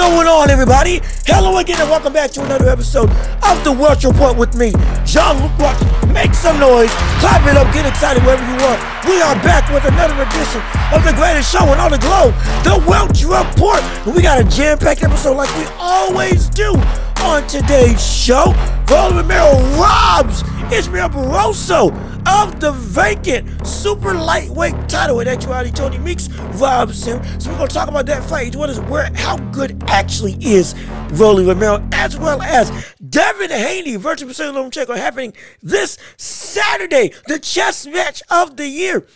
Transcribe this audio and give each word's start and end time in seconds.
What's 0.00 0.14
going 0.14 0.28
on, 0.28 0.48
everybody? 0.48 1.02
Hello 1.26 1.58
again, 1.58 1.78
and 1.78 1.90
welcome 1.90 2.14
back 2.14 2.30
to 2.30 2.42
another 2.42 2.70
episode 2.70 3.10
of 3.44 3.62
the 3.64 3.70
Welch 3.70 4.02
Report 4.04 4.34
with 4.34 4.56
me, 4.56 4.72
Luc 4.72 5.52
Welch. 5.60 6.08
Make 6.08 6.32
some 6.32 6.58
noise, 6.58 6.88
clap 7.20 7.46
it 7.46 7.54
up, 7.54 7.70
get 7.74 7.84
excited 7.84 8.24
wherever 8.24 8.40
you 8.40 8.56
are. 8.64 8.80
We 9.06 9.20
are 9.20 9.34
back 9.44 9.68
with 9.68 9.84
another 9.84 10.14
edition 10.14 10.62
of 10.96 11.04
the 11.04 11.12
greatest 11.12 11.52
show 11.52 11.68
on 11.68 11.78
all 11.78 11.90
the 11.90 11.98
globe, 11.98 12.32
the 12.64 12.82
Welch 12.88 13.24
Report. 13.24 13.84
We 14.16 14.22
got 14.22 14.40
a 14.40 14.44
jam-packed 14.44 15.02
episode 15.02 15.36
like 15.36 15.54
we 15.58 15.66
always 15.76 16.48
do 16.48 16.72
on 17.20 17.46
today's 17.46 18.00
show. 18.02 18.54
Rolly 18.88 19.16
Romero 19.16 19.52
robs 19.76 20.42
Ismael 20.72 21.10
Barroso 21.10 21.92
of 22.26 22.60
the 22.60 22.72
vacant 22.72 23.66
super 23.66 24.14
lightweight 24.14 24.88
title. 24.88 25.20
In 25.20 25.28
actuality, 25.28 25.70
Tony 25.70 25.98
Weeks 25.98 26.28
robs 26.54 27.04
him. 27.04 27.22
So 27.40 27.50
we're 27.52 27.66
to 27.66 27.74
talk 27.74 27.88
about 27.88 28.06
that 28.06 28.24
fight 28.24 28.56
well 28.56 28.70
as 28.70 28.80
where 28.80 29.10
how 29.14 29.36
good 29.50 29.82
actually 29.86 30.34
is 30.40 30.74
Rolly 31.12 31.44
Romero, 31.44 31.86
as 31.92 32.16
well 32.18 32.40
as 32.42 32.94
Devin 33.08 33.50
Haney 33.50 33.96
versus 33.96 34.26
Vasily 34.26 34.52
Lomachenko 34.52 34.96
happening 34.96 35.32
this 35.62 35.98
Saturday. 36.16 37.12
The 37.26 37.38
chess 37.38 37.86
match 37.86 38.22
of 38.30 38.56
the 38.56 38.66
year. 38.66 39.06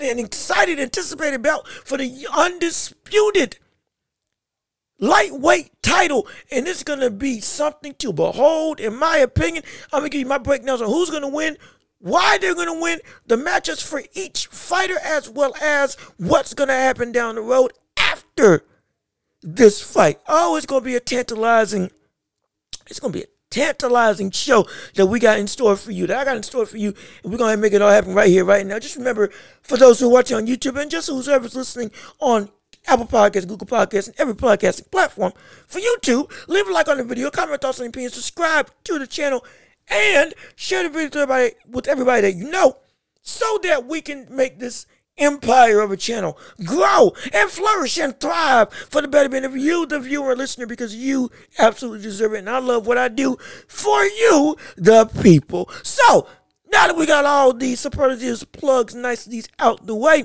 An 0.00 0.18
excited, 0.18 0.80
anticipated 0.80 1.42
bout 1.42 1.66
for 1.68 1.96
the 1.96 2.26
undisputed 2.36 3.58
lightweight 4.98 5.70
title, 5.82 6.28
and 6.50 6.68
it's 6.68 6.82
gonna 6.82 7.10
be 7.10 7.40
something 7.40 7.94
to 7.94 8.12
behold. 8.12 8.80
In 8.80 8.96
my 8.96 9.16
opinion, 9.16 9.64
I'm 9.92 10.00
gonna 10.00 10.10
give 10.10 10.20
you 10.20 10.26
my 10.26 10.38
breakdowns 10.38 10.82
on 10.82 10.88
who's 10.88 11.10
gonna 11.10 11.28
win, 11.28 11.56
why 12.00 12.38
they're 12.38 12.54
gonna 12.54 12.80
win, 12.80 13.00
the 13.26 13.36
matches 13.36 13.80
for 13.80 14.02
each 14.14 14.46
fighter, 14.48 14.98
as 15.04 15.28
well 15.28 15.54
as 15.60 15.94
what's 16.16 16.54
gonna 16.54 16.72
happen 16.72 17.12
down 17.12 17.36
the 17.36 17.42
road 17.42 17.72
after 17.96 18.64
this 19.42 19.80
fight. 19.80 20.18
Oh, 20.26 20.56
it's 20.56 20.66
gonna 20.66 20.84
be 20.84 20.96
a 20.96 21.00
tantalizing. 21.00 21.90
It's 22.86 22.98
gonna 23.00 23.12
be 23.12 23.22
a 23.22 23.26
tantalizing 23.50 24.30
show 24.30 24.66
that 24.94 25.06
we 25.06 25.18
got 25.18 25.38
in 25.38 25.46
store 25.46 25.76
for 25.76 25.92
you, 25.92 26.06
that 26.06 26.18
I 26.18 26.24
got 26.24 26.36
in 26.36 26.42
store 26.42 26.66
for 26.66 26.76
you, 26.76 26.94
and 27.22 27.32
we're 27.32 27.38
gonna 27.38 27.56
make 27.56 27.72
it 27.72 27.82
all 27.82 27.90
happen 27.90 28.14
right 28.14 28.28
here, 28.28 28.44
right 28.44 28.66
now. 28.66 28.78
Just 28.78 28.96
remember, 28.96 29.30
for 29.62 29.76
those 29.76 30.00
who 30.00 30.06
are 30.06 30.12
watching 30.12 30.36
on 30.36 30.46
YouTube 30.46 30.80
and 30.80 30.90
just 30.90 31.08
whoever's 31.08 31.54
listening 31.54 31.90
on 32.18 32.50
Apple 32.86 33.06
Podcasts, 33.06 33.46
Google 33.46 33.66
Podcasts, 33.66 34.08
and 34.08 34.18
every 34.18 34.34
podcasting 34.34 34.90
platform. 34.90 35.32
For 35.66 35.80
YouTube, 35.80 36.32
leave 36.48 36.66
a 36.66 36.72
like 36.72 36.88
on 36.88 36.96
the 36.96 37.04
video, 37.04 37.30
comment 37.30 37.60
thoughts 37.60 37.78
and 37.78 37.88
opinions, 37.88 38.14
subscribe 38.14 38.70
to 38.84 38.98
the 38.98 39.06
channel, 39.06 39.44
and 39.90 40.34
share 40.56 40.82
the 40.82 40.88
video 40.88 41.08
to 41.10 41.18
everybody, 41.20 41.54
with 41.68 41.88
everybody 41.88 42.20
that 42.22 42.34
you 42.34 42.50
know 42.50 42.76
so 43.22 43.58
that 43.62 43.86
we 43.86 44.00
can 44.00 44.26
make 44.30 44.58
this 44.58 44.86
empire 45.18 45.80
of 45.80 45.90
a 45.90 45.96
channel 45.96 46.38
grow 46.64 47.12
and 47.32 47.50
flourish 47.50 47.98
and 47.98 48.18
thrive 48.18 48.72
for 48.72 49.02
the 49.02 49.08
betterment 49.08 49.44
of 49.44 49.56
you, 49.56 49.86
the 49.86 50.00
viewer 50.00 50.30
and 50.30 50.38
listener, 50.38 50.66
because 50.66 50.94
you 50.94 51.30
absolutely 51.58 52.02
deserve 52.02 52.34
it. 52.34 52.38
And 52.38 52.50
I 52.50 52.58
love 52.58 52.86
what 52.86 52.98
I 52.98 53.08
do 53.08 53.36
for 53.68 54.02
you, 54.04 54.56
the 54.76 55.06
people. 55.22 55.70
So, 55.82 56.26
now 56.72 56.86
that 56.86 56.96
we 56.96 57.04
got 57.06 57.26
all 57.26 57.52
these 57.52 57.80
superlatives, 57.80 58.44
plugs, 58.44 58.94
niceties 58.94 59.48
out 59.58 59.86
the 59.86 59.94
way, 59.94 60.24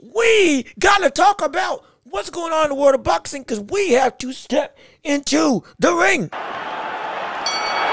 we 0.00 0.64
got 0.78 0.98
to 0.98 1.10
talk 1.10 1.42
about 1.42 1.84
what's 2.04 2.30
going 2.30 2.52
on 2.52 2.64
in 2.64 2.70
the 2.70 2.74
world 2.74 2.94
of 2.94 3.02
boxing 3.02 3.42
because 3.42 3.60
we 3.60 3.92
have 3.92 4.18
to 4.18 4.32
step 4.32 4.76
into 5.02 5.62
the 5.78 5.94
ring. 5.94 6.28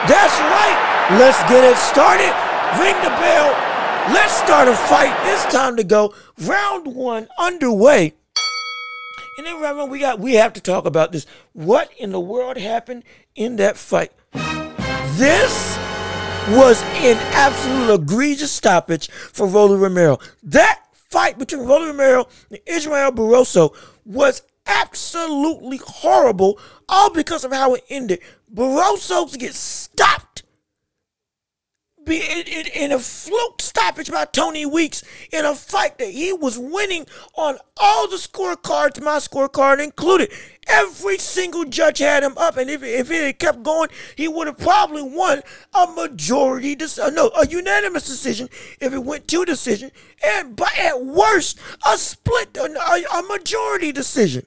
That's 0.05 0.39
right. 0.39 0.92
Let's 1.11 1.37
get 1.49 1.65
it 1.65 1.75
started. 1.75 2.31
Ring 2.79 2.95
the 3.03 3.09
bell. 3.19 3.51
Let's 4.13 4.33
start 4.33 4.69
a 4.69 4.73
fight. 4.73 5.13
It's 5.25 5.43
time 5.53 5.75
to 5.75 5.83
go. 5.83 6.13
Round 6.39 6.95
one 6.95 7.27
underway. 7.37 8.13
And 9.37 9.45
then 9.45 9.59
one, 9.59 9.89
we 9.89 9.99
got 9.99 10.19
we 10.19 10.35
have 10.35 10.53
to 10.53 10.61
talk 10.61 10.85
about 10.85 11.11
this. 11.11 11.25
What 11.51 11.91
in 11.97 12.13
the 12.13 12.21
world 12.21 12.55
happened 12.55 13.03
in 13.35 13.57
that 13.57 13.75
fight? 13.77 14.13
This 15.17 15.77
was 16.49 16.81
an 16.81 17.17
absolute 17.33 18.01
egregious 18.01 18.53
stoppage 18.53 19.09
for 19.11 19.45
Rolly 19.45 19.77
Romero. 19.77 20.19
That 20.41 20.83
fight 20.93 21.37
between 21.37 21.65
Rolly 21.65 21.87
Romero 21.87 22.27
and 22.49 22.59
Ismael 22.65 23.11
Barroso 23.11 23.75
was 24.05 24.41
absolutely 24.65 25.81
horrible, 25.83 26.57
all 26.87 27.09
because 27.09 27.43
of 27.43 27.51
how 27.51 27.73
it 27.73 27.83
ended. 27.89 28.19
Barroso 28.53 29.37
gets 29.37 29.59
stopped 29.59 30.42
in, 32.07 32.47
in, 32.47 32.67
in, 32.67 32.91
a 32.91 32.99
fluke 32.99 33.61
stoppage 33.61 34.11
by 34.11 34.25
Tony 34.25 34.65
Weeks 34.65 35.03
in 35.31 35.45
a 35.45 35.55
fight 35.55 35.97
that 35.97 36.09
he 36.09 36.33
was 36.33 36.57
winning 36.57 37.05
on 37.35 37.57
all 37.77 38.07
the 38.07 38.17
scorecards, 38.17 39.01
my 39.01 39.17
scorecard 39.17 39.83
included. 39.83 40.31
Every 40.67 41.17
single 41.17 41.65
judge 41.65 41.99
had 41.99 42.23
him 42.23 42.37
up, 42.37 42.57
and 42.57 42.69
if, 42.69 42.83
if 42.83 43.11
it 43.11 43.23
had 43.23 43.39
kept 43.39 43.63
going, 43.63 43.89
he 44.15 44.27
would 44.27 44.47
have 44.47 44.57
probably 44.57 45.01
won 45.01 45.41
a 45.73 45.87
majority, 45.87 46.77
uh, 47.01 47.09
no, 47.09 47.29
a 47.29 47.47
unanimous 47.47 48.05
decision 48.05 48.49
if 48.79 48.93
it 48.93 49.03
went 49.03 49.27
to 49.29 49.45
decision, 49.45 49.91
and 50.23 50.55
but 50.55 50.77
at 50.77 51.03
worst, 51.03 51.59
a 51.85 51.97
split, 51.97 52.55
a, 52.57 52.63
a 52.63 53.23
majority 53.23 53.91
decision 53.91 54.45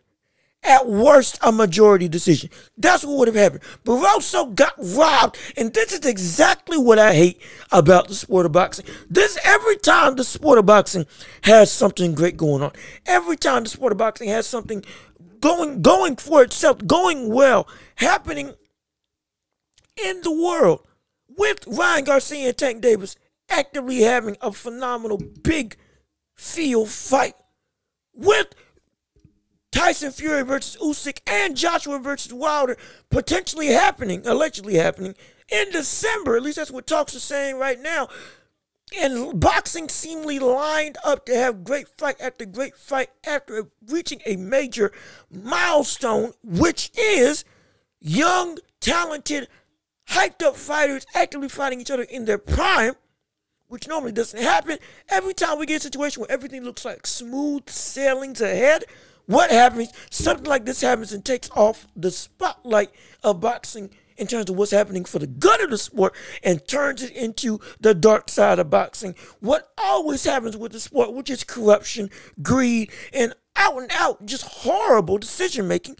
at 0.66 0.88
worst 0.88 1.38
a 1.42 1.52
majority 1.52 2.08
decision. 2.08 2.50
That's 2.76 3.04
what 3.04 3.18
would 3.18 3.28
have 3.28 3.36
happened. 3.36 3.62
Barroso 3.84 4.54
got 4.54 4.74
robbed, 4.78 5.38
and 5.56 5.72
this 5.72 5.92
is 5.92 6.04
exactly 6.04 6.78
what 6.78 6.98
I 6.98 7.14
hate 7.14 7.40
about 7.72 8.08
the 8.08 8.14
sport 8.14 8.46
of 8.46 8.52
boxing. 8.52 8.86
This 9.08 9.38
every 9.44 9.76
time 9.76 10.16
the 10.16 10.24
sport 10.24 10.58
of 10.58 10.66
boxing 10.66 11.06
has 11.42 11.70
something 11.70 12.14
great 12.14 12.36
going 12.36 12.62
on, 12.62 12.72
every 13.06 13.36
time 13.36 13.64
the 13.64 13.70
sport 13.70 13.92
of 13.92 13.98
boxing 13.98 14.28
has 14.28 14.46
something 14.46 14.84
going 15.40 15.82
going 15.82 16.16
for 16.16 16.42
itself, 16.42 16.86
going 16.86 17.32
well, 17.32 17.68
happening 17.96 18.54
in 20.02 20.20
the 20.22 20.32
world 20.32 20.86
with 21.28 21.66
Ryan 21.66 22.04
Garcia 22.04 22.48
and 22.48 22.56
Tank 22.56 22.82
Davis 22.82 23.16
actively 23.48 24.00
having 24.00 24.36
a 24.40 24.52
phenomenal 24.52 25.18
big 25.42 25.76
field 26.36 26.88
fight 26.88 27.34
with 28.12 28.48
Tyson 29.76 30.10
Fury 30.10 30.42
versus 30.42 30.80
Usyk 30.80 31.20
and 31.26 31.54
Joshua 31.54 31.98
versus 31.98 32.32
Wilder 32.32 32.78
potentially 33.10 33.66
happening, 33.66 34.26
allegedly 34.26 34.76
happening 34.76 35.14
in 35.50 35.70
December. 35.70 36.34
At 36.34 36.42
least 36.42 36.56
that's 36.56 36.70
what 36.70 36.86
talks 36.86 37.14
are 37.14 37.20
saying 37.20 37.58
right 37.58 37.78
now. 37.78 38.08
And 38.98 39.38
boxing 39.38 39.90
seemingly 39.90 40.38
lined 40.38 40.96
up 41.04 41.26
to 41.26 41.34
have 41.36 41.62
great 41.62 41.88
fight 41.88 42.16
after 42.22 42.46
great 42.46 42.74
fight 42.74 43.10
after 43.26 43.66
reaching 43.86 44.22
a 44.24 44.36
major 44.36 44.92
milestone, 45.30 46.32
which 46.42 46.90
is 46.96 47.44
young, 48.00 48.56
talented, 48.80 49.46
hyped 50.08 50.42
up 50.42 50.56
fighters 50.56 51.04
actively 51.14 51.50
fighting 51.50 51.82
each 51.82 51.90
other 51.90 52.04
in 52.04 52.24
their 52.24 52.38
prime, 52.38 52.94
which 53.66 53.86
normally 53.86 54.12
doesn't 54.12 54.42
happen. 54.42 54.78
Every 55.10 55.34
time 55.34 55.58
we 55.58 55.66
get 55.66 55.80
a 55.80 55.84
situation 55.84 56.22
where 56.22 56.32
everything 56.32 56.64
looks 56.64 56.86
like 56.86 57.06
smooth 57.06 57.68
sailings 57.68 58.40
ahead, 58.40 58.84
what 59.26 59.50
happens? 59.50 59.92
Something 60.10 60.46
like 60.46 60.64
this 60.64 60.80
happens 60.80 61.12
and 61.12 61.24
takes 61.24 61.50
off 61.50 61.86
the 61.94 62.10
spotlight 62.10 62.90
of 63.22 63.40
boxing 63.40 63.90
in 64.16 64.26
terms 64.26 64.48
of 64.48 64.56
what's 64.56 64.70
happening 64.70 65.04
for 65.04 65.18
the 65.18 65.26
good 65.26 65.60
of 65.60 65.70
the 65.70 65.78
sport 65.78 66.14
and 66.42 66.66
turns 66.66 67.02
it 67.02 67.12
into 67.12 67.60
the 67.80 67.94
dark 67.94 68.30
side 68.30 68.58
of 68.58 68.70
boxing. 68.70 69.14
What 69.40 69.72
always 69.78 70.24
happens 70.24 70.56
with 70.56 70.72
the 70.72 70.80
sport, 70.80 71.12
which 71.12 71.30
is 71.30 71.44
corruption, 71.44 72.10
greed, 72.42 72.90
and 73.12 73.34
out 73.56 73.76
and 73.76 73.90
out 73.92 74.24
just 74.26 74.44
horrible 74.44 75.18
decision 75.18 75.66
making 75.66 75.96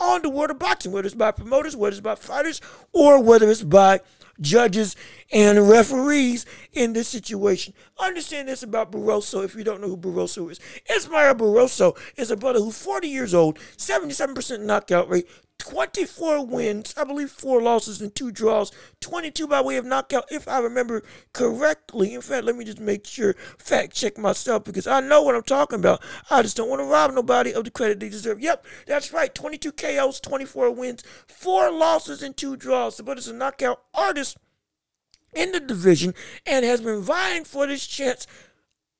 on 0.00 0.22
the 0.22 0.30
world 0.30 0.50
of 0.50 0.58
boxing, 0.58 0.92
whether 0.92 1.06
it's 1.06 1.14
by 1.14 1.30
promoters, 1.30 1.76
whether 1.76 1.92
it's 1.92 2.00
by 2.00 2.14
fighters, 2.14 2.60
or 2.92 3.22
whether 3.22 3.50
it's 3.50 3.62
by 3.62 4.00
judges 4.40 4.96
and 5.32 5.68
referees 5.68 6.46
in 6.72 6.92
this 6.92 7.08
situation. 7.08 7.74
Understand 7.98 8.48
this 8.48 8.62
about 8.62 8.92
Barroso 8.92 9.44
if 9.44 9.54
you 9.54 9.64
don't 9.64 9.80
know 9.80 9.88
who 9.88 9.96
Barroso 9.96 10.50
is. 10.50 10.60
Ismael 10.90 11.34
Barroso 11.34 11.96
is 12.16 12.30
a 12.30 12.36
brother 12.36 12.60
who's 12.60 12.80
40 12.82 13.08
years 13.08 13.34
old, 13.34 13.58
77% 13.76 14.60
knockout 14.60 15.08
rate, 15.08 15.28
24 15.58 16.46
wins, 16.46 16.94
I 16.96 17.04
believe 17.04 17.30
four 17.30 17.60
losses 17.60 18.00
and 18.00 18.14
two 18.14 18.30
draws, 18.30 18.70
22 19.00 19.46
by 19.48 19.60
way 19.60 19.76
of 19.76 19.84
knockout, 19.84 20.24
if 20.30 20.46
I 20.48 20.60
remember 20.60 21.02
correctly. 21.32 22.14
In 22.14 22.20
fact, 22.20 22.44
let 22.44 22.56
me 22.56 22.64
just 22.64 22.80
make 22.80 23.06
sure, 23.06 23.34
fact 23.58 23.94
check 23.94 24.18
myself 24.18 24.64
because 24.64 24.86
I 24.86 25.00
know 25.00 25.22
what 25.22 25.34
I'm 25.34 25.42
talking 25.42 25.78
about. 25.78 26.02
I 26.30 26.42
just 26.42 26.56
don't 26.56 26.68
want 26.68 26.80
to 26.80 26.86
rob 26.86 27.12
nobody 27.12 27.52
of 27.52 27.64
the 27.64 27.70
credit 27.70 28.00
they 28.00 28.08
deserve. 28.08 28.40
Yep, 28.40 28.64
that's 28.86 29.12
right. 29.12 29.34
22 29.34 29.72
KOs, 29.72 30.20
24 30.20 30.70
wins, 30.70 31.02
four 31.26 31.70
losses 31.70 32.22
and 32.22 32.36
two 32.36 32.56
draws. 32.56 33.00
But 33.00 33.18
it's 33.18 33.28
a 33.28 33.34
knockout 33.34 33.82
artist 33.92 34.38
in 35.34 35.52
the 35.52 35.60
division 35.60 36.14
and 36.46 36.64
has 36.64 36.80
been 36.80 37.02
vying 37.02 37.44
for 37.44 37.66
this 37.66 37.86
chance 37.86 38.26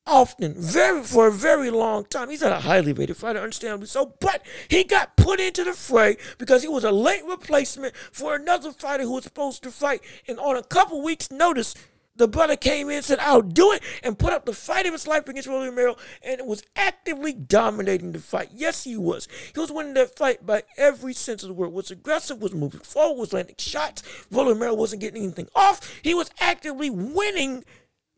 often, 0.09 0.55
very 0.55 1.03
for 1.03 1.29
a 1.29 1.33
very 1.33 1.71
long 1.71 2.05
time. 2.07 2.31
He's 2.31 2.41
not 2.41 2.53
a 2.53 2.61
highly 2.61 2.93
rated 2.93 3.17
fighter, 3.17 3.39
understandably 3.39 3.87
so, 3.87 4.15
but 4.21 4.43
he 4.69 4.83
got 4.85 5.17
put 5.17 5.39
into 5.39 5.65
the 5.65 5.75
fray 5.75 6.17
because 6.39 6.63
he 6.63 6.69
was 6.69 6.85
a 6.85 6.93
late 6.93 7.25
replacement 7.25 7.95
for 8.13 8.35
another 8.35 8.73
fighter 8.73 9.05
who 9.05 9.13
was 9.13 9.25
supposed 9.25 9.63
to 9.63 9.71
fight. 9.71 10.01
And 10.27 10.39
on 10.39 10.57
a 10.57 10.63
couple 10.63 11.03
weeks' 11.03 11.31
notice, 11.31 11.75
the 12.19 12.27
brother 12.27 12.57
came 12.57 12.91
in 12.91 13.03
said, 13.03 13.21
I'll 13.21 13.43
do 13.43 13.71
it, 13.73 13.83
and 14.03 14.19
put 14.19 14.33
up 14.33 14.45
the 14.45 14.53
fight 14.53 14.87
of 14.87 14.93
his 14.93 15.07
life 15.07 15.29
against 15.29 15.49
Rolly 15.49 15.69
Romero, 15.69 15.97
and 16.23 16.41
it 16.41 16.47
was 16.47 16.65
actively 16.75 17.33
dominating 17.33 18.11
the 18.11 18.19
fight. 18.19 18.49
Yes, 18.53 18.83
he 18.85 18.97
was. 18.97 19.29
He 19.55 19.61
was 19.61 19.71
winning 19.71 19.95
that 19.95 20.17
fight 20.17 20.45
by 20.45 20.65
every 20.77 21.15
sense 21.15 21.45
of 21.45 21.49
the 21.49 21.55
word. 21.55 21.73
Was 21.73 21.93
aggressive, 21.93 22.43
was 22.43 22.53
moving 22.53 22.81
forward, 22.81 23.21
was 23.21 23.33
landing 23.33 23.55
shots. 23.59 24.03
Rolly 24.33 24.55
Romero 24.55 24.75
wasn't 24.75 25.01
getting 25.01 25.23
anything 25.23 25.49
off. 25.55 26.01
He 26.03 26.13
was 26.13 26.31
actively 26.41 26.91
winning 26.91 27.65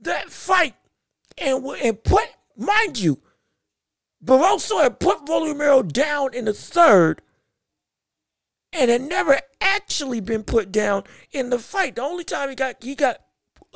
that 0.01 0.31
fight. 0.31 0.75
And, 1.39 1.65
and 1.65 2.03
put, 2.03 2.25
mind 2.57 2.99
you, 2.99 3.21
Barroso 4.25 4.83
had 4.83 5.01
put 5.01 5.29
Romero 5.29 5.83
down 5.83 6.35
in 6.35 6.45
the 6.45 6.53
third 6.53 7.23
and 8.73 8.91
had 8.91 9.03
never 9.03 9.41
actually 9.61 10.21
been 10.21 10.43
put 10.43 10.71
down 10.71 11.05
in 11.33 11.51
the 11.51 11.59
fight. 11.59 11.97
The 11.97 12.03
only 12.03 12.25
time 12.25 12.51
he 12.51 12.55
got 12.55 12.83
he 12.83 12.95
got 12.95 13.21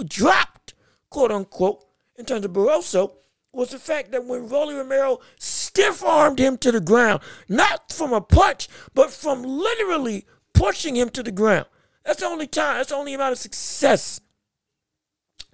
dropped, 0.05 0.75
quote 1.11 1.31
unquote, 1.31 1.85
in 2.17 2.25
terms 2.25 2.45
of 2.45 2.53
Barroso, 2.53 3.13
was 3.53 3.71
the 3.71 3.79
fact 3.79 4.13
that 4.13 4.25
when 4.25 4.49
Rolly 4.49 4.75
Romero 4.75 5.21
stiff 5.39 6.05
armed 6.05 6.39
him 6.39 6.59
to 6.59 6.73
the 6.73 6.81
ground, 6.81 7.23
not 7.49 7.93
from 7.93 8.13
a 8.13 8.21
punch, 8.21 8.69
but 8.95 9.11
from 9.11 9.43
literally 9.43 10.27
pushing 10.53 10.97
him 10.97 11.09
to 11.11 11.23
the 11.23 11.33
ground. 11.33 11.67
That's 12.05 12.21
the 12.21 12.27
only 12.27 12.47
time, 12.47 12.79
that's 12.79 12.91
the 12.91 12.97
only 12.97 13.15
amount 13.15 13.33
of 13.33 13.39
success 13.39 14.21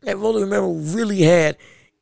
that 0.03 0.19
Rolly 0.19 0.43
Romero 0.43 0.73
really 0.73 1.23
had 1.23 1.57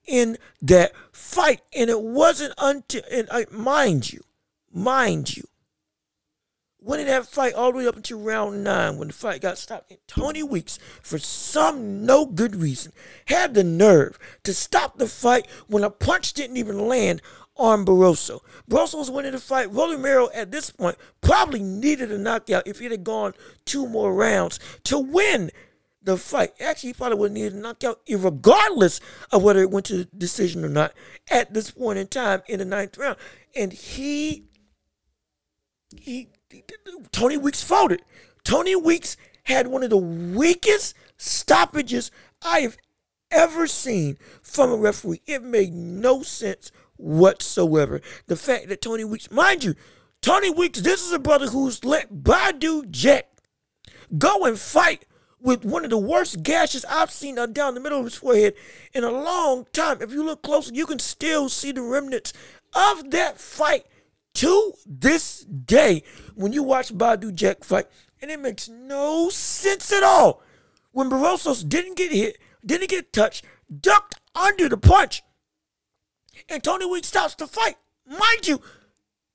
in 0.09 0.39
that 0.63 0.93
fight. 1.13 1.61
And 1.77 1.89
it 1.89 2.01
wasn't 2.01 2.55
until, 2.59 3.03
and 3.13 3.29
I, 3.31 3.47
mind 3.51 4.13
you, 4.13 4.25
mind 4.73 5.37
you, 5.37 5.45
winning 6.81 7.07
that 7.07 7.27
fight 7.27 7.55
all 7.55 7.73
the 7.73 7.79
way 7.79 7.87
up 7.87 7.97
until 7.97 8.21
round 8.21 8.65
nine 8.65 8.97
when 8.97 9.09
the 9.09 9.15
fight 9.15 9.43
got 9.43 9.59
stopped. 9.59 9.91
And 9.91 10.01
Tony 10.09 10.43
Weeks, 10.43 10.79
for 11.03 11.19
some 11.19 12.05
no 12.05 12.27
good 12.27 12.57
reason, 12.57 12.93
had 13.27 13.55
the 13.55 13.65
nerve 13.65 14.19
to 14.45 14.55
stop 14.55 14.99
the 14.99 15.07
fight 15.07 15.47
when 15.67 15.85
a 15.85 15.91
punch 15.91 16.33
didn't 16.33 16.57
even 16.57 16.89
land 16.89 17.21
on 17.57 17.85
Barroso. 17.85 18.41
Barroso 18.71 18.99
was 18.99 19.11
winning 19.11 19.33
the 19.33 19.39
fight. 19.39 19.73
Rolly 19.73 19.97
Romero 19.97 20.31
at 20.33 20.51
this 20.51 20.71
point 20.71 20.97
probably 21.21 21.61
needed 21.61 22.13
a 22.13 22.19
knockout 22.19 22.67
if 22.67 22.79
he 22.79 22.87
had 22.87 23.05
gone 23.05 23.35
two 23.65 23.87
more 23.87 24.15
rounds 24.15 24.61
to 24.85 24.99
win 24.99 25.51
the 26.03 26.17
fight. 26.17 26.53
Actually, 26.61 26.91
he 26.91 26.95
probably 26.95 27.19
would 27.19 27.33
need 27.33 27.53
a 27.53 27.57
knockout 27.57 28.01
regardless 28.09 29.01
of 29.31 29.43
whether 29.43 29.61
it 29.61 29.71
went 29.71 29.87
to 29.87 30.05
decision 30.07 30.65
or 30.65 30.69
not 30.69 30.93
at 31.31 31.53
this 31.53 31.71
point 31.71 31.99
in 31.99 32.07
time 32.07 32.43
in 32.47 32.59
the 32.59 32.65
ninth 32.65 32.97
round. 32.97 33.17
And 33.55 33.73
he 33.73 34.45
he 35.97 36.29
Tony 37.13 37.37
Weeks 37.37 37.63
folded. 37.63 38.03
Tony 38.45 38.77
Weeks 38.77 39.17
had 39.45 39.67
one 39.67 39.83
of 39.83 39.91
the 39.91 39.97
weakest 39.97 40.95
stoppages 41.17 42.11
I 42.43 42.61
have 42.61 42.77
ever 43.31 43.67
seen 43.67 44.19
from 44.43 44.71
a 44.71 44.77
referee. 44.77 45.23
It 45.27 45.43
made 45.43 45.73
no 45.73 46.23
sense 46.23 46.71
whatsoever. 46.97 48.01
The 48.27 48.37
fact 48.37 48.69
that 48.69 48.83
Tony 48.83 49.05
Weeks, 49.05 49.31
mind 49.31 49.65
you, 49.65 49.75
Tony 50.21 50.51
Weeks, 50.51 50.81
this 50.81 51.05
is 51.05 51.13
a 51.13 51.19
brother 51.19 51.47
who's 51.47 51.85
let 51.85 52.13
Badou 52.13 52.91
Jack 52.91 53.29
go 54.17 54.45
and 54.45 54.59
fight 54.59 55.05
with 55.41 55.65
one 55.65 55.85
of 55.85 55.91
the 55.91 55.99
worst 55.99 56.43
gashes 56.43 56.85
I've 56.85 57.11
seen 57.11 57.37
down 57.53 57.75
the 57.75 57.81
middle 57.81 57.99
of 57.99 58.05
his 58.05 58.17
forehead 58.17 58.55
in 58.93 59.05
a 59.05 59.11
long 59.11 59.67
time. 59.73 60.03
If 60.03 60.13
you 60.13 60.25
look 60.25 60.43
closer, 60.43 60.73
you 60.75 60.87
can 60.87 60.99
still 60.99 61.49
see 61.49 61.73
the 61.73 61.83
remnants 61.83 62.33
of 62.75 63.11
that 63.11 63.39
fight 63.39 63.87
to 64.35 64.73
this 64.87 65.45
day 65.45 66.03
when 66.35 66.53
you 66.53 66.63
watch 66.63 66.93
Badou 66.93 67.35
Jack 67.35 67.65
fight, 67.65 67.87
and 68.21 68.31
it 68.31 68.41
makes 68.41 68.69
no 68.69 69.29
sense 69.31 69.93
at 69.93 70.03
all. 70.03 70.43
When 70.93 71.11
Barrosos 71.11 71.69
didn't 71.69 71.97
get 71.97 72.13
hit, 72.13 72.39
didn't 72.65 72.91
get 72.91 73.13
touched, 73.13 73.45
ducked 73.81 74.17
under 74.35 74.69
the 74.69 74.77
punch, 74.77 75.23
and 76.49 76.63
Tony 76.63 76.87
Weeks 76.87 77.09
stops 77.09 77.35
the 77.35 77.47
fight. 77.47 77.77
Mind 78.07 78.47
you, 78.47 78.61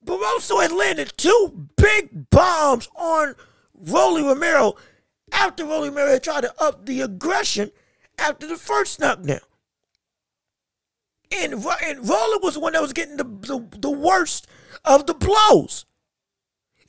Barroso 0.05 0.61
had 0.61 0.71
landed 0.71 1.13
two 1.17 1.67
big 1.77 2.29
bombs 2.29 2.89
on 2.95 3.35
Rolly 3.73 4.23
Romero 4.23 4.75
after 5.33 5.65
Rolly 5.65 5.89
Romero 5.89 6.19
tried 6.19 6.41
to 6.41 6.53
up 6.59 6.85
the 6.85 7.01
aggression 7.01 7.71
after 8.17 8.47
the 8.47 8.57
first 8.57 8.99
knockdown. 8.99 9.39
And, 11.35 11.53
and 11.53 12.07
Rolly 12.07 12.39
was 12.41 12.53
the 12.53 12.59
one 12.59 12.73
that 12.73 12.81
was 12.81 12.93
getting 12.93 13.17
the, 13.17 13.23
the, 13.23 13.67
the 13.79 13.91
worst 13.91 14.47
of 14.85 15.07
the 15.07 15.13
blows. 15.13 15.85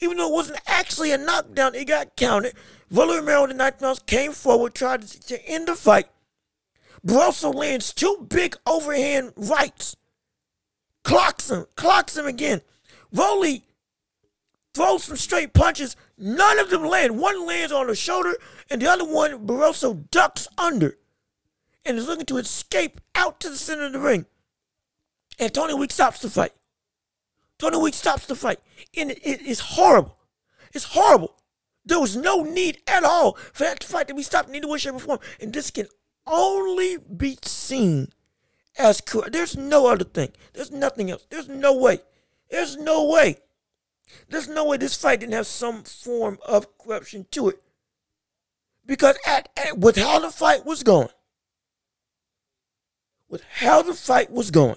Even 0.00 0.18
though 0.18 0.28
it 0.28 0.34
wasn't 0.34 0.60
actually 0.66 1.12
a 1.12 1.18
knockdown, 1.18 1.74
it 1.74 1.86
got 1.86 2.16
counted. 2.16 2.54
Rolly 2.90 3.16
Romero, 3.16 3.46
the 3.46 3.54
round, 3.54 4.06
came 4.06 4.32
forward, 4.32 4.74
tried 4.74 5.02
to, 5.02 5.20
to 5.20 5.48
end 5.48 5.68
the 5.68 5.74
fight. 5.74 6.06
Barroso 7.06 7.54
lands 7.54 7.92
two 7.92 8.26
big 8.28 8.56
overhand 8.66 9.32
rights. 9.36 9.96
Clocks 11.04 11.50
him, 11.50 11.66
clocks 11.76 12.16
him 12.16 12.26
again. 12.26 12.62
Rolly 13.12 13.64
throws 14.74 15.04
some 15.04 15.16
straight 15.16 15.52
punches. 15.52 15.96
None 16.16 16.58
of 16.58 16.70
them 16.70 16.84
land. 16.84 17.18
One 17.18 17.46
lands 17.46 17.72
on 17.72 17.88
the 17.88 17.94
shoulder, 17.94 18.36
and 18.70 18.80
the 18.80 18.86
other 18.86 19.04
one, 19.04 19.46
Barroso 19.46 20.08
ducks 20.10 20.46
under 20.56 20.96
and 21.84 21.98
is 21.98 22.06
looking 22.06 22.26
to 22.26 22.38
escape 22.38 23.00
out 23.14 23.40
to 23.40 23.50
the 23.50 23.56
center 23.56 23.84
of 23.84 23.92
the 23.92 24.00
ring. 24.00 24.26
And 25.38 25.52
Tony 25.52 25.74
Weeks 25.74 25.94
stops 25.94 26.20
the 26.20 26.30
fight. 26.30 26.52
Tony 27.58 27.76
Weeks 27.78 27.98
stops 27.98 28.26
the 28.26 28.34
fight. 28.34 28.60
And 28.96 29.10
it, 29.10 29.20
it 29.22 29.42
is 29.42 29.60
horrible. 29.60 30.18
It's 30.72 30.84
horrible. 30.84 31.36
There 31.84 32.00
was 32.00 32.16
no 32.16 32.42
need 32.42 32.78
at 32.86 33.04
all 33.04 33.34
for 33.52 33.64
that 33.64 33.84
fight 33.84 34.08
to 34.08 34.14
be 34.14 34.22
stopped 34.22 34.48
in 34.48 34.54
any 34.54 34.66
way, 34.66 34.78
shape, 34.78 34.94
or 34.94 35.00
form. 35.00 35.18
And 35.40 35.52
this 35.52 35.70
can 35.70 35.86
only 36.26 36.96
be 36.96 37.38
seen 37.42 38.08
as 38.78 39.00
corrupt. 39.00 39.32
There's 39.32 39.56
no 39.56 39.86
other 39.86 40.04
thing. 40.04 40.32
There's 40.54 40.70
nothing 40.70 41.10
else. 41.10 41.26
There's 41.28 41.48
no 41.48 41.74
way. 41.76 42.00
There's 42.50 42.76
no 42.76 43.04
way. 43.04 43.36
There's 44.28 44.48
no 44.48 44.64
way 44.66 44.76
this 44.76 44.96
fight 44.96 45.20
didn't 45.20 45.34
have 45.34 45.46
some 45.46 45.82
form 45.82 46.38
of 46.46 46.78
corruption 46.78 47.26
to 47.32 47.48
it. 47.48 47.62
Because 48.86 49.16
at, 49.26 49.48
at 49.56 49.78
with 49.78 49.96
how 49.96 50.18
the 50.18 50.30
fight 50.30 50.66
was 50.66 50.82
going, 50.82 51.08
with 53.28 53.42
how 53.54 53.82
the 53.82 53.94
fight 53.94 54.30
was 54.30 54.50
going, 54.50 54.76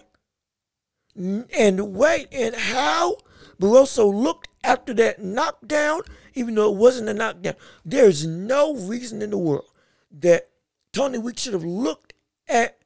and 1.16 1.94
wait, 1.94 2.28
and 2.31 2.56
how 2.56 3.18
Barroso 3.60 4.14
looked 4.14 4.48
after 4.64 4.94
that 4.94 5.22
knockdown, 5.22 6.02
even 6.36 6.56
though 6.56 6.72
it 6.72 6.78
wasn't 6.78 7.10
a 7.10 7.14
knockdown. 7.14 7.56
There's 7.84 8.26
no 8.26 8.76
reason 8.76 9.22
in 9.22 9.31
the 9.31 9.38
world 9.38 9.66
that 10.12 10.50
Tony 10.94 11.18
Weeks 11.18 11.42
should 11.42 11.54
have 11.54 11.64
looked 11.64 12.14
at 12.48 12.80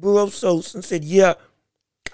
Barroso 0.00 0.74
and 0.74 0.84
said, 0.84 1.04
Yeah, 1.04 1.34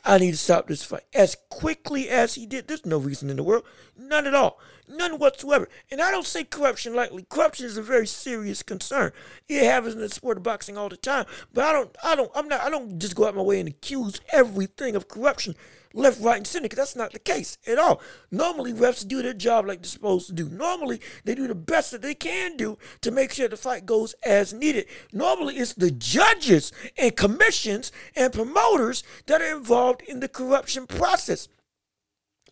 I 0.04 0.18
need 0.18 0.32
to 0.32 0.36
stop 0.36 0.66
this 0.66 0.82
fight. 0.82 1.02
As 1.14 1.36
quickly 1.50 2.08
as 2.08 2.34
he 2.34 2.46
did, 2.46 2.68
there's 2.68 2.86
no 2.86 2.98
reason 2.98 3.30
in 3.30 3.36
the 3.36 3.42
world. 3.42 3.64
None 3.96 4.26
at 4.26 4.34
all. 4.34 4.58
None 4.88 5.18
whatsoever. 5.18 5.68
And 5.90 6.00
I 6.00 6.10
don't 6.10 6.26
say 6.26 6.44
corruption 6.44 6.94
lightly. 6.94 7.24
Corruption 7.28 7.66
is 7.66 7.76
a 7.76 7.82
very 7.82 8.06
serious 8.06 8.62
concern. 8.62 9.12
It 9.48 9.64
happens 9.64 9.94
in 9.94 10.00
the 10.00 10.08
sport 10.08 10.36
of 10.36 10.42
boxing 10.42 10.76
all 10.76 10.88
the 10.88 10.96
time. 10.96 11.26
But 11.52 11.64
I 11.64 11.72
don't, 11.72 11.96
I 12.02 12.16
don't, 12.16 12.30
I'm 12.34 12.48
not, 12.48 12.60
I 12.60 12.70
don't 12.70 12.98
just 12.98 13.14
go 13.14 13.26
out 13.26 13.36
my 13.36 13.42
way 13.42 13.60
and 13.60 13.68
accuse 13.68 14.20
everything 14.32 14.96
of 14.96 15.08
corruption 15.08 15.54
left, 15.92 16.20
right, 16.20 16.36
and 16.36 16.46
center, 16.46 16.64
because 16.64 16.76
that's 16.76 16.96
not 16.96 17.12
the 17.12 17.18
case 17.18 17.58
at 17.66 17.78
all. 17.78 18.00
Normally, 18.30 18.72
refs 18.72 19.06
do 19.06 19.22
their 19.22 19.34
job 19.34 19.66
like 19.66 19.82
they're 19.82 19.88
supposed 19.88 20.26
to 20.28 20.32
do. 20.32 20.48
Normally, 20.48 21.00
they 21.24 21.34
do 21.34 21.46
the 21.46 21.54
best 21.54 21.90
that 21.90 22.02
they 22.02 22.14
can 22.14 22.56
do 22.56 22.78
to 23.00 23.10
make 23.10 23.32
sure 23.32 23.48
the 23.48 23.56
fight 23.56 23.86
goes 23.86 24.14
as 24.24 24.52
needed. 24.52 24.86
Normally, 25.12 25.56
it's 25.56 25.74
the 25.74 25.90
judges 25.90 26.72
and 26.96 27.16
commissions 27.16 27.92
and 28.14 28.32
promoters 28.32 29.02
that 29.26 29.42
are 29.42 29.56
involved 29.56 30.02
in 30.02 30.20
the 30.20 30.28
corruption 30.28 30.86
process. 30.86 31.48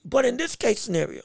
But 0.05 0.25
in 0.25 0.37
this 0.37 0.57
case 0.57 0.81
scenario, 0.81 1.23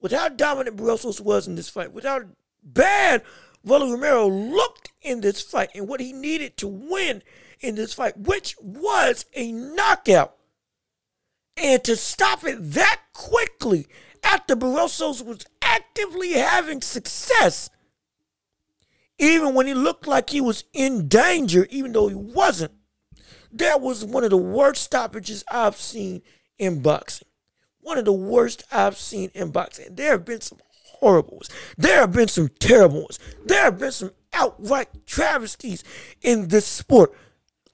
with 0.00 0.12
how 0.12 0.28
dominant 0.28 0.76
Barroso 0.76 1.20
was 1.20 1.48
in 1.48 1.56
this 1.56 1.68
fight, 1.68 1.92
with 1.92 2.04
how 2.04 2.20
bad 2.62 3.22
Rolly 3.64 3.90
Romero 3.90 4.28
looked 4.28 4.92
in 5.02 5.20
this 5.20 5.42
fight, 5.42 5.70
and 5.74 5.88
what 5.88 6.00
he 6.00 6.12
needed 6.12 6.56
to 6.58 6.68
win 6.68 7.22
in 7.60 7.74
this 7.74 7.94
fight, 7.94 8.16
which 8.16 8.54
was 8.60 9.24
a 9.34 9.50
knockout. 9.50 10.35
And 11.56 11.82
to 11.84 11.96
stop 11.96 12.44
it 12.44 12.58
that 12.72 13.00
quickly 13.12 13.86
after 14.22 14.54
Barrosos 14.54 15.24
was 15.24 15.46
actively 15.62 16.32
having 16.32 16.82
success, 16.82 17.70
even 19.18 19.54
when 19.54 19.66
he 19.66 19.74
looked 19.74 20.06
like 20.06 20.30
he 20.30 20.40
was 20.40 20.64
in 20.72 21.08
danger, 21.08 21.66
even 21.70 21.92
though 21.92 22.08
he 22.08 22.14
wasn't, 22.14 22.72
that 23.52 23.80
was 23.80 24.04
one 24.04 24.24
of 24.24 24.30
the 24.30 24.36
worst 24.36 24.82
stoppages 24.82 25.44
I've 25.50 25.76
seen 25.76 26.22
in 26.58 26.82
boxing 26.82 27.28
one 27.86 27.98
of 27.98 28.04
the 28.04 28.12
worst 28.12 28.64
I've 28.72 28.96
seen 28.96 29.30
in 29.32 29.52
boxing. 29.52 29.94
There 29.94 30.10
have 30.10 30.24
been 30.24 30.40
some 30.40 30.58
horrible 30.98 31.36
ones. 31.36 31.50
There 31.78 32.00
have 32.00 32.12
been 32.12 32.26
some 32.26 32.48
terrible 32.58 33.02
ones. 33.02 33.20
There 33.44 33.62
have 33.62 33.78
been 33.78 33.92
some 33.92 34.10
outright 34.32 35.06
travesties 35.06 35.84
in 36.20 36.48
this 36.48 36.66
sport. 36.66 37.12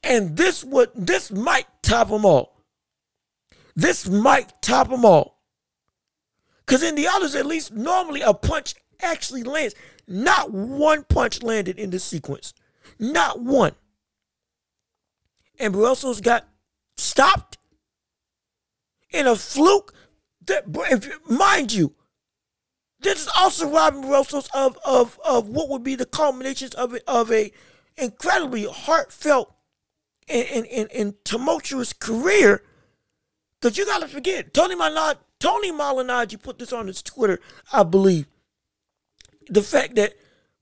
And 0.03 0.37
this 0.37 0.65
would 0.65 0.91
this 0.95 1.31
might 1.31 1.67
top 1.83 2.09
them 2.09 2.27
all. 2.27 2.62
This 3.75 4.09
might 4.09 4.61
top 4.63 4.91
them 4.91 5.05
all. 5.05 5.41
Because 6.65 6.83
in 6.83 6.95
the 6.95 7.09
others, 7.09 7.35
at 7.35 7.47
least 7.47 7.73
normally 7.73 8.21
a 8.21 8.35
punch 8.35 8.75
actually 9.01 9.43
lands. 9.43 9.75
Not 10.07 10.53
one 10.53 11.05
punch 11.05 11.43
landed 11.43 11.79
in 11.79 11.91
this 11.91 12.05
sequence. 12.05 12.55
Not 12.99 13.41
one. 13.41 13.75
And 15.59 15.73
Barroso's 15.73 16.21
got 16.21 16.49
stopped 16.97 17.59
in 19.11 19.27
a 19.27 19.37
fluke. 19.37 19.95
That, 20.47 20.65
mind 21.29 21.73
you, 21.73 21.95
this 23.01 23.23
is 23.23 23.29
also 23.37 23.71
Robin 23.71 24.03
Barroso's 24.03 24.49
of, 24.55 24.79
of, 24.85 25.21
of 25.25 25.49
what 25.49 25.69
would 25.69 25.85
be 25.85 25.95
the 25.95 26.07
culminations 26.07 26.75
of 26.75 26.95
it, 26.95 27.05
of 27.07 27.31
a 27.31 27.53
incredibly 27.97 28.65
heartfelt 28.65 29.55
and, 30.29 30.47
and, 30.49 30.67
and, 30.67 30.93
and 30.93 31.25
tumultuous 31.25 31.93
career. 31.93 32.65
Because 33.63 33.79
you 33.79 33.87
got 33.87 34.03
to 34.03 34.09
forget, 34.09 34.53
Tony 34.53 34.75
Malnati, 34.75 35.19
Tony 35.39 35.71
Malignaggi 35.71 36.43
put 36.43 36.59
this 36.59 36.73
on 36.73 36.89
his 36.89 37.01
Twitter, 37.01 37.39
I 37.73 37.85
believe. 37.85 38.27
The 39.49 39.63
fact 39.63 39.95
that 39.95 40.15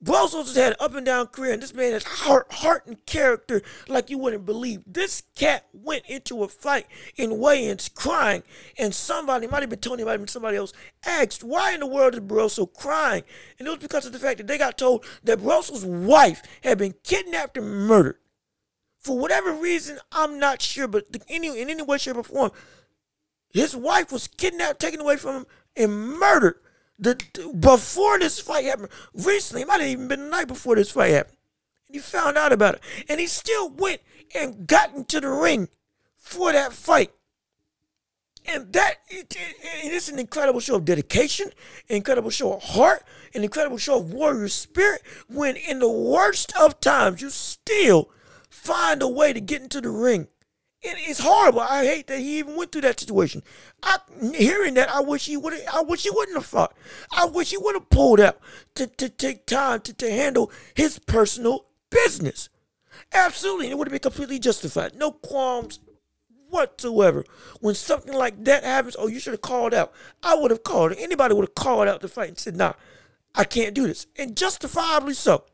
Barroso's 0.03 0.49
has 0.49 0.57
had 0.57 0.73
an 0.73 0.77
up 0.81 0.95
and 0.95 1.07
down 1.07 1.29
career, 1.29 1.55
and 1.55 1.63
this 1.63 1.73
man 1.73 1.93
has 1.93 2.05
heart, 2.05 2.53
heart 2.53 2.87
and 2.87 3.05
character 3.07 3.63
like 3.89 4.11
you 4.11 4.19
wouldn't 4.19 4.45
believe. 4.45 4.83
This 4.87 5.23
cat 5.35 5.67
went 5.73 6.05
into 6.09 6.43
a 6.43 6.49
fight 6.49 6.87
in 7.17 7.39
weigh-ins 7.39 7.89
crying, 7.89 8.43
and 8.79 8.95
somebody, 8.95 9.47
might 9.47 9.63
have 9.63 9.71
been 9.71 9.79
Tony, 9.79 10.05
might 10.05 10.13
have 10.13 10.21
been 10.21 10.29
somebody 10.29 10.59
else, 10.59 10.75
asked, 11.07 11.43
why 11.43 11.73
in 11.73 11.81
the 11.81 11.87
world 11.87 12.13
is 12.15 12.21
Barroso 12.21 12.71
crying? 12.71 13.25
And 13.59 13.67
it 13.67 13.71
was 13.71 13.81
because 13.81 14.05
of 14.05 14.13
the 14.13 14.19
fact 14.19 14.39
that 14.39 14.47
they 14.47 14.59
got 14.59 14.77
told 14.77 15.07
that 15.25 15.39
Barroso's 15.39 15.87
wife 15.87 16.43
had 16.63 16.77
been 16.77 16.95
kidnapped 17.03 17.57
and 17.57 17.67
murdered. 17.67 18.19
For 18.99 19.19
whatever 19.19 19.53
reason, 19.53 19.99
I'm 20.13 20.39
not 20.39 20.61
sure, 20.61 20.87
but 20.87 21.07
any, 21.31 21.59
in 21.59 21.71
any 21.71 21.83
way, 21.83 21.97
shape, 21.97 22.19
or 22.19 22.23
form, 22.23 22.51
his 23.53 23.77
wife 23.77 24.13
was 24.13 24.29
kidnapped, 24.29 24.81
taken 24.81 25.01
away 25.01 25.17
from 25.17 25.37
him, 25.37 25.47
and 25.77 26.19
murdered. 26.19 26.57
The, 26.99 27.19
before 27.59 28.19
this 28.19 28.39
fight 28.39 28.67
happened, 28.67 28.91
recently, 29.15 29.63
it 29.63 29.69
might 29.69 29.81
have 29.81 29.89
even 29.89 30.09
been 30.09 30.25
the 30.25 30.31
night 30.31 30.49
before 30.49 30.77
this 30.77 30.91
fight 30.91 31.13
happened. 31.13 31.37
And 31.89 31.97
he 31.97 32.01
found 32.01 32.37
out 32.37 32.53
about 32.53 32.75
it. 32.75 32.83
And 33.09 33.19
he 33.19 33.27
still 33.27 33.71
went 33.71 34.03
and 34.35 34.67
got 34.67 34.95
into 34.95 35.21
the 35.21 35.29
ring 35.29 35.69
for 36.17 36.53
that 36.53 36.73
fight. 36.73 37.13
And 38.47 38.73
that 38.73 38.97
it, 39.09 39.35
it, 39.37 39.57
it 39.85 39.93
is 39.93 40.09
an 40.09 40.19
incredible 40.19 40.61
show 40.61 40.77
of 40.77 40.85
dedication, 40.85 41.51
an 41.89 41.97
incredible 41.97 42.31
show 42.31 42.55
of 42.55 42.63
heart, 42.63 43.03
an 43.35 43.45
incredible 43.45 43.79
show 43.79 43.99
of 43.99 44.13
warrior 44.13 44.49
spirit. 44.49 45.03
When 45.29 45.57
in 45.57 45.79
the 45.79 45.91
worst 45.91 46.53
of 46.59 46.81
times, 46.81 47.23
you 47.23 47.31
still 47.31 48.11
find 48.49 49.03
a 49.03 49.09
way 49.09 49.33
to 49.33 49.41
get 49.41 49.63
into 49.63 49.81
the 49.81 49.91
ring 49.91 50.29
it's 50.83 51.21
horrible. 51.21 51.61
I 51.61 51.85
hate 51.85 52.07
that 52.07 52.19
he 52.19 52.39
even 52.39 52.57
went 52.57 52.73
through 52.73 52.83
that 52.83 53.01
situation. 53.01 53.43
I 53.83 53.99
hearing 54.33 54.75
that, 54.75 54.91
I 54.91 55.01
wish 55.01 55.27
he 55.27 55.37
would. 55.37 55.55
I 55.73 55.83
wish 55.83 56.05
he 56.05 56.11
wouldn't 56.11 56.37
have 56.37 56.47
fought. 56.47 56.75
I 57.13 57.27
wish 57.27 57.51
he 57.51 57.59
would 57.59 57.75
have 57.75 57.91
pulled 57.91 58.21
out 58.21 58.39
to, 58.77 58.87
to 58.87 59.09
take 59.09 59.47
time 59.47 59.81
to, 59.83 59.93
to 59.95 60.11
handle 60.11 60.51
his 60.75 60.99
personal 60.99 61.67
business. 61.91 62.49
Absolutely, 63.13 63.71
it 63.71 63.79
would 63.79 63.89
have 63.89 63.93
been 63.93 64.01
completely 64.01 64.39
justified. 64.39 64.95
No 64.95 65.13
qualms 65.13 65.81
whatsoever. 66.49 67.25
When 67.61 67.75
something 67.75 68.15
like 68.15 68.45
that 68.45 68.65
happens, 68.65 68.97
oh, 68.99 69.07
you 69.07 69.21
should 69.21 69.35
have 69.35 69.43
called 69.43 69.75
out. 69.75 69.93
I 70.23 70.35
would 70.35 70.51
have 70.51 70.63
called. 70.63 70.95
Anybody 70.99 71.35
would 71.35 71.45
have 71.45 71.55
called 71.55 71.89
out 71.89 72.01
the 72.01 72.09
fight 72.09 72.29
and 72.29 72.39
said, 72.39 72.57
"Nah, 72.57 72.73
I 73.35 73.45
can't 73.45 73.75
do 73.75 73.87
this," 73.87 74.07
and 74.17 74.37
justifiably 74.37 75.15
so. 75.15 75.45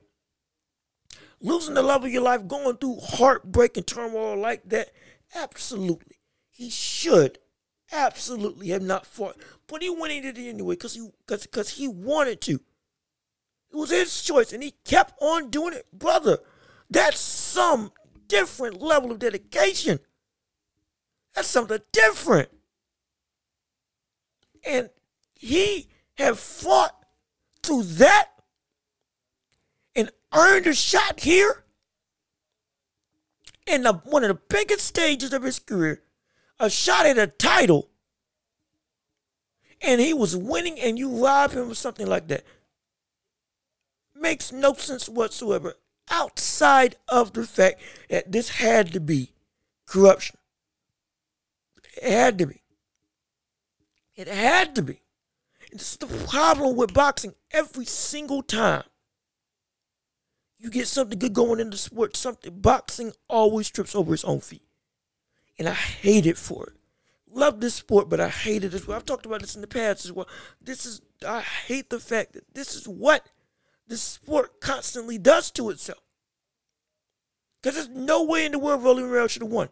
Losing 1.40 1.74
the 1.74 1.82
love 1.82 2.04
of 2.04 2.10
your 2.10 2.22
life, 2.22 2.48
going 2.48 2.76
through 2.78 2.98
heartbreak 3.00 3.76
and 3.76 3.86
turmoil 3.86 4.36
like 4.36 4.62
that 4.70 4.90
Absolutely. 5.34 6.16
He 6.50 6.70
should 6.70 7.38
absolutely 7.92 8.68
have 8.68 8.82
not 8.82 9.06
fought. 9.06 9.36
But 9.66 9.82
he 9.82 9.90
went 9.90 10.12
into 10.12 10.28
it 10.28 10.38
anyway 10.38 10.74
because 10.74 10.94
he 10.94 11.08
cause, 11.26 11.46
cause 11.46 11.70
he 11.70 11.88
wanted 11.88 12.40
to. 12.42 12.54
It 12.54 13.76
was 13.76 13.90
his 13.90 14.22
choice 14.22 14.52
and 14.52 14.62
he 14.62 14.74
kept 14.84 15.14
on 15.20 15.50
doing 15.50 15.74
it. 15.74 15.86
Brother, 15.92 16.38
that's 16.88 17.20
some 17.20 17.92
different 18.28 18.80
level 18.80 19.10
of 19.10 19.18
dedication. 19.18 19.98
That's 21.34 21.48
something 21.48 21.80
different. 21.92 22.48
And 24.64 24.90
he 25.34 25.88
have 26.14 26.38
fought 26.38 26.94
through 27.62 27.82
that 27.82 28.30
and 29.94 30.10
earned 30.34 30.66
a 30.66 30.74
shot 30.74 31.20
here 31.20 31.65
in 33.66 33.82
the, 33.82 33.94
one 34.04 34.24
of 34.24 34.28
the 34.28 34.40
biggest 34.48 34.86
stages 34.86 35.32
of 35.32 35.42
his 35.42 35.58
career, 35.58 36.02
a 36.58 36.70
shot 36.70 37.06
at 37.06 37.18
a 37.18 37.26
title, 37.26 37.90
and 39.80 40.00
he 40.00 40.14
was 40.14 40.36
winning, 40.36 40.78
and 40.80 40.98
you 40.98 41.24
rob 41.24 41.52
him 41.52 41.70
of 41.70 41.78
something 41.78 42.06
like 42.06 42.28
that. 42.28 42.44
Makes 44.14 44.52
no 44.52 44.72
sense 44.74 45.08
whatsoever 45.08 45.74
outside 46.10 46.96
of 47.08 47.32
the 47.32 47.44
fact 47.44 47.80
that 48.08 48.32
this 48.32 48.48
had 48.48 48.92
to 48.92 49.00
be 49.00 49.32
corruption. 49.86 50.38
It 52.02 52.12
had 52.12 52.38
to 52.38 52.46
be. 52.46 52.62
It 54.14 54.28
had 54.28 54.74
to 54.76 54.82
be. 54.82 55.02
This 55.72 55.92
is 55.92 55.96
the 55.98 56.06
problem 56.06 56.76
with 56.76 56.94
boxing 56.94 57.34
every 57.52 57.84
single 57.84 58.42
time 58.42 58.84
you 60.58 60.70
get 60.70 60.88
something 60.88 61.18
good 61.18 61.32
going 61.34 61.60
in 61.60 61.70
the 61.70 61.76
sport, 61.76 62.16
something 62.16 62.60
boxing 62.60 63.12
always 63.28 63.70
trips 63.70 63.94
over 63.94 64.14
its 64.14 64.24
own 64.24 64.40
feet. 64.40 64.62
And 65.58 65.68
I 65.68 65.74
hate 65.74 66.26
it 66.26 66.38
for 66.38 66.66
it. 66.68 66.72
Love 67.30 67.60
this 67.60 67.74
sport, 67.74 68.08
but 68.08 68.20
I 68.20 68.28
hate 68.28 68.64
it 68.64 68.72
as 68.72 68.86
well. 68.86 68.96
I've 68.96 69.04
talked 69.04 69.26
about 69.26 69.40
this 69.40 69.54
in 69.54 69.60
the 69.60 69.66
past 69.66 70.04
as 70.04 70.12
well. 70.12 70.28
This 70.60 70.86
is 70.86 71.02
I 71.26 71.40
hate 71.40 71.90
the 71.90 72.00
fact 72.00 72.32
that 72.32 72.54
this 72.54 72.74
is 72.74 72.88
what 72.88 73.26
this 73.86 74.00
sport 74.00 74.60
constantly 74.60 75.18
does 75.18 75.50
to 75.52 75.70
itself. 75.70 76.00
Because 77.62 77.76
there's 77.76 77.88
no 77.88 78.24
way 78.24 78.46
in 78.46 78.52
the 78.52 78.58
world 78.58 78.82
Rolly 78.82 79.02
Romero 79.02 79.26
should 79.26 79.42
have 79.42 79.50
won. 79.50 79.68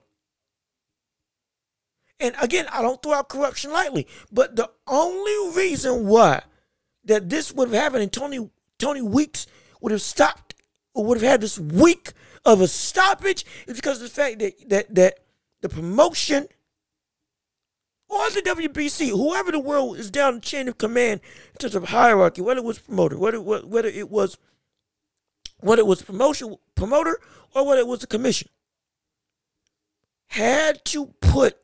And 2.20 2.34
again, 2.40 2.66
I 2.72 2.82
don't 2.82 3.02
throw 3.02 3.14
out 3.14 3.28
corruption 3.28 3.72
lightly, 3.72 4.06
but 4.30 4.56
the 4.56 4.70
only 4.86 5.56
reason 5.56 6.06
why 6.06 6.42
that 7.04 7.28
this 7.28 7.52
would 7.52 7.68
have 7.68 7.82
happened 7.82 8.02
and 8.02 8.12
Tony 8.12 8.50
Tony 8.78 9.02
Weeks 9.02 9.46
would 9.80 9.92
have 9.92 10.02
stopped 10.02 10.43
would 11.02 11.20
have 11.20 11.30
had 11.30 11.40
this 11.40 11.58
week 11.58 12.12
of 12.44 12.60
a 12.60 12.68
stoppage 12.68 13.44
is 13.66 13.76
because 13.76 14.00
of 14.00 14.08
the 14.08 14.14
fact 14.14 14.38
that 14.38 14.68
that 14.68 14.94
that 14.94 15.18
the 15.60 15.68
promotion 15.68 16.46
or 18.08 18.30
the 18.30 18.42
WBC, 18.42 19.10
whoever 19.10 19.50
the 19.50 19.58
world 19.58 19.96
is 19.96 20.10
down 20.10 20.36
the 20.36 20.40
chain 20.40 20.68
of 20.68 20.78
command 20.78 21.20
in 21.52 21.58
terms 21.58 21.74
of 21.74 21.88
hierarchy, 21.88 22.42
whether 22.42 22.58
it 22.58 22.64
was 22.64 22.78
promoter, 22.78 23.18
whether 23.18 23.40
whether 23.40 23.88
it 23.88 24.10
was 24.10 24.38
whether 25.60 25.80
it 25.80 25.86
was 25.86 26.02
promotion 26.02 26.56
promoter 26.74 27.18
or 27.54 27.66
whether 27.66 27.80
it 27.80 27.86
was 27.86 28.02
a 28.02 28.06
commission, 28.06 28.48
had 30.26 30.84
to 30.84 31.06
put 31.20 31.56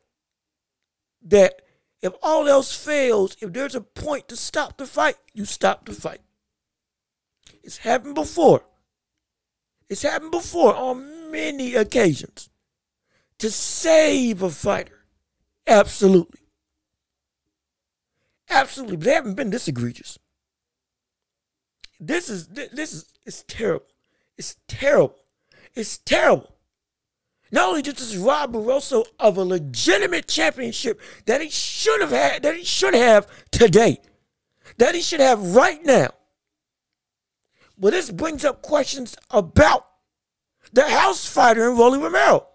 that 1.23 1.61
if 2.01 2.13
all 2.23 2.47
else 2.47 2.75
fails, 2.75 3.37
if 3.39 3.53
there's 3.53 3.75
a 3.75 3.81
point 3.81 4.27
to 4.29 4.35
stop 4.35 4.77
the 4.77 4.87
fight, 4.87 5.15
you 5.33 5.45
stop 5.45 5.85
the 5.85 5.93
fight. 5.93 6.21
It's 7.63 7.77
happened 7.77 8.15
before. 8.15 8.63
It's 9.91 10.03
happened 10.03 10.31
before 10.31 10.73
on 10.73 11.31
many 11.31 11.75
occasions. 11.75 12.49
To 13.39 13.51
save 13.51 14.41
a 14.41 14.49
fighter. 14.49 15.05
Absolutely. 15.67 16.39
Absolutely. 18.49 18.95
But 18.95 19.05
they 19.05 19.13
haven't 19.13 19.33
been 19.33 19.49
this 19.49 19.67
egregious. 19.67 20.17
This 21.99 22.29
is 22.29 22.47
this 22.47 22.93
is 22.93 23.05
it's 23.25 23.43
terrible. 23.49 23.87
It's 24.37 24.55
terrible. 24.69 25.17
It's 25.75 25.97
terrible. 25.97 26.55
Not 27.51 27.67
only 27.67 27.81
just 27.81 27.97
this 27.97 28.15
Rob 28.15 28.53
Barroso 28.53 29.05
of 29.19 29.35
a 29.35 29.43
legitimate 29.43 30.29
championship 30.29 31.01
that 31.25 31.41
he 31.41 31.49
should 31.49 31.99
have 31.99 32.11
had, 32.11 32.43
that 32.43 32.55
he 32.55 32.63
should 32.63 32.93
have 32.93 33.27
today, 33.51 33.97
that 34.77 34.95
he 34.95 35.01
should 35.01 35.19
have 35.19 35.53
right 35.53 35.83
now. 35.83 36.11
But 37.81 37.93
this 37.93 38.11
brings 38.11 38.45
up 38.45 38.61
questions 38.61 39.17
about 39.31 39.87
the 40.71 40.87
house 40.87 41.25
fighter 41.25 41.67
in 41.69 41.77
Rolly 41.77 41.97
Romero. 41.97 42.47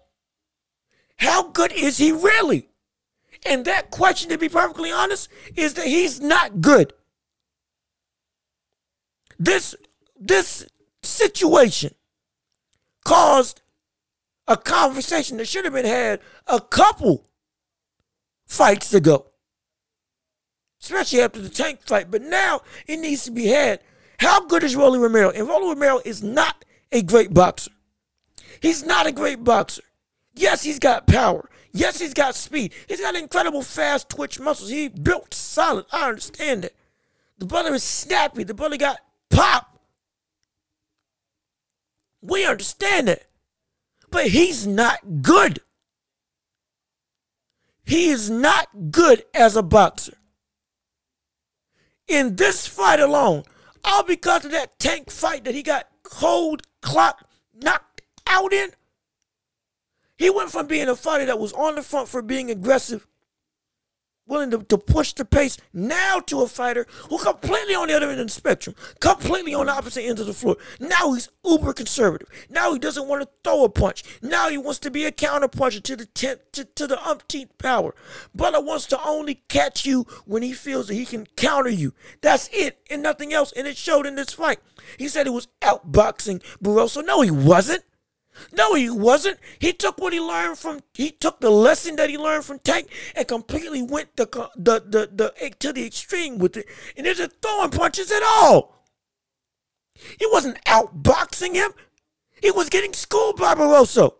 How 1.17 1.49
good 1.49 1.73
is 1.73 1.97
he 1.97 2.13
really? 2.13 2.69
And 3.45 3.65
that 3.65 3.91
question, 3.91 4.29
to 4.29 4.37
be 4.37 4.47
perfectly 4.47 4.89
honest, 4.89 5.27
is 5.55 5.73
that 5.73 5.85
he's 5.85 6.21
not 6.21 6.61
good. 6.61 6.93
This 9.37 9.75
this 10.19 10.65
situation 11.03 11.93
caused 13.03 13.61
a 14.47 14.55
conversation 14.55 15.37
that 15.37 15.47
should 15.47 15.65
have 15.65 15.73
been 15.73 15.85
had 15.85 16.21
a 16.47 16.61
couple 16.61 17.27
fights 18.45 18.93
ago, 18.93 19.27
especially 20.81 21.21
after 21.21 21.41
the 21.41 21.49
tank 21.49 21.81
fight. 21.85 22.09
But 22.09 22.21
now 22.21 22.61
it 22.87 22.97
needs 22.97 23.25
to 23.25 23.31
be 23.31 23.47
had 23.47 23.81
how 24.19 24.45
good 24.45 24.63
is 24.63 24.75
Rolly 24.75 24.99
Romero? 24.99 25.29
And 25.29 25.47
Rolly 25.47 25.69
Romero 25.69 26.01
is 26.03 26.23
not 26.23 26.65
a 26.91 27.01
great 27.01 27.33
boxer. 27.33 27.71
He's 28.61 28.83
not 28.83 29.05
a 29.05 29.11
great 29.11 29.43
boxer. 29.43 29.83
Yes, 30.33 30.63
he's 30.63 30.79
got 30.79 31.07
power. 31.07 31.49
Yes, 31.71 31.99
he's 31.99 32.13
got 32.13 32.35
speed. 32.35 32.73
He's 32.87 33.01
got 33.01 33.15
incredible 33.15 33.61
fast 33.61 34.09
twitch 34.09 34.39
muscles. 34.39 34.69
He 34.69 34.87
built 34.87 35.33
solid. 35.33 35.85
I 35.91 36.09
understand 36.09 36.65
it. 36.65 36.75
The 37.37 37.45
brother 37.45 37.73
is 37.75 37.83
snappy. 37.83 38.43
The 38.43 38.53
brother 38.53 38.77
got 38.77 38.99
pop. 39.29 39.79
We 42.21 42.45
understand 42.45 43.09
that. 43.09 43.23
But 44.09 44.27
he's 44.27 44.65
not 44.65 45.21
good. 45.21 45.59
He 47.85 48.09
is 48.09 48.29
not 48.29 48.91
good 48.91 49.23
as 49.33 49.55
a 49.55 49.63
boxer. 49.63 50.17
In 52.07 52.35
this 52.35 52.67
fight 52.67 52.99
alone, 52.99 53.43
all 53.83 54.03
because 54.03 54.45
of 54.45 54.51
that 54.51 54.79
tank 54.79 55.09
fight 55.09 55.43
that 55.45 55.55
he 55.55 55.63
got 55.63 55.87
cold 56.03 56.63
clock 56.81 57.27
knocked 57.53 58.01
out 58.25 58.53
in, 58.53 58.69
he 60.17 60.29
went 60.29 60.51
from 60.51 60.67
being 60.67 60.87
a 60.87 60.95
fighter 60.95 61.25
that 61.25 61.39
was 61.39 61.53
on 61.53 61.75
the 61.75 61.83
front 61.83 62.07
for 62.07 62.21
being 62.21 62.49
aggressive 62.49 63.07
willing 64.27 64.51
to, 64.51 64.59
to 64.63 64.77
push 64.77 65.13
the 65.13 65.25
pace 65.25 65.57
now 65.73 66.19
to 66.19 66.41
a 66.41 66.47
fighter 66.47 66.85
who 67.09 67.17
completely 67.17 67.75
on 67.75 67.87
the 67.87 67.95
other 67.95 68.09
end 68.09 68.19
of 68.19 68.27
the 68.27 68.33
spectrum, 68.33 68.75
completely 68.99 69.53
on 69.53 69.67
the 69.67 69.71
opposite 69.71 70.03
end 70.03 70.19
of 70.19 70.27
the 70.27 70.33
floor. 70.33 70.57
Now 70.79 71.13
he's 71.13 71.29
uber 71.45 71.73
conservative. 71.73 72.29
Now 72.49 72.73
he 72.73 72.79
doesn't 72.79 73.07
want 73.07 73.23
to 73.23 73.29
throw 73.43 73.63
a 73.63 73.69
punch. 73.69 74.03
Now 74.21 74.49
he 74.49 74.57
wants 74.57 74.79
to 74.79 74.91
be 74.91 75.05
a 75.05 75.11
counter 75.11 75.47
puncher 75.47 75.79
to 75.81 75.95
the 75.95 76.05
tenth, 76.05 76.51
to, 76.53 76.65
to 76.65 76.87
the 76.87 77.07
umpteenth 77.07 77.57
power. 77.57 77.95
Butler 78.35 78.61
wants 78.61 78.85
to 78.87 79.07
only 79.07 79.35
catch 79.47 79.85
you 79.85 80.05
when 80.25 80.43
he 80.43 80.53
feels 80.53 80.87
that 80.87 80.95
he 80.95 81.05
can 81.05 81.25
counter 81.35 81.69
you. 81.69 81.93
That's 82.21 82.49
it 82.51 82.79
and 82.89 83.01
nothing 83.01 83.33
else. 83.33 83.51
And 83.53 83.67
it 83.67 83.77
showed 83.77 84.05
in 84.05 84.15
this 84.15 84.33
fight. 84.33 84.59
He 84.97 85.07
said 85.07 85.25
he 85.25 85.31
was 85.31 85.47
outboxing 85.61 86.43
Barroso. 86.61 87.05
No, 87.05 87.21
he 87.21 87.31
wasn't. 87.31 87.83
No, 88.51 88.73
he 88.73 88.89
wasn't. 88.89 89.39
He 89.59 89.73
took 89.73 89.97
what 89.99 90.13
he 90.13 90.19
learned 90.19 90.57
from. 90.57 90.81
He 90.93 91.11
took 91.11 91.39
the 91.39 91.49
lesson 91.49 91.95
that 91.97 92.09
he 92.09 92.17
learned 92.17 92.45
from 92.45 92.59
Tank 92.59 92.87
and 93.15 93.27
completely 93.27 93.81
went 93.81 94.15
the 94.15 94.25
the 94.55 94.79
the, 94.79 95.09
the 95.13 95.49
to 95.59 95.73
the 95.73 95.85
extreme 95.85 96.37
with 96.37 96.57
it, 96.57 96.67
and 96.95 97.07
isn't 97.07 97.33
throwing 97.41 97.71
punches 97.71 98.11
at 98.11 98.23
all. 98.23 98.83
He 99.93 100.27
wasn't 100.31 100.63
outboxing 100.65 101.55
him. 101.55 101.71
He 102.41 102.51
was 102.51 102.69
getting 102.69 102.93
schooled 102.93 103.37
by 103.37 103.55
Barroso. 103.55 104.15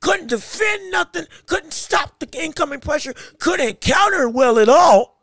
Couldn't 0.00 0.28
defend 0.28 0.90
nothing. 0.90 1.26
Couldn't 1.46 1.72
stop 1.72 2.18
the 2.18 2.28
incoming 2.38 2.80
pressure. 2.80 3.14
Couldn't 3.38 3.80
counter 3.80 4.28
well 4.28 4.58
at 4.58 4.68
all. 4.68 5.22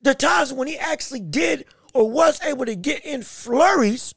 The 0.00 0.14
times 0.14 0.52
when 0.52 0.68
he 0.68 0.78
actually 0.78 1.20
did 1.20 1.66
or 1.92 2.10
was 2.10 2.42
able 2.42 2.64
to 2.64 2.74
get 2.74 3.04
in 3.04 3.22
flurries 3.22 4.14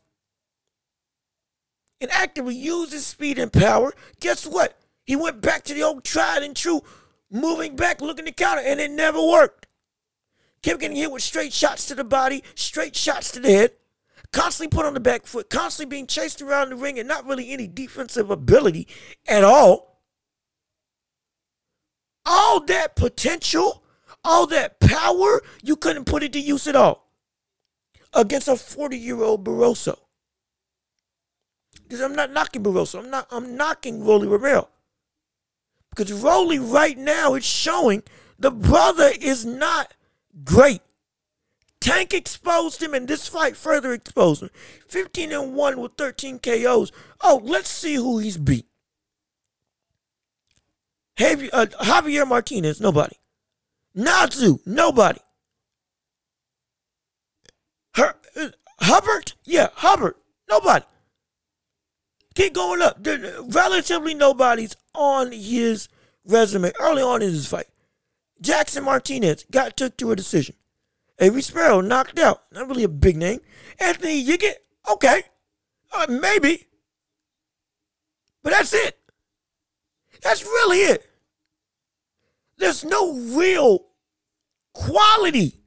and 1.99 2.11
actively 2.11 2.55
used 2.55 2.91
his 2.91 3.05
speed 3.05 3.39
and 3.39 3.51
power, 3.51 3.93
guess 4.19 4.45
what? 4.45 4.79
He 5.05 5.15
went 5.15 5.41
back 5.41 5.63
to 5.63 5.73
the 5.73 5.83
old 5.83 6.03
tried 6.03 6.43
and 6.43 6.55
true, 6.55 6.81
moving 7.31 7.75
back, 7.75 8.01
looking 8.01 8.25
to 8.25 8.31
counter, 8.31 8.61
and 8.65 8.79
it 8.79 8.91
never 8.91 9.21
worked. 9.21 9.67
Kept 10.61 10.79
getting 10.79 10.97
hit 10.97 11.11
with 11.11 11.23
straight 11.23 11.53
shots 11.53 11.87
to 11.87 11.95
the 11.95 12.03
body, 12.03 12.43
straight 12.55 12.95
shots 12.95 13.31
to 13.31 13.39
the 13.39 13.51
head, 13.51 13.71
constantly 14.31 14.75
put 14.75 14.85
on 14.85 14.93
the 14.93 14.99
back 14.99 15.25
foot, 15.25 15.49
constantly 15.49 15.95
being 15.95 16.07
chased 16.07 16.41
around 16.41 16.69
the 16.69 16.75
ring, 16.75 16.99
and 16.99 17.07
not 17.07 17.25
really 17.25 17.51
any 17.51 17.67
defensive 17.67 18.29
ability 18.29 18.87
at 19.27 19.43
all. 19.43 20.01
All 22.25 22.59
that 22.65 22.97
potential, 22.97 23.83
all 24.23 24.47
that 24.47 24.79
power, 24.81 25.41
you 25.63 25.77
couldn't 25.77 26.05
put 26.05 26.23
it 26.23 26.33
to 26.33 26.39
use 26.39 26.67
at 26.67 26.75
all 26.75 27.07
against 28.13 28.47
a 28.49 28.57
40 28.57 28.97
year 28.97 29.21
old 29.21 29.45
Barroso. 29.45 29.97
Because 31.88 32.01
I'm 32.01 32.15
not 32.15 32.32
knocking 32.32 32.63
Barroso. 32.63 33.00
I'm 33.00 33.10
not 33.10 33.27
I'm 33.32 33.56
knocking 33.56 34.03
Rolly 34.06 34.27
Romero. 34.27 34.67
Because 35.89 36.12
Rolly 36.12 36.60
right 36.60 36.98
now 36.98 37.34
is 37.36 37.46
showing 37.46 38.03
the 38.38 38.51
brother 38.51 39.10
is 39.19 39.45
not 39.45 39.93
great. 40.43 40.82
Tank 41.80 42.13
exposed 42.13 42.84
him, 42.84 42.93
and 42.93 43.08
this 43.08 43.28
fight 43.28 43.56
further 43.56 43.93
exposed 43.93 44.43
him. 44.43 44.50
15 44.89 45.32
and 45.32 45.56
1 45.56 45.80
with 45.80 45.93
13 45.97 46.39
KOs. 46.39 46.91
Oh, 47.21 47.39
let's 47.43 47.69
see 47.69 47.95
who 47.95 48.19
he's 48.19 48.38
beat. 48.38 48.65
Javier, 51.17 51.50
uh, 51.54 51.65
Javier 51.65 52.28
Martinez, 52.28 52.82
nobody. 52.82 53.15
Natsu, 53.95 54.60
nobody. 54.65 55.21
Her, 57.95 58.15
uh, 58.36 58.50
Hubbard, 58.82 59.34
yeah, 59.45 59.69
Hubbard, 59.76 60.15
nobody. 60.50 60.86
Keep 62.38 62.54
going 62.54 62.84
up. 62.84 63.00
relatively 63.50 64.13
nobody's 64.13 64.76
on 64.93 65.32
his 65.32 65.89
resume 66.23 66.71
early 66.80 67.02
on 67.02 67.23
in 67.23 67.32
this 67.32 67.47
fight. 67.47 67.65
Jackson 68.39 68.84
Martinez 68.84 69.43
got 69.50 69.76
took 69.76 69.97
to 69.97 70.12
a 70.12 70.15
decision. 70.15 70.54
Avery 71.19 71.41
Sparrow 71.41 71.82
knocked 71.82 72.19
out. 72.19 72.43
Not 72.52 72.67
really 72.67 72.84
a 72.84 72.89
big 72.89 73.17
name. 73.17 73.39
Anthony 73.80 74.23
Yigit, 74.23 74.54
okay. 74.88 75.23
Uh, 75.91 76.06
maybe. 76.08 76.67
But 78.43 78.52
that's 78.52 78.71
it. 78.71 79.00
That's 80.21 80.43
really 80.43 80.78
it. 80.78 81.10
There's 82.60 82.86
no 82.86 83.15
real 83.15 83.88
quality 84.73 85.63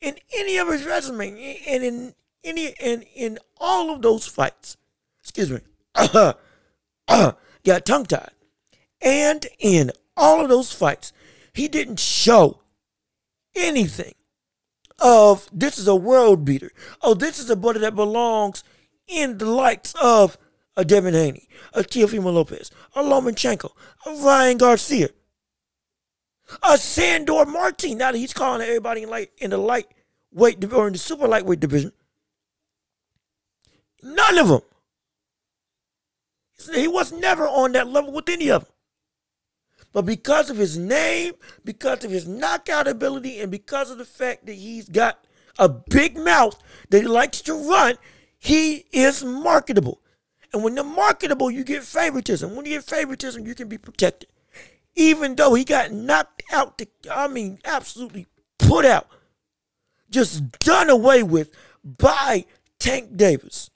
in 0.00 0.14
any 0.32 0.58
of 0.58 0.68
his 0.68 0.84
resume 0.86 1.60
and 1.66 1.82
in 1.82 2.14
any 2.44 2.66
in 2.78 3.02
in 3.02 3.40
all 3.56 3.92
of 3.92 4.00
those 4.00 4.28
fights. 4.28 4.76
Excuse 5.18 5.50
me. 5.50 5.58
got 7.08 7.86
tongue 7.86 8.06
tied. 8.06 8.30
And 9.00 9.46
in 9.58 9.90
all 10.16 10.42
of 10.42 10.48
those 10.48 10.72
fights, 10.72 11.12
he 11.52 11.68
didn't 11.68 12.00
show 12.00 12.60
anything 13.54 14.14
of 15.00 15.48
this 15.52 15.78
is 15.78 15.88
a 15.88 15.96
world 15.96 16.44
beater. 16.44 16.70
Oh, 17.02 17.14
this 17.14 17.38
is 17.38 17.50
a 17.50 17.56
buddy 17.56 17.80
that 17.80 17.94
belongs 17.94 18.62
in 19.08 19.38
the 19.38 19.46
likes 19.46 19.94
of 20.00 20.38
a 20.76 20.84
Devin 20.84 21.14
Haney, 21.14 21.48
a 21.74 21.82
Teofimo 21.82 22.32
Lopez, 22.32 22.70
a 22.94 23.02
Lomachenko, 23.02 23.72
a 24.06 24.24
Ryan 24.24 24.58
Garcia, 24.58 25.08
a 26.62 26.78
Sandor 26.78 27.44
Martin. 27.44 27.98
Now 27.98 28.12
that 28.12 28.18
he's 28.18 28.32
calling 28.32 28.62
everybody 28.62 29.02
in 29.02 29.10
light 29.10 29.30
in 29.38 29.50
the 29.50 29.58
lightweight 29.58 30.72
or 30.72 30.86
in 30.86 30.92
the 30.94 30.98
super 30.98 31.28
lightweight 31.28 31.60
division, 31.60 31.92
none 34.02 34.38
of 34.38 34.48
them 34.48 34.62
he 36.68 36.88
was 36.88 37.12
never 37.12 37.46
on 37.46 37.72
that 37.72 37.88
level 37.88 38.12
with 38.12 38.28
any 38.28 38.50
of 38.50 38.64
them. 38.64 38.72
But 39.92 40.02
because 40.02 40.48
of 40.48 40.56
his 40.56 40.78
name, 40.78 41.34
because 41.64 42.04
of 42.04 42.10
his 42.10 42.26
knockout 42.26 42.88
ability, 42.88 43.40
and 43.40 43.50
because 43.50 43.90
of 43.90 43.98
the 43.98 44.04
fact 44.04 44.46
that 44.46 44.54
he's 44.54 44.88
got 44.88 45.24
a 45.58 45.68
big 45.68 46.16
mouth 46.16 46.58
that 46.88 47.02
he 47.02 47.06
likes 47.06 47.42
to 47.42 47.54
run, 47.54 47.96
he 48.38 48.86
is 48.92 49.22
marketable. 49.22 50.00
And 50.52 50.62
when 50.62 50.74
you're 50.76 50.84
marketable, 50.84 51.50
you 51.50 51.64
get 51.64 51.82
favoritism. 51.82 52.54
When 52.54 52.64
you 52.66 52.72
get 52.72 52.84
favoritism, 52.84 53.46
you 53.46 53.54
can 53.54 53.68
be 53.68 53.78
protected. 53.78 54.28
Even 54.94 55.34
though 55.36 55.54
he 55.54 55.64
got 55.64 55.92
knocked 55.92 56.42
out, 56.52 56.78
to, 56.78 56.86
I 57.10 57.28
mean, 57.28 57.58
absolutely 57.64 58.26
put 58.58 58.84
out, 58.84 59.06
just 60.10 60.58
done 60.60 60.90
away 60.90 61.22
with 61.22 61.50
by 61.84 62.44
Tank 62.78 63.16
Davis. 63.16 63.70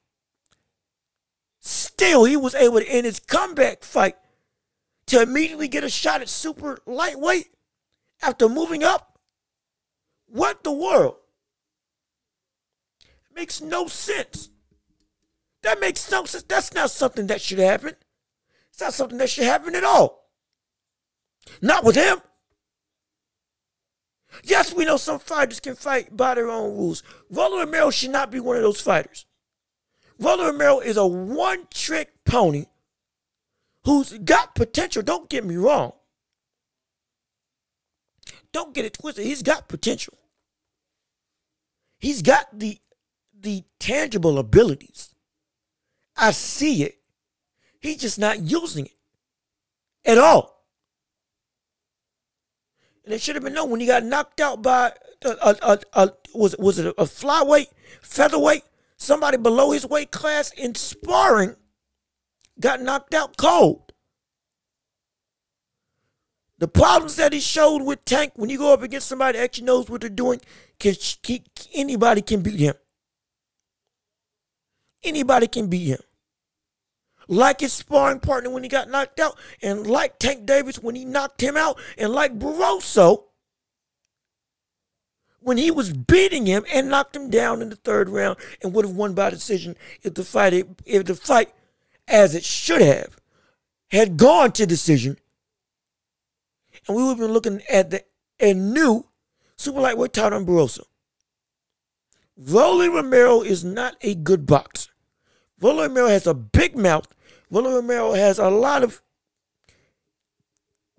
Still, 1.67 2.23
he 2.23 2.37
was 2.37 2.55
able 2.55 2.79
to, 2.79 2.89
end 2.89 3.07
his 3.07 3.19
comeback 3.19 3.83
fight, 3.83 4.15
to 5.09 5.21
immediately 5.21 5.67
get 5.67 5.83
a 5.83 5.91
shot 5.91 6.21
at 6.21 6.29
super 6.29 6.79
lightweight 6.87 7.49
after 8.23 8.49
moving 8.49 8.85
up. 8.85 9.19
What 10.27 10.63
the 10.63 10.71
world? 10.71 11.17
It 13.01 13.35
makes 13.35 13.61
no 13.61 13.89
sense. 13.89 14.51
That 15.65 15.81
makes 15.81 16.09
no 16.09 16.25
sense. 16.25 16.45
That's 16.45 16.73
not 16.73 16.93
something 16.93 17.27
that 17.27 17.41
should 17.41 17.59
happen. 17.59 17.97
It's 18.71 18.81
not 18.81 18.95
something 18.95 19.19
that 19.19 19.31
should 19.31 19.43
happen 19.43 19.75
at 19.75 19.83
all. 19.83 20.31
Not 21.61 21.83
with 21.83 21.97
him. 21.97 22.19
Yes, 24.45 24.73
we 24.73 24.85
know 24.85 24.99
some 24.99 25.19
fighters 25.19 25.59
can 25.59 25.75
fight 25.75 26.17
by 26.17 26.37
their 26.37 26.49
own 26.49 26.77
rules. 26.77 27.03
Rolly 27.29 27.59
Romero 27.59 27.91
should 27.91 28.11
not 28.11 28.31
be 28.31 28.39
one 28.39 28.55
of 28.55 28.63
those 28.63 28.81
fighters. 28.81 29.27
Rolly 30.19 30.47
Romero 30.47 30.81
is 30.81 30.97
a 30.97 31.07
one 31.07 31.67
trick 31.73 32.13
pony 32.25 32.67
who's 33.85 34.13
got 34.19 34.55
potential. 34.55 35.03
Don't 35.03 35.29
get 35.29 35.45
me 35.45 35.57
wrong. 35.57 35.93
Don't 38.53 38.75
get 38.75 38.85
it 38.85 38.95
twisted. 38.95 39.27
He's 39.27 39.43
got 39.43 39.69
potential. 39.69 40.15
He's 41.99 42.23
got 42.23 42.59
the 42.59 42.79
the 43.39 43.65
tangible 43.79 44.39
abilities. 44.39 45.15
I 46.17 46.31
see 46.31 46.83
it. 46.83 46.99
He's 47.81 47.99
just 47.99 48.19
not 48.19 48.41
using 48.41 48.87
it 48.87 48.97
at 50.05 50.19
all. 50.19 50.65
And 53.05 53.15
it 53.15 53.21
should 53.21 53.37
have 53.37 53.45
been 53.45 53.53
known 53.53 53.71
when 53.71 53.81
he 53.81 53.87
got 53.87 54.05
knocked 54.05 54.41
out 54.41 54.63
by 54.63 54.93
a, 55.23 55.29
a, 55.29 55.57
a, 55.63 55.79
a 55.93 56.13
was 56.35 56.57
was 56.59 56.79
it 56.79 56.87
a 56.87 57.05
flyweight, 57.05 57.69
featherweight, 58.01 58.65
somebody 58.97 59.37
below 59.37 59.71
his 59.73 59.87
weight 59.87 60.11
class 60.11 60.53
in 60.53 60.75
sparring 60.75 61.57
got 62.59 62.81
knocked 62.81 63.15
out 63.15 63.37
cold. 63.37 63.93
The 66.59 66.69
problems 66.69 67.17
that 67.17 67.35
he 67.35 67.41
showed 67.41 67.83
with 67.83 68.05
Tank 68.07 68.33
when 68.37 68.49
you 68.49 68.57
go 68.57 68.73
up 68.73 68.83
against 68.83 69.09
somebody 69.09 69.37
that 69.37 69.45
actually 69.45 69.65
knows 69.65 69.91
what 69.91 70.01
they're 70.01 70.09
doing, 70.09 70.41
because 70.79 71.19
anybody 71.75 72.23
can 72.23 72.41
beat 72.43 72.61
him. 72.61 72.75
anybody 75.07 75.47
can 75.47 75.69
beat 75.69 75.87
him. 75.87 76.01
Like 77.29 77.61
his 77.61 77.73
sparring 77.73 78.21
partner 78.21 78.51
when 78.51 78.63
he 78.63 78.69
got 78.69 78.89
knocked 78.89 79.19
out, 79.19 79.39
and 79.63 79.87
like 79.87 80.19
Tank 80.19 80.47
Davis 80.47 80.79
when 80.79 80.95
he 80.95 81.05
knocked 81.05 81.41
him 81.41 81.57
out, 81.57 81.79
and 81.99 82.13
like 82.13 82.39
Barroso 82.39 83.26
when 85.47 85.59
he 85.59 85.71
was 85.71 85.93
beating 85.93 86.45
him 86.45 86.65
and 86.75 86.89
knocked 86.89 87.15
him 87.15 87.31
down 87.31 87.63
in 87.63 87.69
the 87.69 87.77
third 87.77 88.09
round 88.09 88.37
and 88.61 88.75
would 88.75 88.85
have 88.85 88.97
won 88.97 89.15
by 89.15 89.31
decision 89.31 89.77
if 90.03 90.13
the 90.15 90.25
fight 90.25 90.53
if 90.85 91.05
the 91.05 91.15
fight 91.15 91.53
as 92.09 92.35
it 92.35 92.43
should 92.43 92.83
have 92.83 93.17
had 93.93 94.17
gone 94.17 94.51
to 94.51 94.67
decision 94.67 95.17
and 96.89 96.97
we 96.97 97.03
would 97.05 97.11
have 97.11 97.19
been 97.19 97.33
looking 97.33 97.63
at 97.71 97.91
the 97.91 98.05
a 98.41 98.55
new 98.55 99.07
super 99.55 99.81
lightweight 99.81 100.13
title 100.13 100.37
on 100.37 100.45
Barroso. 100.45 100.83
Rolly 102.37 102.89
Romero 102.89 103.41
is 103.43 103.65
not 103.65 103.97
a 104.03 104.17
good 104.17 104.47
boxer. 104.47 104.91
Rolly 105.61 105.87
Romero 105.87 106.09
has 106.09 106.27
a 106.27 106.35
big 106.35 106.77
mouth. 106.77 107.07
Rolly 107.53 107.73
Romero 107.73 108.15
has 108.15 108.41
a 108.41 108.51
lot 108.51 108.83
of 108.83 109.01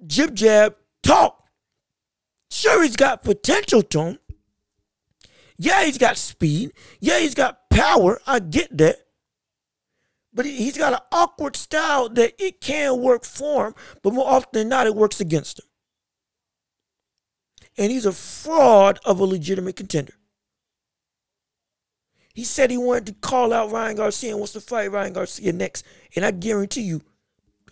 jib 0.06 0.36
jab 0.36 0.78
talk. 1.04 1.50
Sure, 2.50 2.82
he's 2.82 2.96
got 2.96 3.26
potential 3.26 3.82
to 3.84 4.00
him. 4.00 4.20
Yeah, 5.58 5.84
he's 5.86 5.98
got 5.98 6.18
speed. 6.18 6.74
Yeah, 7.00 7.20
he's 7.20 7.36
got 7.36 7.70
power. 7.70 8.20
I 8.28 8.40
get 8.40 8.78
that. 8.78 8.98
But 10.34 10.46
he's 10.46 10.78
got 10.78 10.94
an 10.94 11.00
awkward 11.12 11.56
style 11.56 12.10
that 12.10 12.34
it 12.38 12.62
can 12.62 13.02
work 13.02 13.26
for 13.26 13.68
him, 13.68 13.76
but 14.04 14.14
more 14.14 14.28
often 14.28 14.50
than 14.54 14.70
not, 14.70 14.86
it 14.86 14.96
works 14.96 15.20
against 15.20 15.60
him. 15.60 15.66
And 17.78 17.92
he's 17.92 18.06
a 18.06 18.12
fraud 18.12 19.00
of 19.04 19.20
a 19.20 19.26
legitimate 19.26 19.76
contender. 19.76 20.14
He 22.36 22.44
said 22.44 22.70
he 22.70 22.78
wanted 22.78 23.08
to 23.08 23.14
call 23.14 23.52
out 23.52 23.72
Ryan 23.72 23.96
Garcia 23.96 24.30
and 24.30 24.40
wants 24.40 24.54
to 24.54 24.62
fight 24.62 24.92
Ryan 24.92 25.14
Garcia 25.14 25.54
next. 25.54 25.84
And 26.16 26.24
I 26.24 26.30
guarantee 26.30 26.82
you, 26.82 27.02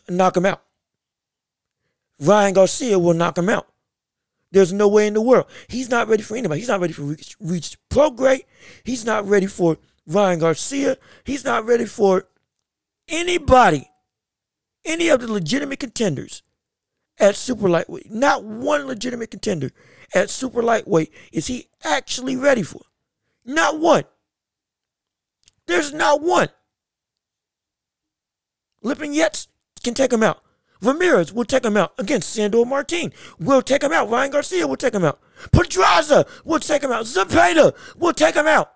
knock 0.09 0.35
him 0.35 0.45
out. 0.47 0.63
Ryan 2.19 2.53
Garcia 2.55 2.97
will 2.97 3.13
knock 3.13 3.37
him 3.37 3.49
out. 3.49 3.67
There's 4.51 4.71
no 4.71 4.87
way 4.87 5.07
in 5.07 5.13
the 5.13 5.21
world. 5.21 5.47
He's 5.67 5.89
not 5.89 6.07
ready 6.07 6.23
for 6.23 6.35
anybody. 6.35 6.61
He's 6.61 6.69
not 6.69 6.79
ready 6.79 6.93
for 6.93 7.03
Reach, 7.03 7.35
Regis 7.39 7.77
Prograis. 7.89 8.43
He's 8.83 9.05
not 9.05 9.27
ready 9.27 9.47
for 9.47 9.77
Ryan 10.07 10.39
Garcia. 10.39 10.97
He's 11.23 11.43
not 11.43 11.65
ready 11.65 11.85
for 11.85 12.27
anybody, 13.07 13.89
any 14.85 15.09
of 15.09 15.21
the 15.21 15.31
legitimate 15.31 15.79
contenders 15.79 16.43
at 17.19 17.35
super 17.35 17.69
lightweight. 17.69 18.11
Not 18.11 18.43
one 18.43 18.87
legitimate 18.87 19.31
contender 19.31 19.71
at 20.13 20.29
super 20.29 20.61
lightweight 20.61 21.11
is 21.31 21.47
he 21.47 21.67
actually 21.83 22.35
ready 22.35 22.63
for. 22.63 22.81
Not 23.43 23.79
one. 23.79 24.03
There's 25.67 25.93
not 25.93 26.21
one. 26.21 26.49
Lipinets 28.83 29.47
can 29.83 29.93
take 29.93 30.13
him 30.13 30.23
out. 30.23 30.41
Ramirez 30.85 31.33
will 31.33 31.45
take 31.45 31.65
him 31.65 31.77
out 31.77 31.93
against 31.97 32.29
Sandor 32.29 32.65
Martin. 32.65 33.11
Will 33.39 33.61
take 33.61 33.83
him 33.83 33.91
out. 33.91 34.09
Ryan 34.09 34.31
Garcia 34.31 34.67
will 34.67 34.77
take 34.77 34.93
him 34.93 35.03
out. 35.03 35.19
Pedraza 35.51 36.25
will 36.43 36.59
take 36.59 36.83
him 36.83 36.91
out. 36.91 37.05
Zepeda 37.05 37.75
will 37.97 38.13
take 38.13 38.35
him 38.35 38.47
out. 38.47 38.71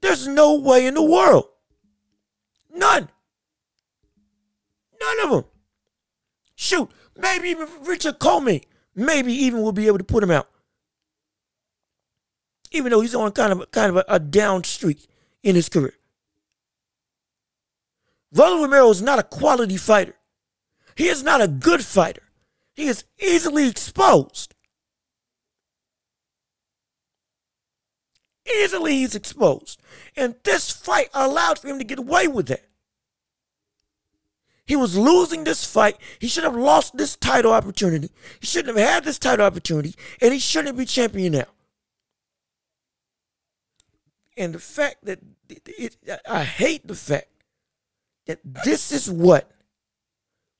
There's 0.00 0.26
no 0.28 0.56
way 0.56 0.86
in 0.86 0.94
the 0.94 1.02
world. 1.02 1.48
None. 2.72 3.08
None 5.00 5.24
of 5.24 5.30
them. 5.30 5.44
Shoot, 6.56 6.90
maybe 7.16 7.48
even 7.48 7.68
Richard 7.82 8.18
Commey, 8.18 8.64
maybe 8.94 9.32
even 9.32 9.62
we'll 9.62 9.72
be 9.72 9.86
able 9.86 9.98
to 9.98 10.04
put 10.04 10.22
him 10.22 10.30
out. 10.30 10.48
Even 12.70 12.90
though 12.90 13.00
he's 13.00 13.14
on 13.14 13.32
kind 13.32 13.52
of 13.52 13.70
kind 13.70 13.90
of 13.90 13.96
a, 13.96 14.04
a 14.08 14.18
down 14.18 14.64
streak 14.64 15.06
in 15.42 15.54
his 15.54 15.68
career. 15.68 15.94
Rolly 18.34 18.62
Romero 18.62 18.90
is 18.90 19.00
not 19.00 19.18
a 19.18 19.22
quality 19.22 19.76
fighter. 19.76 20.16
He 20.96 21.08
is 21.08 21.22
not 21.22 21.40
a 21.40 21.48
good 21.48 21.84
fighter. 21.84 22.22
He 22.74 22.86
is 22.86 23.04
easily 23.18 23.68
exposed. 23.68 24.54
Easily 28.46 28.98
he's 28.98 29.14
exposed. 29.14 29.80
And 30.16 30.34
this 30.42 30.70
fight 30.70 31.08
allowed 31.14 31.58
for 31.58 31.68
him 31.68 31.78
to 31.78 31.84
get 31.84 31.98
away 31.98 32.28
with 32.28 32.46
that. 32.48 32.64
He 34.66 34.76
was 34.76 34.96
losing 34.96 35.44
this 35.44 35.64
fight. 35.64 35.96
He 36.18 36.26
should 36.26 36.44
have 36.44 36.56
lost 36.56 36.96
this 36.96 37.16
title 37.16 37.52
opportunity. 37.52 38.10
He 38.40 38.46
shouldn't 38.46 38.76
have 38.76 38.88
had 38.88 39.04
this 39.04 39.18
title 39.18 39.46
opportunity. 39.46 39.94
And 40.20 40.32
he 40.32 40.38
shouldn't 40.38 40.76
be 40.76 40.86
champion 40.86 41.34
now. 41.34 41.44
And 44.36 44.54
the 44.54 44.58
fact 44.58 45.04
that 45.04 45.20
it, 45.48 45.96
it, 46.06 46.20
I 46.28 46.42
hate 46.42 46.86
the 46.88 46.94
fact 46.94 47.28
that 48.26 48.40
this 48.64 48.92
is 48.92 49.10
what 49.10 49.50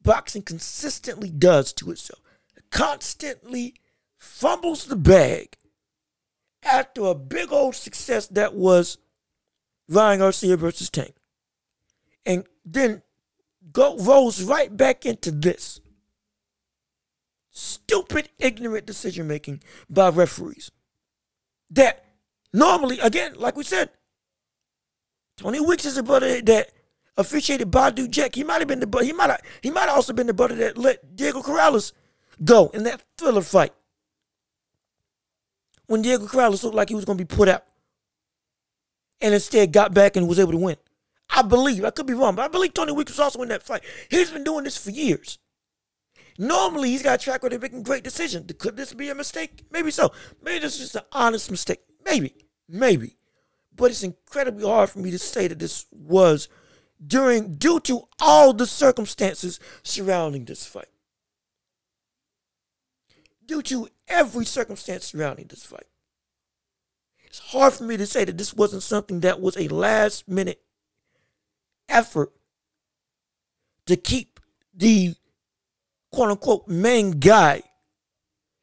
boxing 0.03 0.43
consistently 0.43 1.31
does 1.31 1.73
to 1.73 1.91
itself. 1.91 2.21
It 2.57 2.65
constantly 2.71 3.75
fumbles 4.19 4.87
the 4.87 4.97
bag 4.97 5.57
after 6.63 7.03
a 7.05 7.15
big 7.15 7.53
old 7.53 7.75
success 7.75 8.27
that 8.29 8.55
was 8.55 8.99
Ryan 9.89 10.21
Garcia 10.21 10.57
versus 10.57 10.91
Tank. 10.91 11.15
And 12.25 12.45
then 12.65 13.03
go 13.73 13.97
rolls 13.99 14.43
right 14.43 14.75
back 14.75 15.05
into 15.05 15.31
this. 15.31 15.81
Stupid, 17.51 18.31
ignorant 18.39 18.87
decision 18.87 19.29
making 19.29 19.63
by 19.89 20.09
referees. 20.09 20.71
That 21.71 22.05
normally, 22.53 22.99
again, 22.99 23.35
like 23.37 23.57
we 23.57 23.65
said, 23.65 23.91
Tony 25.37 25.61
Weeks 25.61 25.85
is 25.85 25.97
a 25.97 26.03
brother 26.03 26.41
that 26.43 26.71
officiated 27.17 27.71
Badou 27.71 28.11
Jack. 28.11 28.35
He 28.35 28.45
might 28.45 28.61
have 28.61 28.69
been 28.69 28.81
the 28.81 29.05
he 29.05 29.13
might 29.13 29.41
he 29.63 29.71
might 29.71 29.87
have 29.87 29.97
also 29.97 30.13
been 30.13 30.27
the 30.27 30.35
brother 30.35 30.55
that 30.57 30.79
let 30.79 31.17
Diego 31.17 31.43
Corrales 31.43 31.93
go 32.43 32.69
in 32.75 32.85
that 32.85 33.03
thriller 33.19 33.43
fight. 33.43 33.73
When 35.87 36.03
Diego 36.03 36.27
Corrales 36.27 36.63
looked 36.63 36.75
like 36.75 36.89
he 36.89 36.95
was 36.95 37.05
gonna 37.05 37.19
be 37.19 37.25
put 37.25 37.49
out. 37.49 37.65
And 39.21 39.33
instead 39.33 39.73
got 39.73 39.95
back 39.95 40.17
and 40.17 40.29
was 40.29 40.39
able 40.39 40.53
to 40.53 40.59
win. 40.59 40.77
I 41.31 41.43
believe, 41.43 41.85
I 41.85 41.91
could 41.91 42.07
be 42.07 42.15
wrong, 42.15 42.35
but 42.35 42.45
I 42.45 42.49
believe 42.49 42.75
Tony 42.75 42.93
Weeks 42.93 43.13
was 43.13 43.21
also 43.21 43.43
in 43.43 43.49
that 43.49 43.63
fight. 43.63 43.83
He's 44.11 44.31
been 44.31 44.45
doing 44.45 44.65
this 44.65 44.77
for 44.77 44.91
years. 44.91 45.39
Normally, 46.37 46.91
he's 46.91 47.03
got 47.03 47.21
a 47.21 47.23
track 47.23 47.43
record 47.43 47.55
of 47.55 47.63
making 47.63 47.85
great 47.85 48.05
decisions. 48.05 48.53
Could 48.59 48.77
this 48.77 48.93
be 48.93 49.09
a 49.09 49.15
mistake? 49.15 49.63
Maybe 49.71 49.91
so. 49.91 50.13
Maybe 50.43 50.59
this 50.59 50.75
is 50.75 50.81
just 50.81 50.97
an 50.97 51.03
honest 51.13 51.51
mistake. 51.51 51.81
Maybe. 52.05 52.35
Maybe. 52.69 53.17
But 53.75 53.91
it's 53.91 54.03
incredibly 54.03 54.65
hard 54.65 54.91
for 54.91 54.99
me 54.99 55.11
to 55.11 55.19
say 55.19 55.49
that 55.49 55.59
this 55.59 55.87
was 55.93 56.49
during 57.07 57.55
due 57.55 57.81
to 57.81 58.03
all 58.21 58.53
the 58.53 58.67
circumstances 58.67 59.61
surrounding 59.83 60.45
this 60.45 60.67
fight. 60.67 60.89
Due 63.45 63.63
to 63.63 63.89
every 64.09 64.45
circumstance 64.45 65.07
surrounding 65.07 65.47
this 65.47 65.65
fight. 65.65 65.87
It's 67.25 67.39
hard 67.39 67.73
for 67.73 67.85
me 67.85 67.97
to 67.97 68.07
say 68.07 68.25
that 68.25 68.39
this 68.39 68.55
wasn't 68.55 68.83
something 68.83 69.21
that 69.21 69.41
was 69.41 69.57
a 69.57 69.69
last 69.69 70.29
minute 70.29 70.63
effort 71.89 72.33
to 73.87 73.97
keep 73.97 74.41
the 74.73 75.15
quote 76.13 76.31
unquote 76.31 76.69
main 76.69 77.13
guy 77.13 77.63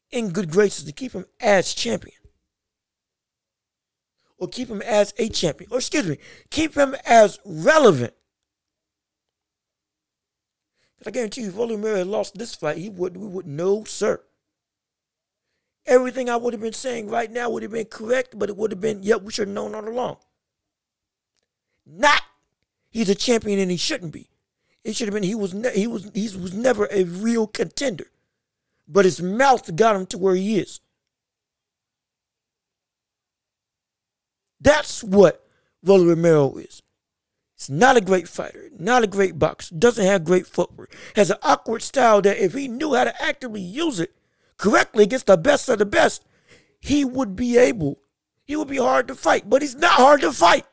in 0.10 0.30
good 0.30 0.50
graces, 0.50 0.86
to 0.86 0.92
keep 0.92 1.14
him 1.14 1.26
as 1.40 1.74
champion. 1.74 2.18
Or 4.38 4.48
keep 4.48 4.70
him 4.70 4.82
as 4.82 5.14
a 5.18 5.30
champion. 5.30 5.72
Or 5.72 5.78
excuse 5.78 6.08
me, 6.08 6.18
keep 6.50 6.76
him 6.76 6.96
as 7.06 7.40
relevant 7.46 8.14
I 11.08 11.12
guarantee 11.12 11.42
you, 11.42 11.50
if 11.50 11.58
Rolly 11.58 11.76
Romero 11.76 11.98
had 11.98 12.08
lost 12.08 12.38
this 12.38 12.54
fight, 12.54 12.78
he 12.78 12.90
would 12.90 13.18
we 13.18 13.28
would 13.28 13.48
know, 13.48 13.84
sir. 13.84 14.22
Everything 15.86 16.30
I 16.30 16.36
would 16.36 16.54
have 16.54 16.62
been 16.62 16.74
saying 16.74 17.10
right 17.10 17.32
now 17.32 17.50
would 17.50 17.64
have 17.64 17.72
been 17.72 17.86
correct, 17.86 18.38
but 18.38 18.50
it 18.50 18.58
would 18.58 18.72
have 18.72 18.80
been, 18.80 19.02
yep, 19.02 19.24
we 19.24 19.32
should 19.32 19.48
have 19.48 19.56
known 19.56 19.74
all 19.74 19.88
along. 19.88 20.18
Not 21.86 22.22
he's 22.92 23.10
a 23.10 23.16
champion 23.16 23.58
and 23.60 23.72
he 23.72 23.78
shouldn't 23.78 24.14
be. 24.14 24.30
It 24.84 24.96
should 24.96 25.08
have 25.08 25.14
been 25.14 25.24
he 25.24 25.36
was 25.36 25.54
ne- 25.54 25.78
he 25.78 25.88
was 25.88 26.10
he 26.14 26.24
was 26.38 26.54
never 26.54 26.88
a 26.92 27.04
real 27.04 27.48
contender, 27.48 28.08
but 28.88 29.06
his 29.06 29.22
mouth 29.22 29.76
got 29.76 29.96
him 29.96 30.06
to 30.08 30.18
where 30.18 30.36
he 30.36 30.60
is. 30.60 30.80
That's 34.60 35.04
what 35.04 35.44
Rolly 35.84 36.06
Romero 36.06 36.58
is. 36.58 36.82
He's 37.62 37.70
not 37.70 37.96
a 37.96 38.02
great 38.02 38.28
fighter, 38.28 38.72
not 38.80 39.04
a 39.04 39.08
great 39.08 39.38
boxer, 39.38 39.76
doesn't 39.76 40.04
have 40.04 40.24
great 40.24 40.48
footwork, 40.48 40.96
has 41.16 41.30
an 41.30 41.38
awkward 41.44 41.84
style 41.84 42.20
that 42.24 42.44
if 42.44 42.56
he 42.56 42.68
knew 42.68 42.96
how 42.96 43.04
to 43.04 43.24
actively 43.24 43.62
use 43.62 44.00
it 44.00 44.16
correctly 44.58 45.04
against 45.04 45.28
the 45.28 45.38
best 45.38 45.70
of 45.70 45.78
the 45.78 45.86
best, 45.86 46.26
he 46.80 47.06
would 47.06 47.36
be 47.36 47.60
able, 47.60 48.00
he 48.44 48.56
would 48.56 48.68
be 48.68 48.78
hard 48.78 49.08
to 49.10 49.14
fight, 49.14 49.48
but 49.48 49.62
he's 49.62 49.76
not 49.76 49.92
hard 49.92 50.22
to 50.22 50.32
fight. 50.32 50.66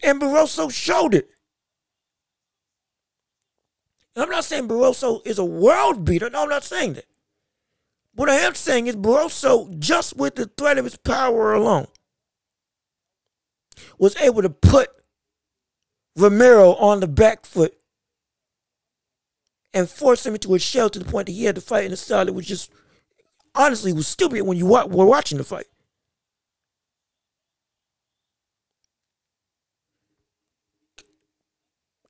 And 0.00 0.20
Barroso 0.20 0.72
showed 0.72 1.12
it. 1.12 1.28
I'm 4.14 4.30
not 4.30 4.44
saying 4.44 4.68
Barroso 4.68 5.26
is 5.26 5.40
a 5.40 5.44
world 5.44 6.04
beater. 6.04 6.30
No, 6.30 6.44
I'm 6.44 6.48
not 6.48 6.62
saying 6.62 6.92
that. 6.92 7.06
What 8.14 8.30
I 8.30 8.36
am 8.36 8.54
saying 8.54 8.86
is 8.86 8.94
Barroso, 8.94 9.76
just 9.76 10.16
with 10.16 10.36
the 10.36 10.46
threat 10.46 10.78
of 10.78 10.84
his 10.84 10.96
power 10.96 11.52
alone, 11.52 11.88
was 13.98 14.16
able 14.16 14.42
to 14.42 14.50
put 14.50 14.90
Romero 16.16 16.74
on 16.74 17.00
the 17.00 17.06
back 17.06 17.44
foot 17.44 17.76
and 19.74 19.88
force 19.88 20.24
him 20.24 20.34
into 20.34 20.54
a 20.54 20.58
shell 20.58 20.88
to 20.88 20.98
the 20.98 21.04
point 21.04 21.26
that 21.26 21.32
he 21.32 21.44
had 21.44 21.54
to 21.54 21.60
fight 21.60 21.84
in 21.84 21.92
a 21.92 21.96
style 21.96 22.24
that 22.24 22.32
was 22.32 22.46
just 22.46 22.72
honestly 23.54 23.92
was 23.92 24.06
stupid 24.06 24.42
when 24.42 24.56
you 24.56 24.66
were 24.66 24.86
watching 24.86 25.38
the 25.38 25.44
fight. 25.44 25.66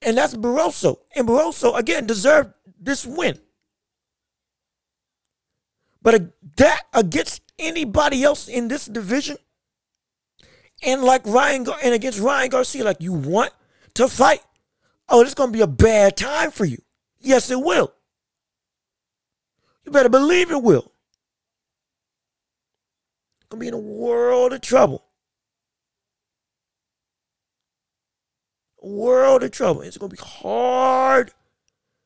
And 0.03 0.17
that's 0.17 0.35
Barroso. 0.37 0.99
And 1.17 1.27
Barroso, 1.27 1.77
again, 1.77 2.07
deserved 2.07 2.53
this 2.81 3.05
win. 3.05 3.41
But 6.01 6.33
that 6.57 6.83
against 6.93 7.43
anybody 7.59 8.23
else 8.23 8.47
in 8.47 8.69
this 8.69 8.87
division, 8.87 9.39
and 10.83 11.03
like 11.03 11.27
Ryan 11.27 11.67
and 11.83 11.95
against 11.95 12.21
Ryan 12.21 12.51
Garcia, 12.51 12.85
like 12.85 13.01
you 13.01 13.13
want 13.13 13.53
to 13.95 14.09
fight, 14.09 14.41
oh, 15.09 15.23
it's 15.23 15.35
gonna 15.35 15.53
be 15.53 15.61
a 15.63 15.67
bad 15.67 16.17
time 16.17 16.51
for 16.51 16.65
you. 16.65 16.79
Yes, 17.19 17.51
it 17.51 17.61
will. 17.61 17.93
You 19.85 19.93
better 19.93 20.09
believe 20.09 20.51
it 20.51 20.63
will. 20.63 20.93
Gonna 23.49 23.61
be 23.61 23.69
in 23.69 23.75
a 23.75 23.79
world 23.79 24.53
of 24.53 24.61
trouble. 24.61 25.05
A 28.83 28.89
world 28.89 29.43
of 29.45 29.53
trouble. 29.53 29.83
It's 29.83 29.97
gonna 29.97 30.11
be 30.11 30.17
hard 30.17 31.33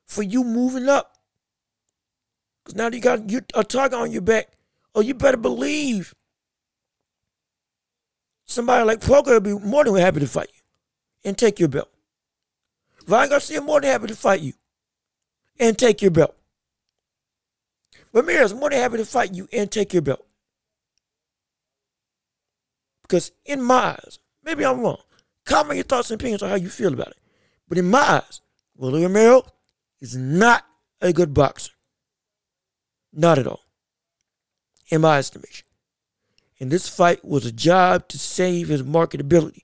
for 0.07 0.23
you 0.23 0.45
moving 0.45 0.89
up. 0.89 1.17
Because 2.63 2.77
now 2.77 2.89
you 2.89 3.01
got 3.01 3.31
you, 3.31 3.41
a 3.55 3.65
target 3.65 3.99
on 3.99 4.13
your 4.13 4.23
back. 4.23 4.49
Oh, 4.95 5.01
you 5.01 5.15
better 5.15 5.37
believe 5.37 6.15
somebody 8.51 8.85
like 8.85 9.01
Poker 9.01 9.33
will 9.33 9.41
be 9.41 9.53
more 9.55 9.85
than 9.85 9.95
happy 9.97 10.21
to 10.21 10.27
fight 10.27 10.49
you 10.53 10.63
and 11.25 11.39
take 11.39 11.61
your 11.61 11.69
belt. 11.69 11.89
Ryan 13.07 13.31
Garcia 13.31 13.61
more 13.61 13.81
than 13.81 13.91
happy 13.91 14.09
to 14.09 14.17
fight 14.17 14.41
you 14.41 14.53
and 15.59 15.79
take 15.79 16.03
your 16.03 16.11
belt. 16.11 16.35
Ramirez 18.13 18.55
more 18.55 18.71
than 18.71 18.81
happy 18.81 18.97
to 18.97 19.05
fight 19.05 19.35
you 19.35 19.49
and 19.53 19.71
take 19.71 19.93
your 19.93 20.03
belt. 20.03 20.27
Because 23.03 23.33
in 23.45 23.63
my 23.63 23.93
eyes, 23.93 24.19
maybe 24.45 24.65
I'm 24.65 24.81
wrong. 24.81 24.99
Comment 25.45 25.77
your 25.77 25.85
thoughts 25.85 26.11
and 26.11 26.21
opinions 26.21 26.43
on 26.43 26.51
how 26.51 26.57
you 26.57 26.69
feel 26.69 26.93
about 26.93 27.09
it. 27.09 27.19
But 27.69 27.79
in 27.79 27.91
my 27.91 28.23
eyes, 28.23 28.41
Willie 28.77 29.03
Romero 29.03 29.45
is 30.01 30.17
not 30.17 30.65
a 31.01 31.13
good 31.13 31.35
boxer. 31.35 31.73
Not 33.13 33.39
at 33.39 33.47
all. 33.47 33.61
In 34.89 35.01
my 35.01 35.19
estimation. 35.19 35.67
And 36.61 36.71
this 36.71 36.89
fight 36.89 37.25
was 37.25 37.47
a 37.47 37.53
job 37.53 38.07
to 38.09 38.19
save 38.19 38.69
his 38.69 38.83
marketability. 38.83 39.63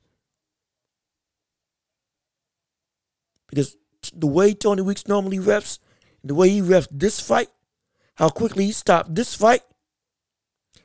Because 3.48 3.76
the 4.14 4.26
way 4.26 4.54
Tony 4.54 4.80
Weeks 4.82 5.06
normally 5.06 5.38
refs, 5.38 5.78
the 6.24 6.34
way 6.34 6.48
he 6.48 6.62
refs 6.62 6.88
this 6.90 7.20
fight, 7.20 7.48
how 8.14 8.30
quickly 8.30 8.64
he 8.64 8.72
stopped 8.72 9.14
this 9.14 9.34
fight, 9.34 9.60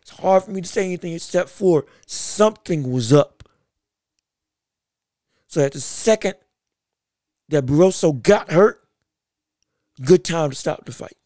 it's 0.02 0.12
hard 0.12 0.44
for 0.44 0.52
me 0.52 0.62
to 0.62 0.68
say 0.68 0.84
anything 0.84 1.14
except 1.14 1.50
for 1.50 1.86
something 2.06 2.92
was 2.92 3.14
up. 3.14 3.44
So 5.48 5.62
at 5.62 5.72
the 5.72 5.80
second 5.80 6.36
that 7.50 7.66
Barroso 7.66 8.22
got 8.22 8.52
hurt, 8.52 8.82
good 10.02 10.24
time 10.24 10.50
to 10.50 10.56
stop 10.56 10.86
the 10.86 10.92
fight. 10.92 11.18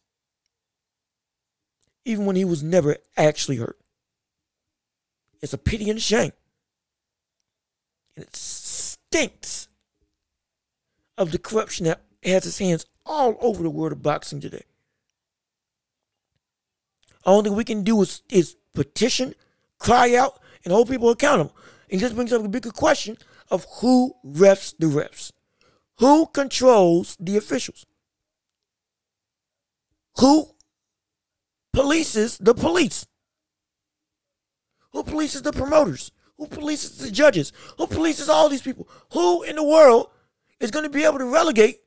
Even 2.06 2.26
when 2.26 2.36
he 2.36 2.46
was 2.46 2.62
never 2.62 2.98
actually 3.18 3.58
hurt. 3.58 3.80
It's 5.42 5.54
a 5.54 5.58
pity 5.58 5.90
and 5.90 6.02
shame. 6.02 6.32
And 8.16 8.26
it 8.26 8.36
stinks 8.36 9.68
of 11.18 11.32
the 11.32 11.40
corruption 11.40 11.86
that 11.86 12.02
has 12.24 12.46
its 12.46 12.60
hands 12.60 12.86
all 13.06 13.38
over 13.40 13.64
the 13.64 13.70
world 13.70 13.92
of 13.92 14.02
boxing 14.02 14.42
today. 14.42 14.64
All 17.26 17.42
we 17.42 17.64
can 17.64 17.84
do 17.84 18.02
is, 18.02 18.22
is 18.30 18.56
petition, 18.74 19.34
cry 19.80 20.16
out, 20.16 20.40
and 20.64 20.74
hold 20.74 20.90
people 20.90 21.10
accountable. 21.10 21.56
And 21.90 22.00
this 22.00 22.14
brings 22.14 22.34
up 22.34 22.44
a 22.44 22.50
bigger 22.50 22.72
question 22.72 23.18
of 23.50 23.66
who 23.80 24.14
refs 24.26 24.76
the 24.78 24.88
refs. 24.88 25.32
Who 26.00 26.28
controls 26.28 27.16
the 27.20 27.38
officials? 27.38 27.86
Who 30.18 30.50
polices 31.76 32.38
the 32.40 32.54
police? 32.54 33.06
Who 34.96 35.04
polices 35.04 35.44
the 35.44 35.52
promoters? 35.52 36.12
Who 36.38 36.48
polices 36.48 37.02
the 37.02 37.12
judges? 37.12 37.52
Who 37.78 37.86
polices 37.86 38.30
all 38.30 38.48
these 38.48 38.62
people? 38.62 38.88
Who 39.12 39.44
in 39.44 39.58
the 39.58 39.64
world 39.64 40.10
is 40.62 40.72
going 40.72 40.84
to 40.84 40.90
be 40.90 41.04
able 41.04 41.18
to 41.18 41.26
relegate, 41.26 41.82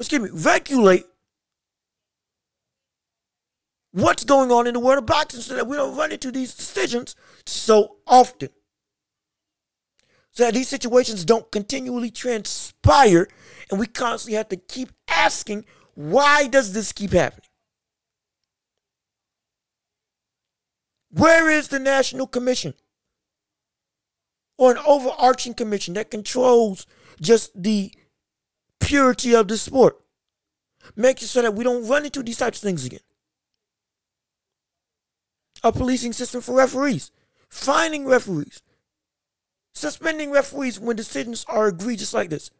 excuse 0.00 0.22
me, 0.22 0.30
regulate 0.32 1.04
what's 3.92 4.24
going 4.24 4.50
on 4.50 4.66
in 4.66 4.72
the 4.72 4.80
world 4.80 4.96
of 4.96 5.04
boxing 5.04 5.42
so 5.42 5.54
that 5.56 5.66
we 5.66 5.76
don't 5.76 5.94
run 5.94 6.10
into 6.10 6.32
these 6.32 6.54
decisions 6.54 7.14
so 7.44 7.96
often? 8.06 8.48
So 10.30 10.44
that 10.44 10.54
these 10.54 10.68
situations 10.68 11.22
don't 11.26 11.52
continually 11.52 12.10
transpire 12.10 13.28
and 13.70 13.78
we 13.78 13.88
constantly 13.88 14.38
have 14.38 14.48
to 14.48 14.56
keep 14.56 14.90
asking, 15.06 15.66
why 15.94 16.46
does 16.46 16.72
this 16.72 16.92
keep 16.92 17.12
happening? 17.12 17.43
Where 21.14 21.48
is 21.48 21.68
the 21.68 21.78
National 21.78 22.26
Commission? 22.26 22.74
Or 24.58 24.72
an 24.72 24.78
overarching 24.84 25.54
commission 25.54 25.94
that 25.94 26.10
controls 26.10 26.86
just 27.20 27.50
the 27.60 27.92
purity 28.80 29.34
of 29.34 29.46
the 29.46 29.56
sport. 29.56 30.00
Making 30.96 31.28
sure 31.28 31.42
that 31.42 31.54
we 31.54 31.62
don't 31.62 31.86
run 31.86 32.04
into 32.04 32.22
these 32.22 32.38
types 32.38 32.58
of 32.58 32.64
things 32.64 32.84
again. 32.84 33.00
A 35.62 35.72
policing 35.72 36.12
system 36.12 36.40
for 36.40 36.56
referees, 36.56 37.10
finding 37.48 38.06
referees, 38.06 38.60
suspending 39.72 40.30
referees 40.30 40.78
when 40.78 40.96
decisions 40.96 41.44
are 41.48 41.68
egregious 41.68 42.12
like 42.12 42.28
this. 42.28 42.50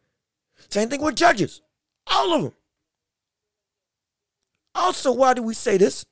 Same 0.69 0.89
thing 0.89 1.01
with 1.01 1.15
judges, 1.15 1.61
all 2.07 2.33
of 2.33 2.43
them. 2.43 2.53
Also, 4.73 5.11
why 5.11 5.33
do 5.33 5.43
we 5.43 5.53
say 5.53 5.77
this? 5.77 6.05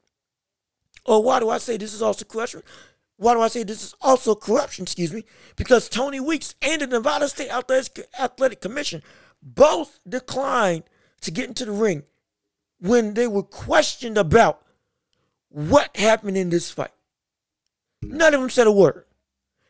Or 1.06 1.22
why 1.24 1.40
do 1.40 1.50
I 1.50 1.58
say 1.58 1.78
this 1.78 1.94
is 1.94 2.02
also 2.02 2.26
corruption? 2.26 2.64
Why 3.18 3.34
do 3.34 3.42
I 3.42 3.48
say 3.48 3.64
this 3.64 3.84
is 3.84 3.96
also 4.02 4.36
corruption? 4.36 4.84
Excuse 4.84 5.14
me. 5.14 5.24
Because 5.56 5.90
Tony 5.90 6.20
Weeks 6.20 6.56
and 6.62 6.82
the 6.82 6.88
Nevada 6.88 7.28
State 7.28 7.50
Athletic 7.50 8.62
Commission 8.62 9.04
both 9.42 10.00
declined 10.08 10.84
to 11.22 11.32
get 11.32 11.48
into 11.48 11.66
the 11.66 11.72
ring 11.72 12.04
when 12.80 13.14
they 13.14 13.28
were 13.28 13.44
questioned 13.44 14.18
about 14.18 14.62
what 15.50 15.96
happened 15.96 16.38
in 16.38 16.50
this 16.50 16.72
fight. 16.72 16.92
None 18.02 18.34
of 18.34 18.42
them 18.42 18.50
said 18.50 18.68
a 18.68 18.72
word. 18.72 19.06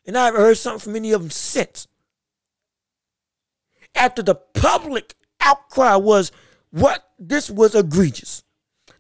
And 0.06 0.18
I 0.18 0.26
haven't 0.26 0.42
heard 0.42 0.58
something 0.58 0.80
from 0.80 0.96
any 0.96 1.12
of 1.12 1.22
them 1.22 1.30
since. 1.30 1.88
After 3.96 4.24
the 4.24 4.36
public 4.36 5.16
outcry 5.42 5.96
was 5.96 6.32
what 6.72 7.08
this 7.20 7.50
was 7.50 7.76
egregious. 7.76 8.44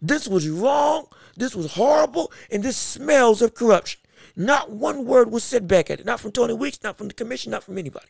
This 0.01 0.27
was 0.27 0.47
wrong. 0.47 1.07
This 1.35 1.55
was 1.55 1.73
horrible. 1.73 2.31
And 2.51 2.63
this 2.63 2.77
smells 2.77 3.41
of 3.41 3.53
corruption. 3.53 3.99
Not 4.35 4.71
one 4.71 5.05
word 5.05 5.31
was 5.31 5.43
said 5.43 5.67
back 5.67 5.89
at 5.89 5.99
it. 5.99 6.05
Not 6.05 6.19
from 6.19 6.31
Tony 6.31 6.53
Weeks, 6.53 6.79
not 6.83 6.97
from 6.97 7.07
the 7.07 7.13
commission, 7.13 7.51
not 7.51 7.63
from 7.63 7.77
anybody. 7.77 8.07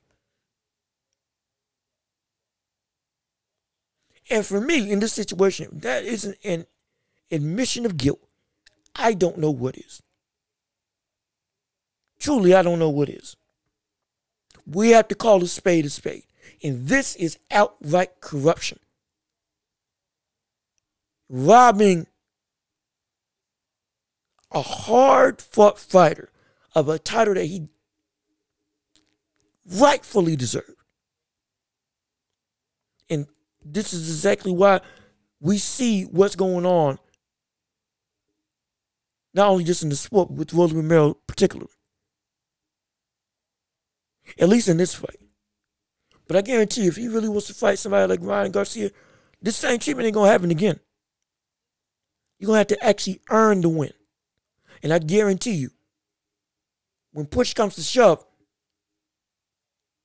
And 4.29 4.45
for 4.45 4.61
me, 4.61 4.89
in 4.91 4.99
this 4.99 5.13
situation, 5.13 5.67
that 5.73 6.05
isn't 6.05 6.37
an 6.43 6.65
admission 7.29 7.85
of 7.85 7.97
guilt. 7.97 8.21
I 8.95 9.13
don't 9.13 9.37
know 9.37 9.51
what 9.51 9.77
is. 9.77 10.01
Truly, 12.19 12.53
I 12.53 12.61
don't 12.61 12.79
know 12.79 12.89
what 12.89 13.09
is. 13.09 13.35
We 14.65 14.91
have 14.91 15.09
to 15.09 15.15
call 15.15 15.43
a 15.43 15.47
spade 15.47 15.85
a 15.85 15.89
spade. 15.89 16.23
And 16.63 16.87
this 16.87 17.15
is 17.15 17.37
outright 17.51 18.21
corruption. 18.21 18.79
Robbing 21.29 22.07
a 24.53 24.61
hard 24.61 25.41
fought 25.41 25.79
fighter 25.79 26.29
of 26.75 26.89
a 26.89 26.99
title 26.99 27.33
that 27.33 27.45
he 27.45 27.67
rightfully 29.65 30.35
deserved. 30.35 30.75
And 33.09 33.27
this 33.63 33.93
is 33.93 34.09
exactly 34.09 34.51
why 34.51 34.81
we 35.39 35.57
see 35.57 36.03
what's 36.03 36.35
going 36.35 36.65
on, 36.65 36.99
not 39.33 39.49
only 39.49 39.63
just 39.63 39.83
in 39.83 39.89
the 39.89 39.95
sport, 39.95 40.29
but 40.29 40.37
with 40.37 40.53
Rolly 40.53 40.75
Romero 40.75 41.15
particularly. 41.27 41.71
At 44.39 44.49
least 44.49 44.69
in 44.69 44.77
this 44.77 44.95
fight. 44.95 45.19
But 46.27 46.37
I 46.37 46.41
guarantee 46.41 46.83
you, 46.83 46.87
if 46.89 46.95
he 46.95 47.07
really 47.07 47.27
wants 47.27 47.47
to 47.47 47.53
fight 47.53 47.79
somebody 47.79 48.07
like 48.07 48.19
Ryan 48.21 48.51
Garcia, 48.51 48.91
this 49.41 49.57
same 49.57 49.79
treatment 49.79 50.05
ain't 50.05 50.15
gonna 50.15 50.31
happen 50.31 50.51
again. 50.51 50.79
You're 52.39 52.47
gonna 52.47 52.59
have 52.59 52.67
to 52.67 52.83
actually 52.83 53.21
earn 53.29 53.61
the 53.61 53.69
win. 53.69 53.91
And 54.83 54.93
I 54.93 54.99
guarantee 54.99 55.53
you, 55.53 55.71
when 57.13 57.25
push 57.25 57.53
comes 57.53 57.75
to 57.75 57.81
shove, 57.81 58.23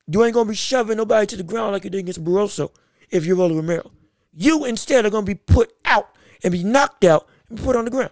you 0.07 0.23
ain't 0.23 0.33
gonna 0.33 0.49
be 0.49 0.55
shoving 0.55 0.97
nobody 0.97 1.27
to 1.27 1.37
the 1.37 1.43
ground 1.43 1.73
like 1.73 1.83
you 1.83 1.89
did 1.89 1.99
against 1.99 2.23
Barroso 2.23 2.71
if 3.11 3.25
you're 3.25 3.35
Rolly 3.35 3.55
Romero. 3.55 3.91
You 4.33 4.65
instead 4.65 5.05
are 5.05 5.09
gonna 5.09 5.25
be 5.25 5.35
put 5.35 5.73
out 5.85 6.09
and 6.43 6.51
be 6.51 6.63
knocked 6.63 7.03
out 7.03 7.27
and 7.49 7.59
put 7.59 7.75
on 7.75 7.85
the 7.85 7.91
ground. 7.91 8.11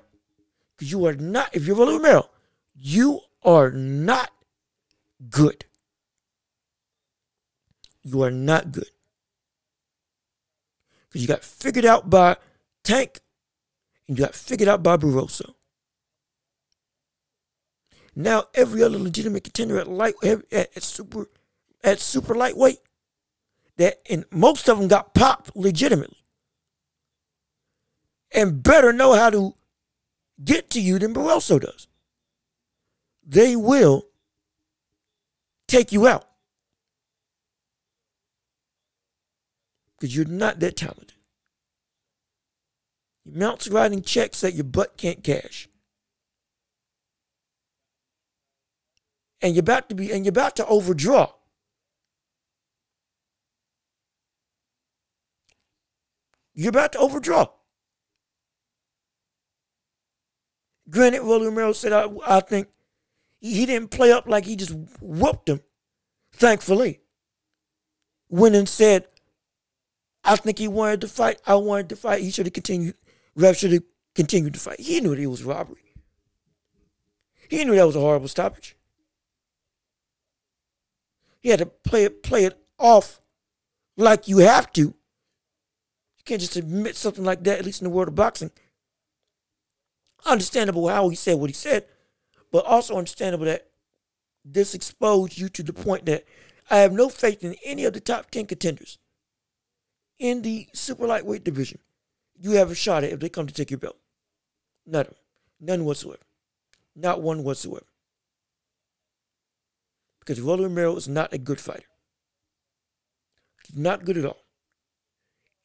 Because 0.75 0.91
you 0.91 1.06
are 1.08 1.13
not, 1.13 1.56
if 1.56 1.65
you're 1.65 1.75
Rolly 1.75 1.93
Romero, 1.93 2.30
you 2.75 3.21
are 3.43 3.71
not 3.71 4.30
good. 5.30 5.65
You 8.03 8.21
are 8.23 8.32
not 8.32 8.71
good. 8.71 8.91
Because 11.08 11.21
you 11.21 11.27
got 11.27 11.43
figured 11.43 11.86
out 11.86 12.10
by 12.10 12.36
Tank 12.84 13.21
and 14.08 14.17
you 14.17 14.25
got 14.25 14.36
figured 14.36 14.69
out 14.69 14.84
by 14.84 14.97
Barroso. 14.97 15.53
Now 18.19 18.45
every 18.56 18.82
other 18.82 18.97
legitimate 18.97 19.43
contender 19.43 19.77
at 19.77 19.88
light 19.88 20.15
at, 20.23 20.41
at 20.51 20.82
super 20.82 21.30
at 21.84 21.99
super 21.99 22.34
lightweight 22.34 22.80
that 23.77 23.99
and 24.10 24.25
most 24.32 24.67
of 24.67 24.80
them 24.80 24.88
got 24.88 25.13
popped 25.13 25.56
legitimately 25.56 26.17
and 28.32 28.63
better 28.63 28.91
know 28.91 29.13
how 29.13 29.30
to 29.30 29.53
get 30.43 30.71
to 30.71 30.82
you 30.82 30.97
than 30.97 31.13
Barroso 31.13 31.62
does. 31.62 31.88
They 33.23 33.56
will 33.56 34.08
take 35.67 35.91
you 35.91 36.08
out 36.08 36.27
because 39.99 40.15
you're 40.15 40.25
not 40.25 40.60
that 40.60 40.75
talented. 40.75 41.13
Your 43.25 43.38
mount's 43.38 43.67
writing 43.67 44.01
checks 44.01 44.41
that 44.41 44.56
your 44.56 44.63
butt 44.63 44.97
can't 44.97 45.23
cash. 45.23 45.69
And 49.41 49.54
you're 49.54 49.62
about 49.62 49.89
to 49.89 49.95
be 49.95 50.12
and 50.12 50.26
you're 50.26 50.32
about 50.32 50.56
to 50.56 50.65
overdraw. 50.65 51.32
You're 56.54 56.69
about 56.69 56.93
to 56.93 57.00
overdraw. 57.00 57.50
Granted, 60.89 61.21
Rolly 61.21 61.47
Romero 61.47 61.73
said, 61.73 61.93
I, 61.93 62.08
I 62.26 62.39
think 62.39 62.67
he, 63.39 63.65
didn't 63.65 63.91
play 63.91 64.12
up 64.12 64.28
like 64.28 64.45
he 64.45 64.56
just 64.56 64.73
whooped 65.02 65.50
him, 65.50 65.62
thankfully. 66.32 67.02
Went 68.30 68.56
and 68.56 68.67
said, 68.67 69.06
I 70.23 70.36
think 70.36 70.58
he 70.58 70.67
wanted 70.67 71.02
to 71.02 71.08
fight. 71.08 71.39
I 71.45 71.56
wanted 71.56 71.89
to 71.89 71.95
fight. 71.95 72.21
He 72.21 72.32
should 72.32 72.45
have 72.47 72.54
continued. 72.54 72.95
Ref 73.36 73.58
should 73.58 73.73
have 73.73 73.84
continued 74.15 74.54
to 74.56 74.60
fight. 74.60 74.80
He 74.80 75.00
knew 75.00 75.15
that 75.15 75.21
it 75.21 75.28
was 75.28 75.43
robbery. 75.43 75.93
He 77.50 77.63
knew 77.63 77.76
that 77.76 77.86
was 77.86 77.95
a 77.95 78.02
horrible 78.02 78.28
stoppage. 78.28 78.77
He 81.39 81.50
had 81.50 81.60
to 81.60 81.65
play 81.65 82.04
it, 82.04 82.23
play 82.23 82.45
it 82.45 82.58
off 82.80 83.21
like 83.95 84.28
you 84.28 84.39
have 84.39 84.71
to 84.73 84.82
You 84.82 84.93
can't 86.26 86.41
just 86.41 86.56
admit 86.56 86.95
something 86.95 87.23
like 87.23 87.43
that, 87.43 87.60
at 87.60 87.65
least 87.65 87.82
in 87.82 87.86
the 87.86 87.93
world 87.93 88.10
of 88.10 88.15
boxing. 88.15 88.52
Understandable 90.26 90.88
how 90.88 91.10
he 91.10 91.15
said 91.15 91.36
what 91.36 91.50
he 91.50 91.54
said, 91.54 91.86
but 92.52 92.65
also 92.65 92.97
understandable 92.97 93.45
that 93.45 93.67
this 94.43 94.73
exposed 94.73 95.38
you 95.38 95.50
to 95.50 95.63
the 95.63 95.73
point 95.73 96.06
that 96.06 96.26
I 96.69 96.78
have 96.80 96.91
no 96.91 97.10
faith 97.10 97.43
in 97.43 97.56
any 97.63 97.86
of 97.86 97.93
the 97.93 98.00
top 98.00 98.32
10 98.32 98.45
contenders 98.45 98.97
in 100.19 100.41
the 100.41 100.67
super 100.73 101.08
lightweight 101.08 101.43
division. 101.43 101.80
You 102.39 102.52
have 102.52 102.71
a 102.71 102.76
shot 102.76 103.04
at 103.04 103.12
if 103.12 103.19
they 103.19 103.30
come 103.30 103.47
to 103.47 103.54
take 103.54 103.71
your 103.71 103.80
belt. 103.80 103.97
None. 104.86 105.08
None 105.60 105.86
whatsoever. 105.86 106.21
Not 106.95 107.21
one 107.21 107.43
whatsoever. 107.43 107.86
Because 110.28 110.42
Rolly 110.42 110.63
Romero 110.63 110.94
is 110.98 111.08
not 111.08 111.32
a 111.32 111.38
good 111.38 111.62
fighter. 111.62 111.88
He's 113.66 113.78
not 113.78 114.04
good 114.04 114.18
at 114.18 114.26
all. 114.26 114.44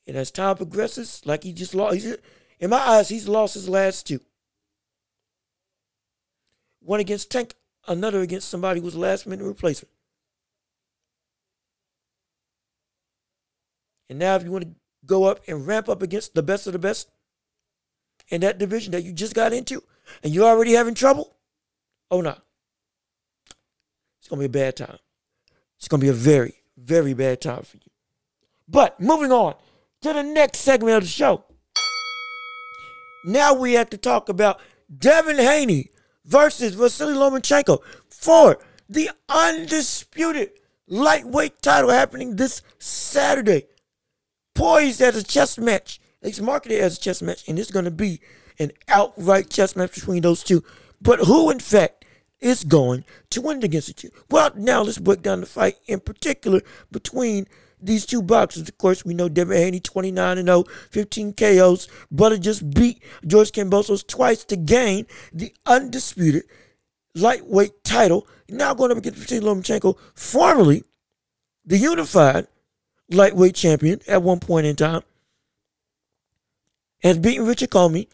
And 0.06 0.16
as 0.16 0.30
time 0.30 0.56
progresses, 0.56 1.20
like 1.24 1.42
he 1.42 1.52
just 1.52 1.74
lost, 1.74 2.06
in 2.60 2.70
my 2.70 2.78
eyes, 2.78 3.08
he's 3.08 3.26
lost 3.26 3.54
his 3.54 3.68
last 3.68 4.06
two. 4.06 4.20
One 6.78 7.00
against 7.00 7.28
Tank, 7.28 7.54
another 7.88 8.20
against 8.20 8.48
somebody 8.48 8.78
who 8.78 8.86
was 8.86 8.94
last 8.94 9.26
minute 9.26 9.44
replacement. 9.44 9.90
And 14.08 14.20
now, 14.20 14.36
if 14.36 14.44
you 14.44 14.52
want 14.52 14.64
to 14.64 14.74
go 15.04 15.24
up 15.24 15.40
and 15.48 15.66
ramp 15.66 15.88
up 15.88 16.02
against 16.02 16.36
the 16.36 16.42
best 16.42 16.68
of 16.68 16.72
the 16.72 16.78
best 16.78 17.10
in 18.28 18.42
that 18.42 18.58
division 18.58 18.92
that 18.92 19.02
you 19.02 19.12
just 19.12 19.34
got 19.34 19.52
into, 19.52 19.82
and 20.22 20.32
you're 20.32 20.46
already 20.46 20.74
having 20.74 20.94
trouble, 20.94 21.34
oh 22.12 22.20
no. 22.20 22.36
It's 24.22 24.28
going 24.28 24.40
to 24.40 24.48
be 24.48 24.60
a 24.60 24.64
bad 24.64 24.76
time. 24.76 24.98
It's 25.78 25.88
going 25.88 26.00
to 26.00 26.04
be 26.04 26.10
a 26.10 26.12
very, 26.12 26.62
very 26.76 27.12
bad 27.12 27.40
time 27.40 27.64
for 27.64 27.78
you. 27.78 27.90
But 28.68 29.00
moving 29.00 29.32
on 29.32 29.56
to 30.02 30.12
the 30.12 30.22
next 30.22 30.60
segment 30.60 30.96
of 30.96 31.02
the 31.02 31.08
show. 31.08 31.42
Now 33.24 33.52
we 33.52 33.72
have 33.72 33.90
to 33.90 33.96
talk 33.96 34.28
about 34.28 34.60
Devin 34.96 35.38
Haney 35.38 35.90
versus 36.24 36.74
Vasily 36.74 37.14
Lomachenko 37.14 37.80
for 38.10 38.60
the 38.88 39.10
undisputed 39.28 40.50
lightweight 40.86 41.60
title 41.60 41.90
happening 41.90 42.36
this 42.36 42.62
Saturday. 42.78 43.66
Poised 44.54 45.02
as 45.02 45.16
a 45.16 45.24
chess 45.24 45.58
match. 45.58 46.00
It's 46.20 46.38
marketed 46.38 46.80
as 46.80 46.96
a 46.96 47.00
chess 47.00 47.22
match, 47.22 47.48
and 47.48 47.58
it's 47.58 47.72
going 47.72 47.86
to 47.86 47.90
be 47.90 48.20
an 48.60 48.70
outright 48.86 49.50
chess 49.50 49.74
match 49.74 49.96
between 49.96 50.22
those 50.22 50.44
two. 50.44 50.62
But 51.00 51.18
who, 51.18 51.50
in 51.50 51.58
fact, 51.58 52.01
is 52.42 52.64
going 52.64 53.04
to 53.30 53.40
win 53.40 53.62
against 53.64 54.04
other? 54.04 54.12
Well, 54.30 54.50
now 54.56 54.82
let's 54.82 54.98
break 54.98 55.22
down 55.22 55.40
the 55.40 55.46
fight 55.46 55.76
in 55.86 56.00
particular 56.00 56.60
between 56.90 57.46
these 57.80 58.04
two 58.04 58.22
boxers. 58.22 58.68
Of 58.68 58.76
course, 58.78 59.04
we 59.04 59.14
know 59.14 59.28
Devin 59.28 59.56
Haney 59.56 59.80
29 59.80 60.38
and 60.38 60.48
0, 60.48 60.64
15 60.90 61.32
KOs. 61.32 61.88
Brother 62.10 62.38
just 62.38 62.68
beat 62.74 63.02
George 63.26 63.52
Kambosos 63.52 64.06
twice 64.06 64.44
to 64.44 64.56
gain 64.56 65.06
the 65.32 65.54
undisputed 65.66 66.44
lightweight 67.14 67.82
title. 67.84 68.26
Now 68.48 68.74
going 68.74 68.90
up 68.90 68.98
against 68.98 69.18
Vasily 69.18 69.40
Lomachenko, 69.40 69.96
formerly 70.14 70.84
the 71.64 71.78
unified 71.78 72.46
lightweight 73.10 73.54
champion 73.54 74.00
at 74.08 74.22
one 74.22 74.40
point 74.40 74.66
in 74.66 74.76
time. 74.76 75.02
Has 77.02 77.18
beaten 77.18 77.46
Richard 77.46 77.70
Commey, 77.70 78.08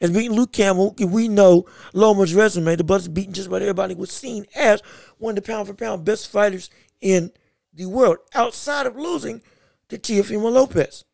has 0.00 0.10
beaten 0.10 0.36
Luke 0.36 0.52
Campbell. 0.52 0.94
We 0.98 1.28
know 1.28 1.66
Loma's 1.92 2.34
resume. 2.34 2.76
The 2.76 2.84
brother's 2.84 3.08
beaten 3.08 3.32
just 3.32 3.48
about 3.48 3.62
everybody 3.62 3.94
was 3.94 4.10
seen 4.10 4.46
as 4.54 4.82
one 5.18 5.36
of 5.36 5.44
the 5.44 5.50
pound 5.50 5.68
for 5.68 5.74
pound 5.74 6.04
best 6.04 6.30
fighters 6.30 6.70
in 7.00 7.32
the 7.72 7.86
world 7.86 8.18
outside 8.34 8.86
of 8.86 8.96
losing 8.96 9.42
to 9.88 9.98
Teofimo 9.98 10.50
Lopez 10.50 11.04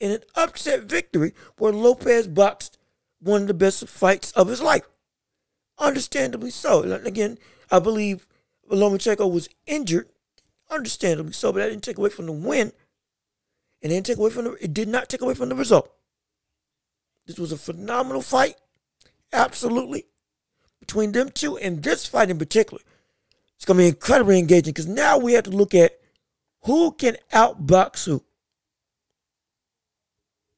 in 0.00 0.10
an 0.10 0.22
upset 0.34 0.82
victory 0.82 1.32
where 1.58 1.72
Lopez 1.72 2.26
boxed 2.26 2.78
one 3.20 3.42
of 3.42 3.48
the 3.48 3.54
best 3.54 3.88
fights 3.88 4.32
of 4.32 4.48
his 4.48 4.60
life. 4.60 4.82
Understandably 5.78 6.50
so. 6.50 6.82
Again, 6.82 7.38
I 7.70 7.78
believe 7.78 8.26
Lomachenko 8.70 9.30
was 9.30 9.48
injured, 9.66 10.08
understandably 10.70 11.32
so, 11.32 11.52
but 11.52 11.60
that 11.60 11.70
didn't 11.70 11.84
take 11.84 11.98
away 11.98 12.10
from 12.10 12.26
the 12.26 12.32
win. 12.32 12.72
And 13.82 13.90
it 13.90 13.94
didn't 13.96 14.06
take 14.06 14.18
away 14.18 14.30
from 14.30 14.44
the 14.44 14.52
it 14.60 14.74
did 14.74 14.88
not 14.88 15.08
take 15.08 15.22
away 15.22 15.34
from 15.34 15.48
the 15.48 15.54
result. 15.54 15.92
This 17.26 17.38
was 17.38 17.52
a 17.52 17.56
phenomenal 17.56 18.22
fight. 18.22 18.56
Absolutely. 19.32 20.06
Between 20.80 21.12
them 21.12 21.30
two 21.30 21.56
and 21.56 21.82
this 21.82 22.06
fight 22.06 22.30
in 22.30 22.38
particular. 22.38 22.82
It's 23.56 23.64
gonna 23.64 23.78
be 23.78 23.88
incredibly 23.88 24.38
engaging 24.38 24.72
because 24.72 24.88
now 24.88 25.18
we 25.18 25.34
have 25.34 25.44
to 25.44 25.50
look 25.50 25.74
at 25.74 25.98
who 26.64 26.92
can 26.92 27.16
outbox 27.32 28.04
who? 28.04 28.24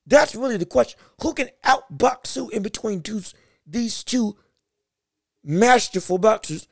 That's 0.06 0.34
really 0.34 0.56
the 0.56 0.66
question. 0.66 0.98
Who 1.22 1.34
can 1.34 1.50
outbox 1.64 2.34
who 2.34 2.48
in 2.50 2.62
between 2.62 3.02
two, 3.02 3.22
these 3.66 4.04
two 4.04 4.36
masterful 5.42 6.18
boxers 6.18 6.68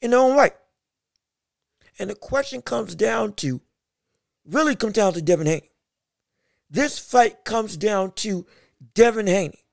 in 0.00 0.10
their 0.12 0.20
own 0.20 0.36
right? 0.36 0.54
And 1.98 2.10
the 2.10 2.14
question 2.14 2.62
comes 2.62 2.94
down 2.94 3.34
to, 3.34 3.60
really 4.46 4.74
comes 4.74 4.94
down 4.94 5.12
to 5.14 5.22
Devin 5.22 5.46
Haney. 5.46 5.70
This 6.70 6.98
fight 6.98 7.44
comes 7.44 7.76
down 7.76 8.12
to 8.12 8.46
Devin 8.94 9.26
Haney. 9.26 9.64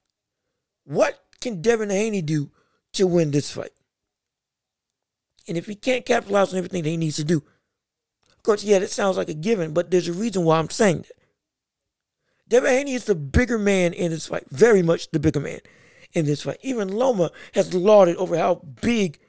What 0.84 1.20
can 1.42 1.62
Devin 1.62 1.90
Haney 1.90 2.22
do 2.22 2.52
to 2.94 3.08
win 3.08 3.32
this 3.32 3.52
fight? 3.52 3.72
And 5.48 5.58
if 5.58 5.66
he 5.66 5.76
can't 5.76 6.06
capitalize 6.06 6.52
on 6.52 6.58
everything 6.58 6.84
that 6.84 6.90
he 6.90 6.98
needs 6.98 7.16
to 7.18 7.24
do, 7.24 7.38
of 8.32 8.44
course, 8.44 8.64
yeah, 8.64 8.80
that 8.80 8.92
sounds 8.92 9.18
like 9.18 9.30
a 9.30 9.34
given, 9.34 9.74
but 9.74 9.92
there's 9.92 10.08
a 10.08 10.14
reason 10.14 10.44
why 10.44 10.60
I'm 10.60 10.70
saying 10.70 11.00
that. 11.00 11.12
Devin 12.50 12.72
Haney 12.72 12.94
is 12.94 13.06
the 13.06 13.16
bigger 13.16 13.58
man 13.58 13.94
in 13.94 14.12
this 14.12 14.28
fight, 14.28 14.46
very 14.50 14.82
much 14.82 15.12
the 15.12 15.20
bigger 15.20 15.40
man 15.40 15.60
in 16.14 16.26
this 16.26 16.44
fight. 16.44 16.60
Even 16.62 16.88
Loma 16.88 17.32
has 17.54 17.74
lauded 17.74 18.16
over 18.18 18.38
how 18.38 18.56
big 18.82 19.20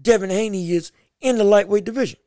Devin 0.00 0.30
Haney 0.30 0.72
is 0.72 0.90
in 1.20 1.38
the 1.38 1.44
lightweight 1.44 1.84
division. 1.84 2.18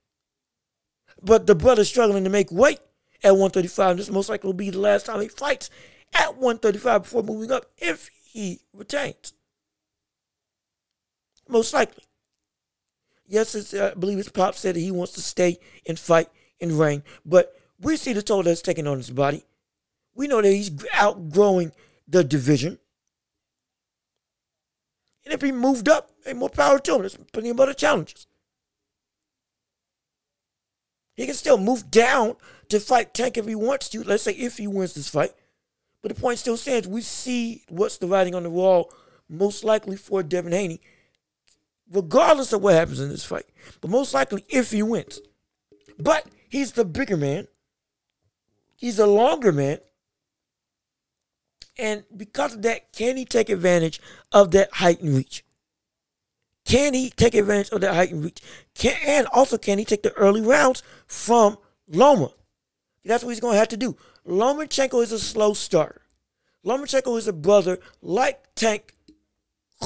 But 1.22 1.48
the 1.48 1.56
brother's 1.56 1.90
struggling 1.90 2.24
to 2.24 2.30
make 2.30 2.52
weight 2.52 2.80
at 3.24 3.32
135. 3.32 3.98
This 3.98 4.10
most 4.10 4.30
likely 4.30 4.48
will 4.48 4.54
be 4.54 4.70
the 4.70 4.80
last 4.80 5.06
time 5.06 5.22
he 5.22 5.28
fights 5.28 5.70
at 6.14 6.36
135 6.36 7.04
before 7.04 7.24
moving 7.24 7.52
up 7.52 7.66
if 7.78 8.10
he 8.24 8.62
retains. 8.74 9.34
Most 11.48 11.74
likely. 11.74 12.04
Yes, 13.28 13.74
uh, 13.74 13.92
I 13.96 14.00
believe 14.00 14.18
his 14.18 14.30
pop 14.30 14.56
said 14.56 14.76
that 14.76 14.80
he 14.80 14.92
wants 14.92 15.14
to 15.14 15.22
stay 15.22 15.58
and 15.88 15.98
fight 15.98 16.30
and 16.62 16.74
reign, 16.74 17.04
but 17.26 17.56
we 17.80 17.98
see 17.98 18.14
the 18.14 18.22
toll 18.22 18.44
that's 18.44 18.62
taken 18.62 18.88
on 18.88 18.98
his 18.98 19.10
body. 19.10 19.44
We 20.14 20.28
know 20.28 20.42
that 20.42 20.52
he's 20.52 20.72
outgrowing 20.94 21.72
the 22.08 22.24
division. 22.24 22.80
And 25.26 25.34
if 25.34 25.42
he 25.42 25.52
moved 25.52 25.90
up, 25.90 26.12
hey, 26.24 26.34
more 26.34 26.50
power 26.50 26.80
to 26.80 26.96
him. 26.96 27.02
There's 27.02 27.18
plenty 27.34 27.50
of 27.50 27.60
other 27.60 27.74
challenges. 27.74 28.28
He 31.16 31.26
can 31.26 31.36
still 31.36 31.58
move 31.58 31.90
down 31.90 32.36
to 32.70 32.80
fight 32.80 33.14
Tank 33.14 33.38
if 33.38 33.48
he 33.48 33.56
wants 33.56 33.90
to. 33.90 34.04
Let's 34.04 34.24
say 34.24 34.34
if 34.34 34.58
he 34.58 34.68
wins 34.68 34.94
this 34.94 35.10
fight. 35.10 35.32
But 36.06 36.14
the 36.14 36.22
point 36.22 36.38
still 36.38 36.56
stands. 36.56 36.88
We 36.88 37.02
see 37.02 37.64
what's 37.68 37.98
the 37.98 38.06
writing 38.06 38.36
on 38.36 38.44
the 38.44 38.50
wall, 38.52 38.94
most 39.28 39.64
likely 39.64 39.98
for 39.98 40.22
Devin 40.22 40.52
Haney, 40.52 40.80
regardless 41.92 42.54
of 42.54 42.62
what 42.62 42.76
happens 42.76 43.00
in 43.00 43.10
this 43.10 43.26
fight. 43.26 43.48
But 43.82 43.90
most 43.90 44.14
likely 44.14 44.46
if 44.48 44.70
he 44.70 44.84
wins. 44.84 45.20
But 45.98 46.28
he's 46.48 46.74
the 46.74 46.86
bigger 46.86 47.18
man. 47.18 47.48
He's 48.76 49.00
a 49.00 49.08
longer 49.08 49.52
man. 49.52 49.80
And 51.76 52.04
because 52.16 52.54
of 52.54 52.62
that, 52.62 52.94
can 52.94 53.18
he 53.18 53.26
take 53.26 53.50
advantage 53.50 54.00
of 54.32 54.52
that 54.52 54.74
height 54.74 55.02
and 55.02 55.18
reach? 55.18 55.44
Can 56.66 56.94
he 56.94 57.10
take 57.10 57.34
advantage 57.34 57.72
of 57.72 57.82
that 57.82 57.96
height 57.96 58.12
and 58.12 58.24
reach? 58.24 58.44
Can, 58.76 58.96
and 59.08 59.26
also, 59.34 59.58
can 59.58 59.80
he 59.80 59.86
take 59.86 60.04
the 60.04 60.14
early 60.14 60.42
rounds 60.42 60.84
from 61.08 61.58
Loma? 61.88 62.30
That's 63.04 63.24
what 63.24 63.32
he's 63.32 63.40
going 63.40 63.56
to 63.56 63.60
have 63.60 63.70
to 63.70 63.78
do. 63.78 63.98
Lomachenko 64.28 65.04
is 65.04 65.12
a 65.12 65.20
slow 65.20 65.54
starter. 65.54 66.02
Lomachenko 66.66 67.18
is 67.18 67.28
a 67.28 67.34
brother 67.34 67.80
like 68.02 68.44
Tank 68.56 68.94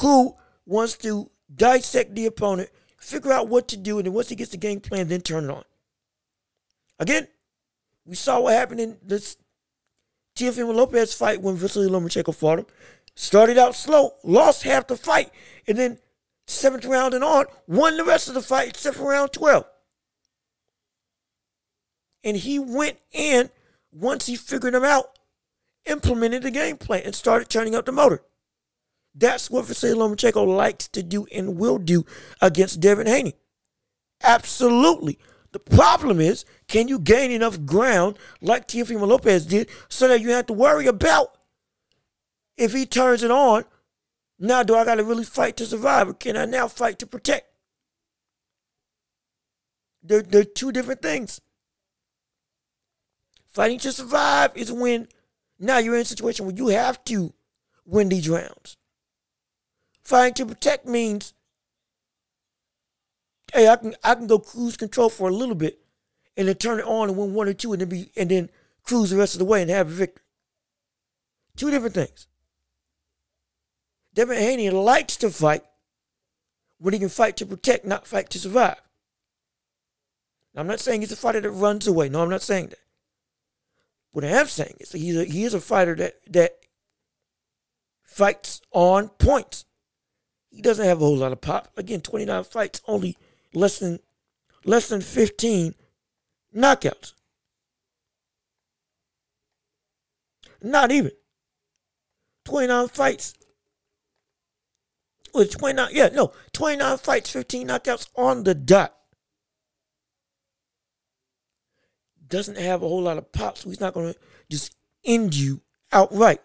who 0.00 0.36
wants 0.64 0.96
to 0.98 1.30
dissect 1.54 2.14
the 2.14 2.26
opponent, 2.26 2.70
figure 2.98 3.32
out 3.32 3.48
what 3.48 3.68
to 3.68 3.76
do, 3.76 3.98
and 3.98 4.06
then 4.06 4.14
once 4.14 4.28
he 4.28 4.36
gets 4.36 4.50
the 4.50 4.56
game 4.56 4.80
plan, 4.80 5.08
then 5.08 5.20
turn 5.20 5.44
it 5.44 5.50
on. 5.50 5.64
Again, 6.98 7.28
we 8.06 8.14
saw 8.14 8.40
what 8.40 8.54
happened 8.54 8.80
in 8.80 8.98
this 9.02 9.36
Teofimo 10.36 10.74
Lopez 10.74 11.12
fight 11.12 11.42
when 11.42 11.56
Vasily 11.56 11.88
Lomachenko 11.88 12.34
fought 12.34 12.60
him. 12.60 12.66
Started 13.14 13.58
out 13.58 13.74
slow, 13.74 14.14
lost 14.22 14.62
half 14.62 14.86
the 14.86 14.96
fight, 14.96 15.30
and 15.66 15.76
then 15.76 15.98
seventh 16.46 16.84
round 16.84 17.14
and 17.14 17.24
on, 17.24 17.46
won 17.66 17.96
the 17.96 18.04
rest 18.04 18.28
of 18.28 18.34
the 18.34 18.42
fight 18.42 18.68
except 18.68 18.96
for 18.96 19.10
round 19.10 19.32
12. 19.32 19.64
And 22.24 22.36
he 22.36 22.58
went 22.58 22.98
in, 23.12 23.50
once 23.92 24.26
he 24.26 24.36
figured 24.36 24.74
them 24.74 24.84
out, 24.84 25.18
implemented 25.86 26.42
the 26.42 26.50
game 26.50 26.76
plan 26.76 27.02
and 27.04 27.14
started 27.14 27.48
turning 27.48 27.74
up 27.74 27.86
the 27.86 27.92
motor. 27.92 28.22
That's 29.14 29.50
what 29.50 29.66
Vasily 29.66 29.94
Lomachenko 29.98 30.46
likes 30.46 30.88
to 30.88 31.02
do 31.02 31.26
and 31.32 31.56
will 31.56 31.78
do 31.78 32.04
against 32.40 32.80
Devin 32.80 33.06
Haney. 33.06 33.34
Absolutely. 34.22 35.18
The 35.52 35.58
problem 35.58 36.20
is, 36.20 36.44
can 36.68 36.86
you 36.86 36.98
gain 36.98 37.32
enough 37.32 37.64
ground 37.66 38.18
like 38.40 38.68
Teofimo 38.68 39.06
Lopez 39.06 39.46
did 39.46 39.68
so 39.88 40.06
that 40.06 40.20
you 40.20 40.30
have 40.30 40.46
to 40.46 40.52
worry 40.52 40.86
about 40.86 41.36
if 42.56 42.72
he 42.72 42.86
turns 42.86 43.22
it 43.22 43.30
on, 43.30 43.64
now 44.38 44.62
do 44.62 44.76
I 44.76 44.84
got 44.84 44.96
to 44.96 45.04
really 45.04 45.24
fight 45.24 45.56
to 45.56 45.66
survive 45.66 46.08
or 46.08 46.14
can 46.14 46.36
I 46.36 46.44
now 46.44 46.68
fight 46.68 46.98
to 47.00 47.06
protect? 47.06 47.46
They're, 50.02 50.22
they're 50.22 50.44
two 50.44 50.70
different 50.70 51.02
things. 51.02 51.40
Fighting 53.50 53.80
to 53.80 53.92
survive 53.92 54.56
is 54.56 54.70
when 54.70 55.08
now 55.58 55.78
you're 55.78 55.96
in 55.96 56.02
a 56.02 56.04
situation 56.04 56.46
where 56.46 56.54
you 56.54 56.68
have 56.68 57.02
to 57.04 57.34
win 57.84 58.08
these 58.08 58.28
rounds. 58.28 58.76
Fighting 60.02 60.34
to 60.34 60.46
protect 60.46 60.86
means 60.86 61.34
hey, 63.52 63.68
I 63.68 63.76
can 63.76 63.94
I 64.04 64.14
can 64.14 64.28
go 64.28 64.38
cruise 64.38 64.76
control 64.76 65.10
for 65.10 65.28
a 65.28 65.34
little 65.34 65.56
bit 65.56 65.80
and 66.36 66.46
then 66.46 66.54
turn 66.54 66.78
it 66.78 66.86
on 66.86 67.08
and 67.08 67.18
win 67.18 67.34
one 67.34 67.48
or 67.48 67.52
two 67.52 67.72
and 67.72 67.80
then 67.80 67.88
be 67.88 68.12
and 68.16 68.30
then 68.30 68.50
cruise 68.84 69.10
the 69.10 69.16
rest 69.16 69.34
of 69.34 69.40
the 69.40 69.44
way 69.44 69.60
and 69.60 69.70
have 69.70 69.88
a 69.88 69.90
victory. 69.90 70.24
Two 71.56 71.70
different 71.70 71.94
things. 71.94 72.28
Devin 74.14 74.38
Haney 74.38 74.70
likes 74.70 75.16
to 75.18 75.30
fight 75.30 75.64
when 76.78 76.94
he 76.94 77.00
can 77.00 77.08
fight 77.08 77.36
to 77.36 77.46
protect, 77.46 77.84
not 77.84 78.06
fight 78.06 78.30
to 78.30 78.38
survive. 78.38 78.80
Now, 80.54 80.62
I'm 80.62 80.66
not 80.66 80.80
saying 80.80 81.00
he's 81.00 81.12
a 81.12 81.16
fighter 81.16 81.40
that 81.40 81.50
runs 81.50 81.86
away. 81.86 82.08
No, 82.08 82.22
I'm 82.22 82.30
not 82.30 82.42
saying 82.42 82.68
that. 82.68 82.78
What 84.12 84.24
I 84.24 84.28
am 84.28 84.46
saying 84.46 84.76
is 84.80 84.92
he's 84.92 85.16
a, 85.16 85.24
he 85.24 85.44
is 85.44 85.54
a 85.54 85.60
fighter 85.60 85.94
that 85.96 86.14
that 86.32 86.56
fights 88.02 88.60
on 88.72 89.08
points. 89.08 89.64
He 90.50 90.62
doesn't 90.62 90.84
have 90.84 91.00
a 91.00 91.04
whole 91.04 91.16
lot 91.16 91.32
of 91.32 91.40
pop. 91.40 91.68
Again, 91.76 92.00
29 92.00 92.44
fights, 92.44 92.82
only 92.88 93.16
less 93.54 93.78
than 93.78 94.00
less 94.64 94.88
than 94.88 95.00
15 95.00 95.74
knockouts. 96.54 97.14
Not 100.62 100.90
even. 100.90 101.12
29 102.44 102.88
fights. 102.88 103.34
With 105.32 105.56
29, 105.56 105.90
yeah, 105.92 106.08
no, 106.08 106.32
29 106.52 106.98
fights, 106.98 107.30
15 107.30 107.68
knockouts 107.68 108.08
on 108.16 108.42
the 108.42 108.54
dot. 108.54 108.99
Doesn't 112.30 112.58
have 112.58 112.82
a 112.82 112.88
whole 112.88 113.02
lot 113.02 113.18
of 113.18 113.32
pop, 113.32 113.58
so 113.58 113.68
he's 113.68 113.80
not 113.80 113.92
going 113.92 114.14
to 114.14 114.18
just 114.48 114.76
end 115.04 115.34
you 115.34 115.60
outright. 115.92 116.40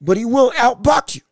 But 0.00 0.16
he 0.16 0.24
will 0.24 0.50
outbox 0.52 1.14
you 1.14 1.22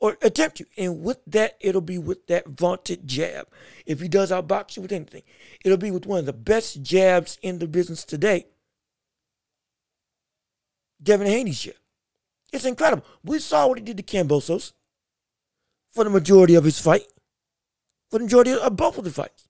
or 0.00 0.16
attempt 0.22 0.58
you. 0.58 0.66
And 0.78 1.02
with 1.02 1.18
that, 1.26 1.56
it'll 1.60 1.82
be 1.82 1.98
with 1.98 2.26
that 2.28 2.48
vaunted 2.48 3.06
jab. 3.06 3.46
If 3.84 4.00
he 4.00 4.08
does 4.08 4.30
outbox 4.30 4.76
you 4.76 4.82
with 4.82 4.90
anything, 4.90 5.22
it'll 5.64 5.76
be 5.76 5.90
with 5.90 6.06
one 6.06 6.18
of 6.18 6.26
the 6.26 6.32
best 6.32 6.82
jabs 6.82 7.38
in 7.42 7.58
the 7.58 7.68
business 7.68 8.04
today. 8.04 8.46
Devin 11.02 11.26
Haney's 11.26 11.60
jab. 11.60 11.74
It's 12.52 12.64
incredible. 12.64 13.04
We 13.22 13.38
saw 13.38 13.68
what 13.68 13.78
he 13.78 13.84
did 13.84 13.98
to 13.98 14.02
Kambosos 14.02 14.72
for 15.92 16.04
the 16.04 16.10
majority 16.10 16.54
of 16.54 16.64
his 16.64 16.80
fight, 16.80 17.06
for 18.10 18.18
the 18.18 18.24
majority 18.24 18.54
of 18.54 18.76
both 18.76 18.96
of 18.96 19.04
the 19.04 19.10
fights. 19.10 19.46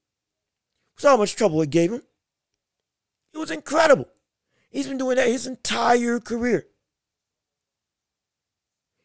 We 0.97 1.03
saw 1.03 1.11
how 1.11 1.17
much 1.19 1.37
trouble 1.37 1.63
it 1.63 1.71
gave 1.71 1.93
him. 1.93 2.03
It 3.33 3.39
was 3.39 3.51
incredible. 3.51 4.09
He's 4.71 4.87
been 4.87 4.99
doing 4.99 5.17
that 5.17 5.29
his 5.29 5.47
entire 5.47 6.21
career 6.21 6.67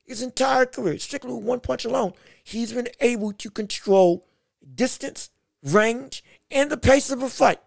his 0.06 0.22
entire 0.22 0.66
career, 0.66 1.00
strictly 1.00 1.34
with 1.34 1.44
one 1.44 1.60
punch 1.60 1.84
alone, 1.84 2.14
he's 2.44 2.72
been 2.72 2.88
able 3.00 3.34
to 3.34 3.50
control 3.50 4.28
distance, 4.76 5.30
range, 5.64 6.24
and 6.52 6.70
the 6.70 6.78
pace 6.78 7.10
of 7.10 7.24
a 7.24 7.30
fight. 7.30 7.60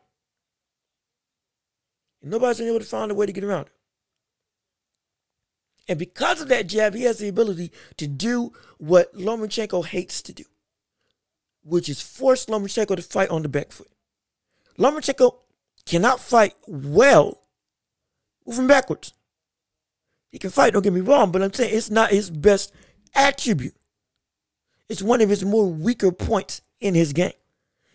And 2.23 2.31
nobody's 2.31 2.59
been 2.59 2.69
able 2.69 2.79
to 2.79 2.85
find 2.85 3.11
a 3.11 3.15
way 3.15 3.27
to 3.27 3.33
get 3.33 3.45
around 3.45 3.67
it. 3.67 3.73
And 5.89 5.99
because 5.99 6.41
of 6.41 6.49
that 6.49 6.67
jab, 6.67 6.95
he 6.95 7.05
has 7.05 7.19
the 7.19 7.29
ability 7.29 7.73
to 7.97 8.07
do 8.07 8.53
what 8.77 9.15
Lomachenko 9.15 9.87
hates 9.87 10.23
to 10.23 10.33
do, 10.33 10.45
which 11.65 11.89
is 11.89 12.01
force 12.01 12.47
Lomachenko 12.47 12.97
to 12.97 13.03
fight 13.03 13.31
on 13.31 13.43
the 13.43 13.49
back 13.49 13.73
foot. 13.73 13.89
Lomachenko 14.79 15.37
cannot 15.89 16.21
fight 16.21 16.55
well 16.67 17.41
moving 18.47 18.67
backwards. 18.67 19.15
He 20.31 20.39
can 20.39 20.51
fight, 20.51 20.73
don't 20.73 20.83
get 20.83 20.93
me 20.93 21.01
wrong, 21.01 21.33
but 21.33 21.43
I'm 21.43 21.53
saying 21.53 21.75
it's 21.75 21.91
not 21.91 22.11
his 22.11 22.31
best 22.31 22.73
attribute. 23.15 23.75
It's 24.89 25.03
one 25.03 25.21
of 25.21 25.31
his 25.31 25.45
more 25.45 25.67
weaker 25.67 26.13
points 26.13 26.61
in 26.81 26.95
his 26.95 27.13
game. 27.13 27.33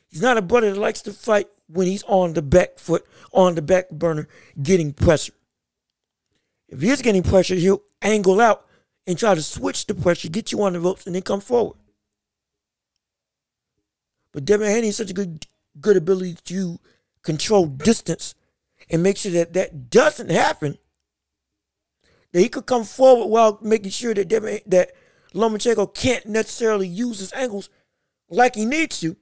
He's 0.08 0.22
not 0.22 0.38
a 0.38 0.42
brother 0.42 0.74
that 0.74 0.80
likes 0.80 1.02
to 1.04 1.14
fight 1.14 1.48
when 1.68 1.88
he's 1.88 2.04
on 2.04 2.34
the 2.34 2.42
back 2.42 2.78
foot, 2.78 3.06
on 3.32 3.56
the 3.56 3.62
back 3.62 3.90
burner, 3.90 4.28
getting 4.62 4.94
pressure. 4.94 5.34
If 6.70 6.82
he 6.82 6.90
is 6.90 7.02
getting 7.02 7.24
pressure, 7.24 7.56
he'll 7.56 7.84
angle 8.02 8.42
out 8.42 8.66
and 9.06 9.18
try 9.18 9.36
to 9.36 9.42
switch 9.42 9.86
the 9.86 9.94
pressure, 9.94 10.30
get 10.30 10.52
you 10.52 10.62
on 10.64 10.74
the 10.74 10.80
ropes, 10.80 11.06
and 11.06 11.16
then 11.16 11.22
come 11.22 11.42
forward. 11.42 11.78
But 14.32 14.46
Devin 14.46 14.68
Haney 14.68 14.88
has 14.88 14.98
such 14.98 15.12
a 15.12 15.14
good 15.14 15.46
good 15.80 15.98
ability 15.98 16.38
to 16.46 16.80
control 17.24 17.66
distance 17.66 18.36
and 18.90 19.02
make 19.02 19.18
sure 19.18 19.32
that 19.32 19.54
that 19.54 19.90
doesn't 19.90 20.30
happen 20.30 20.78
that 22.32 22.42
he 22.42 22.50
could 22.50 22.66
come 22.66 22.84
forward 22.84 23.28
while 23.28 23.60
making 23.62 23.92
sure 23.92 24.14
that 24.14 24.30
that 24.68 24.92
Lomachenko 25.34 25.94
can't 25.94 26.26
necessarily 26.26 26.88
use 26.88 27.20
his 27.20 27.34
angles 27.34 27.70
like 28.30 28.56
he 28.56 28.66
needs 28.66 29.00
to 29.00 29.16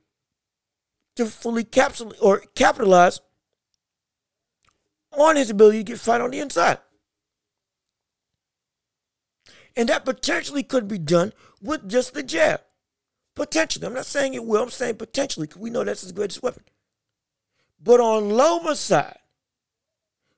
to 1.15 1.25
fully 1.25 1.63
capsule 1.63 2.13
or 2.21 2.43
capitalize 2.55 3.19
on 5.17 5.35
his 5.35 5.49
ability 5.49 5.79
to 5.79 5.83
get 5.83 5.99
fight 5.99 6.21
on 6.21 6.31
the 6.31 6.39
inside. 6.39 6.79
And 9.75 9.89
that 9.89 10.05
potentially 10.05 10.63
could 10.63 10.87
be 10.87 10.97
done 10.97 11.33
with 11.61 11.89
just 11.89 12.13
the 12.13 12.23
jab. 12.23 12.61
Potentially. 13.35 13.85
I'm 13.85 13.93
not 13.93 14.05
saying 14.05 14.33
it 14.33 14.45
will, 14.45 14.63
I'm 14.63 14.69
saying 14.69 14.95
potentially, 14.95 15.47
because 15.47 15.61
we 15.61 15.69
know 15.69 15.83
that's 15.83 16.01
his 16.01 16.11
greatest 16.11 16.43
weapon. 16.43 16.63
But 17.83 17.99
on 17.99 18.29
Loma's 18.29 18.79
side, 18.79 19.17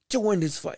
to 0.09 0.19
win 0.19 0.39
this 0.39 0.57
fight, 0.57 0.77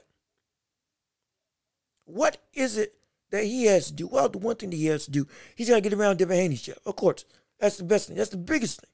What 2.05 2.37
is 2.53 2.77
it 2.77 2.93
that 3.31 3.43
he 3.43 3.65
has 3.65 3.87
to 3.87 3.93
do? 3.93 4.07
Well, 4.07 4.29
the 4.29 4.37
one 4.37 4.55
thing 4.55 4.69
that 4.69 4.75
he 4.77 4.85
has 4.87 5.05
to 5.05 5.11
do, 5.11 5.27
he's 5.55 5.69
got 5.69 5.75
to 5.75 5.81
get 5.81 5.93
around 5.93 6.17
Devin 6.17 6.37
Haney's 6.37 6.61
jab. 6.61 6.77
Of 6.85 6.95
course, 6.95 7.25
that's 7.59 7.77
the 7.77 7.83
best 7.83 8.07
thing. 8.07 8.17
That's 8.17 8.29
the 8.29 8.37
biggest 8.37 8.81
thing. 8.81 8.89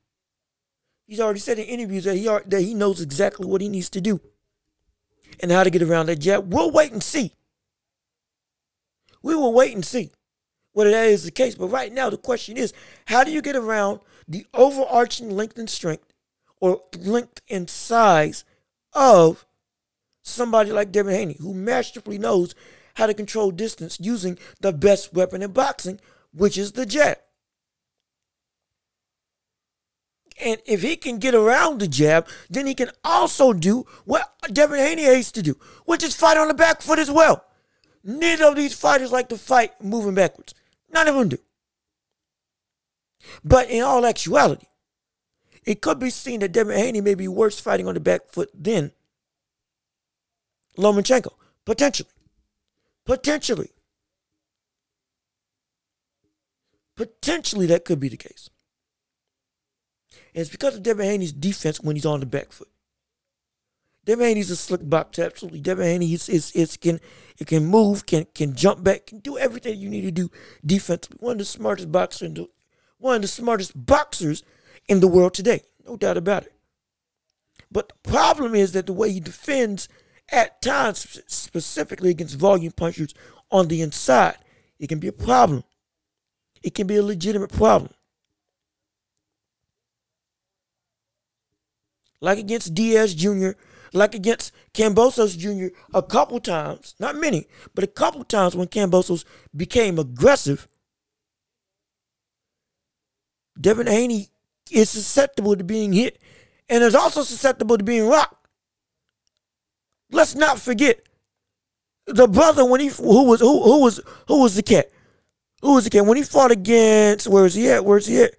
He's 1.06 1.20
already 1.20 1.40
said 1.40 1.60
in 1.60 1.66
interviews 1.66 2.06
that 2.06 2.16
he 2.16 2.28
are, 2.28 2.44
that 2.48 2.62
he 2.62 2.74
knows 2.74 3.02
exactly 3.02 3.46
what 3.46 3.62
he 3.62 3.70
needs 3.70 3.90
to 3.92 4.02
do 4.02 4.22
and 5.40 5.52
how 5.52 5.64
to 5.64 5.70
get 5.70 5.82
around 5.82 6.08
that 6.08 6.20
jab. 6.20 6.54
We'll 6.54 6.72
wait 6.72 6.92
and 6.92 7.04
see. 7.04 7.34
We 9.22 9.36
will 9.36 9.54
wait 9.54 9.76
and 9.76 9.86
see 9.86 10.12
whether 10.72 10.92
that 10.92 11.08
is 11.08 11.26
the 11.26 11.32
case. 11.32 11.56
But 11.56 11.68
right 11.68 11.92
now, 11.92 12.10
the 12.10 12.18
question 12.18 12.58
is, 12.58 12.74
how 13.06 13.24
do 13.24 13.32
you 13.32 13.42
get 13.42 13.56
around 13.56 14.00
the 14.28 14.46
overarching 14.54 15.30
length 15.36 15.60
and 15.60 15.70
strength 15.70 16.11
or 16.62 16.82
length 16.98 17.42
and 17.50 17.70
size 17.70 18.46
of 18.94 19.46
somebody 20.22 20.72
like 20.72 20.92
Devin 20.92 21.14
Haney, 21.14 21.38
who 21.40 21.54
masterfully 21.54 22.18
knows 22.18 22.56
how 22.96 23.08
to 23.08 23.14
control 23.14 23.52
distance 23.52 24.00
using 24.00 24.38
the 24.62 24.72
best 24.72 25.14
weapon 25.14 25.42
in 25.42 25.52
boxing, 25.52 26.00
which 26.34 26.58
is 26.58 26.74
the 26.74 26.86
jab. 26.86 27.18
And 30.44 30.60
if 30.66 30.82
he 30.82 30.96
can 30.96 31.18
get 31.20 31.36
around 31.36 31.80
the 31.80 31.88
jab, 31.88 32.28
then 32.50 32.66
he 32.66 32.74
can 32.74 32.92
also 33.04 33.54
do 33.54 33.86
what 34.06 34.34
Devin 34.52 34.80
Haney 34.80 35.06
used 35.06 35.36
to 35.36 35.42
do, 35.42 35.58
which 35.86 36.04
is 36.04 36.16
fight 36.16 36.38
on 36.38 36.48
the 36.48 36.54
back 36.54 36.82
foot 36.82 37.00
as 37.00 37.12
well. 37.12 37.46
Neither 38.04 38.46
of 38.46 38.56
these 38.56 38.74
fighters 38.74 39.12
like 39.12 39.30
to 39.30 39.38
fight 39.38 39.84
moving 39.84 40.16
backwards. 40.16 40.56
None 40.92 41.08
of 41.08 41.16
them 41.16 41.30
do. 41.30 41.38
But 43.44 43.70
in 43.70 43.84
all 43.84 44.06
actuality, 44.06 44.66
it 45.66 45.82
could 45.82 46.00
be 46.00 46.10
seen 46.10 46.40
that 46.40 46.52
Devin 46.52 46.78
Haney 46.78 47.02
may 47.02 47.16
be 47.16 47.28
worse 47.28 47.60
fighting 47.60 47.88
on 47.88 47.94
the 47.94 48.00
back 48.00 48.28
foot 48.30 48.50
than 48.54 48.92
Lomachenko. 50.78 51.34
Potentially. 51.66 52.10
Potentially. 53.06 53.70
Potentially 56.96 57.66
that 57.68 57.86
could 57.86 58.00
be 58.00 58.10
the 58.10 58.18
case. 58.18 58.50
And 60.34 60.42
it's 60.42 60.50
because 60.50 60.76
of 60.76 60.84
Devin 60.84 61.06
Haney's 61.06 61.34
defense 61.34 61.82
when 61.82 61.96
he's 61.96 62.06
on 62.06 62.20
the 62.20 62.26
back 62.26 62.52
foot. 62.52 62.70
Devin 64.04 64.26
Haney's 64.26 64.50
a 64.50 64.56
slick 64.56 64.82
boxer, 64.84 65.24
absolutely. 65.24 65.60
Devin 65.62 65.86
Haney 65.86 66.14
is, 66.14 66.28
is, 66.28 66.52
is 66.54 66.76
can 66.76 67.00
it 67.38 67.48
can 67.48 67.66
move, 67.66 68.06
can 68.08 68.26
can 68.34 68.56
jump 68.56 68.84
back, 68.84 69.08
can 69.08 69.20
do 69.20 69.38
everything 69.38 69.80
you 69.80 69.90
need 69.90 70.02
to 70.02 70.12
do 70.12 70.32
defensively. 70.66 71.18
One 71.20 71.34
of 71.34 71.38
the 71.40 71.46
smartest 71.46 71.92
boxers 71.92 72.22
in 72.24 72.34
the, 72.34 72.48
one 72.98 73.18
of 73.18 73.22
the 73.22 73.28
smartest 73.28 73.74
boxers 73.86 74.44
in 74.92 75.00
the 75.00 75.08
world 75.08 75.34
today, 75.34 75.62
no 75.88 75.96
doubt 75.96 76.18
about 76.18 76.44
it. 76.44 76.54
But 77.72 77.88
the 77.88 78.10
problem 78.10 78.54
is 78.54 78.74
that 78.74 78.88
the 78.88 78.94
way 78.94 79.10
he 79.10 79.22
defends 79.22 79.88
at 80.30 80.62
times, 80.62 81.22
specifically 81.28 82.10
against 82.10 82.36
volume 82.36 82.74
punchers 82.74 83.14
on 83.50 83.70
the 83.70 83.82
inside, 83.82 84.36
it 84.80 84.90
can 84.90 85.00
be 85.00 85.08
a 85.08 85.14
problem. 85.14 85.64
It 86.62 86.76
can 86.76 86.88
be 86.88 86.98
a 86.98 87.04
legitimate 87.04 87.54
problem. 87.54 87.94
Like 92.20 92.38
against 92.38 92.74
Diaz 92.74 93.16
Jr., 93.16 93.52
like 93.94 94.14
against 94.14 94.52
Kambosos 94.74 95.38
Jr. 95.38 95.74
a 95.94 96.04
couple 96.04 96.42
times, 96.42 96.96
not 97.00 97.16
many, 97.16 97.48
but 97.74 97.86
a 97.86 97.88
couple 97.88 98.26
times 98.26 98.58
when 98.58 98.68
Kambosos 98.68 99.24
became 99.56 99.98
aggressive, 99.98 100.68
Devin 103.60 103.88
Haney 103.88 104.32
is 104.70 104.90
susceptible 104.90 105.56
to 105.56 105.64
being 105.64 105.94
hit 105.94 106.20
and 106.70 106.84
is 106.84 106.96
also 106.96 107.24
susceptible 107.24 107.78
to 107.78 107.84
being 107.84 108.08
rocked. 108.08 108.48
Let's 110.12 110.36
not 110.36 110.60
forget 110.60 111.02
the 112.06 112.28
brother 112.28 112.66
when 112.66 112.82
he 112.82 112.88
who 112.88 113.24
was 113.24 113.40
who 113.40 113.64
who 113.64 113.82
was 113.82 114.00
who 114.28 114.42
was 114.42 114.56
the 114.56 114.64
cat? 114.64 114.90
Who 115.62 115.76
was 115.76 115.86
the 115.86 115.90
cat 115.90 116.06
when 116.06 116.18
he 116.18 116.24
fought 116.24 116.52
against? 116.52 117.28
Where 117.28 117.46
is 117.46 117.56
he 117.56 117.70
at? 117.70 117.86
Where's 117.86 118.08
he 118.08 118.24
at? 118.24 118.32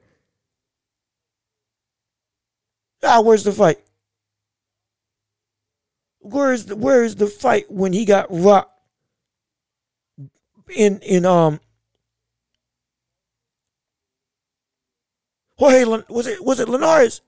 Ah, 3.02 3.20
where's 3.20 3.44
the 3.44 3.52
fight? 3.52 3.78
Where 6.20 6.52
is 6.52 6.66
the 6.66 6.76
where 6.76 7.02
is 7.02 7.16
the 7.16 7.26
fight 7.26 7.70
when 7.70 7.92
he 7.92 8.04
got 8.04 8.26
rocked 8.30 8.70
in 10.74 11.00
in 11.00 11.24
um 11.24 11.60
Jorge 15.62 15.84
was 16.08 16.26
it 16.26 16.44
was 16.44 16.58
it 16.58 16.68
Linares? 16.68 17.20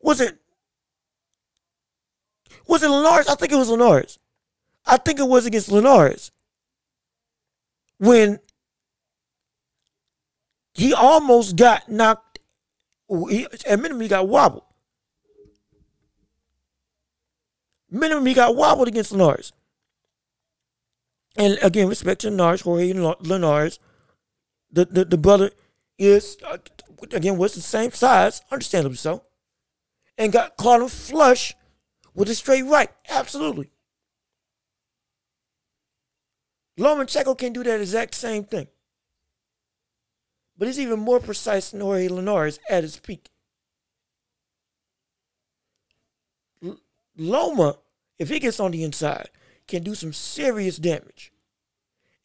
Was 0.00 0.18
it 0.22 0.38
was 2.66 2.82
it 2.82 2.88
Linares? 2.88 3.28
I 3.28 3.34
think 3.34 3.52
it 3.52 3.56
was 3.56 3.68
Linares. 3.68 4.18
I 4.86 4.96
think 4.96 5.18
it 5.18 5.28
was 5.28 5.44
against 5.44 5.70
Linares 5.70 6.32
when 7.98 8.38
he 10.72 10.94
almost 10.94 11.56
got 11.56 11.86
knocked. 11.90 12.38
He, 13.28 13.46
at 13.66 13.78
minimum, 13.78 14.00
he 14.00 14.08
got 14.08 14.26
wobbled. 14.26 14.64
Minimum, 17.90 18.24
he 18.24 18.32
got 18.32 18.56
wobbled 18.56 18.88
against 18.88 19.12
Linares. 19.12 19.52
And 21.36 21.58
again, 21.60 21.88
respect 21.88 22.22
to 22.22 22.30
Linares, 22.30 22.62
Jorge 22.62 22.94
Linares. 22.94 23.78
The, 24.72 24.86
the, 24.86 25.04
the 25.04 25.18
brother 25.18 25.50
is, 25.98 26.36
uh, 26.44 26.58
again, 27.12 27.36
was 27.36 27.54
the 27.54 27.60
same 27.60 27.90
size, 27.92 28.42
understandably 28.50 28.96
so, 28.96 29.22
and 30.16 30.32
got 30.32 30.56
caught 30.56 30.80
him 30.80 30.88
flush 30.88 31.54
with 32.14 32.28
a 32.30 32.34
straight 32.34 32.64
right. 32.64 32.90
Absolutely. 33.08 33.70
Lomachenko 36.78 37.36
can 37.36 37.52
do 37.52 37.62
that 37.64 37.80
exact 37.80 38.14
same 38.14 38.44
thing. 38.44 38.68
But 40.56 40.66
he's 40.66 40.80
even 40.80 40.98
more 40.98 41.20
precise 41.20 41.70
than 41.70 41.80
Jorge 41.80 42.08
Linares 42.08 42.58
at 42.68 42.82
his 42.82 42.96
peak. 42.96 43.30
L- 46.64 46.80
Loma, 47.16 47.78
if 48.18 48.28
he 48.28 48.38
gets 48.38 48.60
on 48.60 48.72
the 48.72 48.82
inside, 48.82 49.30
can 49.66 49.82
do 49.82 49.94
some 49.94 50.12
serious 50.12 50.76
damage 50.76 51.32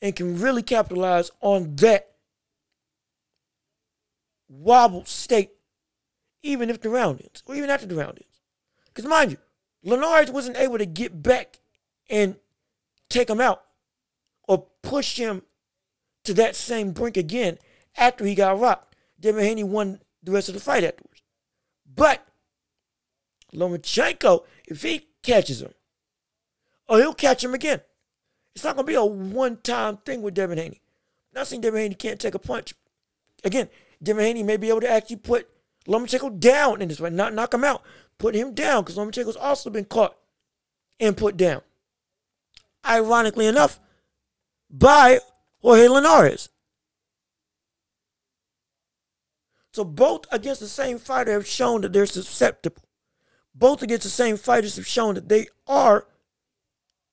and 0.02 0.16
can 0.16 0.40
really 0.40 0.64
capitalize 0.64 1.30
on 1.42 1.76
that 1.78 2.13
wobbled 4.60 5.08
state, 5.08 5.52
even 6.42 6.70
if 6.70 6.82
the 6.82 6.90
round 6.90 7.22
ends, 7.22 7.44
or 7.46 7.56
even 7.56 7.70
after 7.70 7.86
the 7.86 7.96
round 7.96 8.18
ends. 8.18 8.42
Because 8.88 9.06
mind 9.06 9.32
you, 9.32 9.38
Linares 9.84 10.32
wasn't 10.32 10.58
able 10.58 10.78
to 10.78 10.86
get 10.86 11.24
back 11.24 11.60
and 12.10 12.36
take 13.10 13.30
him 13.30 13.42
out 13.42 13.64
or 14.48 14.68
push 14.82 15.18
him 15.18 15.44
to 16.24 16.34
that 16.34 16.56
same 16.56 16.92
brink 16.92 17.18
again 17.18 17.58
after 17.98 18.26
he 18.26 18.36
got 18.36 18.60
rocked. 18.60 18.96
Devin 19.20 19.44
Haney 19.44 19.64
won 19.64 20.00
the 20.22 20.32
rest 20.32 20.48
of 20.48 20.56
the 20.56 20.62
fight 20.62 20.84
afterwards. 20.84 21.22
But 21.96 22.26
Lomachenko, 23.54 24.44
if 24.68 24.82
he 24.82 25.08
catches 25.22 25.62
him, 25.62 25.74
or 26.88 27.00
he'll 27.00 27.14
catch 27.14 27.44
him 27.44 27.54
again. 27.54 27.82
It's 28.56 28.64
not 28.64 28.76
going 28.76 28.86
to 28.86 28.92
be 28.92 28.96
a 28.96 29.04
one 29.04 29.58
time 29.58 29.98
thing 29.98 30.22
with 30.22 30.34
Devin 30.34 30.58
Haney. 30.58 30.82
not 31.34 31.48
saying 31.48 31.62
Devin 31.62 31.82
Haney 31.82 31.96
can't 31.96 32.20
take 32.20 32.36
a 32.36 32.40
punch. 32.40 32.74
Again, 33.44 33.70
Devin 34.04 34.24
Haney 34.24 34.44
may 34.44 34.58
be 34.58 34.70
able 34.70 34.82
to 34.82 34.90
actually 34.90 35.18
put 35.18 35.50
Lomachenko 35.88 36.40
down 36.40 36.82
in 36.82 36.90
this 36.90 37.00
way, 37.00 37.10
not 37.10 37.34
knock 37.34 37.54
him 37.54 37.64
out, 37.64 37.82
put 38.18 38.36
him 38.36 38.54
down 38.54 38.84
because 38.84 38.98
Lomachenko's 38.98 39.36
also 39.36 39.70
been 39.70 39.86
caught 39.86 40.16
and 41.00 41.18
put 41.18 41.38
down. 41.38 41.62
Ironically 42.86 43.48
enough, 43.48 43.80
by 44.70 45.20
Jorge 45.62 45.88
Linares. 45.88 46.50
So 49.72 49.84
both 49.84 50.26
against 50.32 50.62
the 50.62 50.68
same 50.68 51.00
fighter 51.00 51.32
have 51.32 51.48
shown 51.48 51.82
that 51.82 51.94
they're 51.94 52.06
susceptible. 52.06 52.84
Both 53.56 53.82
against 53.82 54.04
the 54.04 54.10
same 54.10 54.38
fighters 54.38 54.76
have 54.76 54.88
shown 54.88 55.16
that 55.16 55.30
they 55.30 55.48
are 55.68 56.08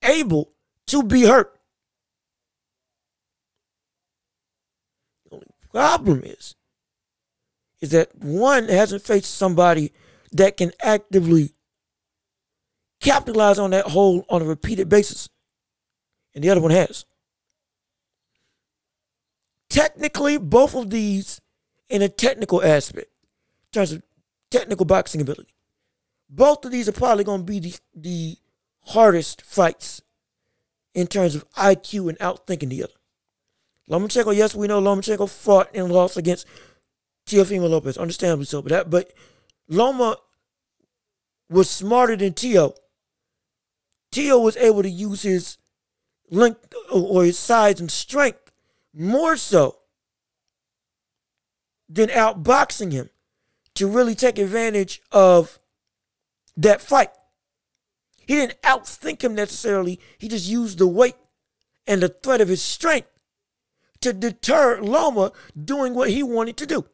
able 0.02 0.52
to 0.88 1.02
be 1.02 1.24
hurt. 1.24 1.58
The 5.24 5.36
only 5.36 5.46
problem 5.70 6.22
is, 6.24 6.54
is 7.80 7.90
that 7.90 8.14
one 8.16 8.68
hasn't 8.68 9.02
faced 9.02 9.34
somebody 9.34 9.92
that 10.32 10.56
can 10.56 10.72
actively 10.82 11.52
capitalize 13.00 13.58
on 13.58 13.70
that 13.70 13.86
hole 13.86 14.24
on 14.28 14.42
a 14.42 14.44
repeated 14.44 14.88
basis. 14.88 15.28
And 16.34 16.44
the 16.44 16.50
other 16.50 16.60
one 16.60 16.70
has. 16.70 17.04
Technically, 19.68 20.36
both 20.36 20.74
of 20.74 20.90
these, 20.90 21.40
in 21.88 22.02
a 22.02 22.08
technical 22.08 22.62
aspect, 22.62 23.06
in 23.06 23.68
terms 23.72 23.92
of 23.92 24.02
technical 24.50 24.84
boxing 24.84 25.20
ability, 25.20 25.54
both 26.28 26.64
of 26.64 26.72
these 26.72 26.88
are 26.88 26.92
probably 26.92 27.24
going 27.24 27.40
to 27.40 27.44
be 27.44 27.58
the, 27.60 27.74
the 27.94 28.36
hardest 28.86 29.42
fights 29.42 30.02
in 30.94 31.06
terms 31.06 31.34
of 31.34 31.48
IQ 31.52 32.08
and 32.08 32.18
outthinking 32.18 32.68
the 32.68 32.84
other. 32.84 32.92
Lomachenko, 33.88 34.36
yes, 34.36 34.54
we 34.54 34.68
know 34.68 34.80
Lomachenko 34.80 35.28
fought 35.28 35.70
and 35.74 35.90
lost 35.90 36.16
against 36.16 36.46
Teofimo 37.30 37.70
Lopez, 37.70 37.96
understandably 37.96 38.44
so, 38.44 38.60
but 38.60 38.70
that, 38.70 38.90
but 38.90 39.12
Loma 39.68 40.16
was 41.48 41.70
smarter 41.70 42.16
than 42.16 42.34
Tio. 42.34 42.74
Tio 44.10 44.38
was 44.38 44.56
able 44.56 44.82
to 44.82 44.90
use 44.90 45.22
his 45.22 45.56
length 46.28 46.74
or 46.92 47.24
his 47.24 47.38
size 47.38 47.78
and 47.78 47.90
strength 47.90 48.50
more 48.92 49.36
so 49.36 49.76
than 51.88 52.08
outboxing 52.08 52.90
him 52.90 53.10
to 53.74 53.86
really 53.86 54.16
take 54.16 54.38
advantage 54.38 55.00
of 55.12 55.60
that 56.56 56.80
fight. 56.80 57.10
He 58.26 58.34
didn't 58.34 58.60
outthink 58.62 59.22
him 59.22 59.34
necessarily. 59.36 60.00
He 60.18 60.28
just 60.28 60.48
used 60.48 60.78
the 60.78 60.86
weight 60.88 61.16
and 61.86 62.02
the 62.02 62.08
threat 62.08 62.40
of 62.40 62.48
his 62.48 62.62
strength 62.62 63.08
to 64.00 64.12
deter 64.12 64.80
Loma 64.80 65.30
doing 65.64 65.94
what 65.94 66.10
he 66.10 66.22
wanted 66.24 66.56
to 66.56 66.66
do. 66.66 66.86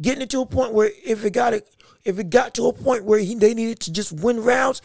Getting 0.00 0.22
it 0.22 0.30
to 0.30 0.40
a 0.40 0.46
point 0.46 0.72
where 0.72 0.90
if 1.04 1.24
it 1.24 1.32
got 1.32 1.54
it, 1.54 1.68
if 2.04 2.18
it 2.18 2.30
got 2.30 2.54
to 2.54 2.66
a 2.66 2.72
point 2.72 3.04
where 3.04 3.18
he, 3.18 3.34
they 3.34 3.54
needed 3.54 3.80
to 3.80 3.92
just 3.92 4.12
win 4.12 4.42
rounds, 4.42 4.82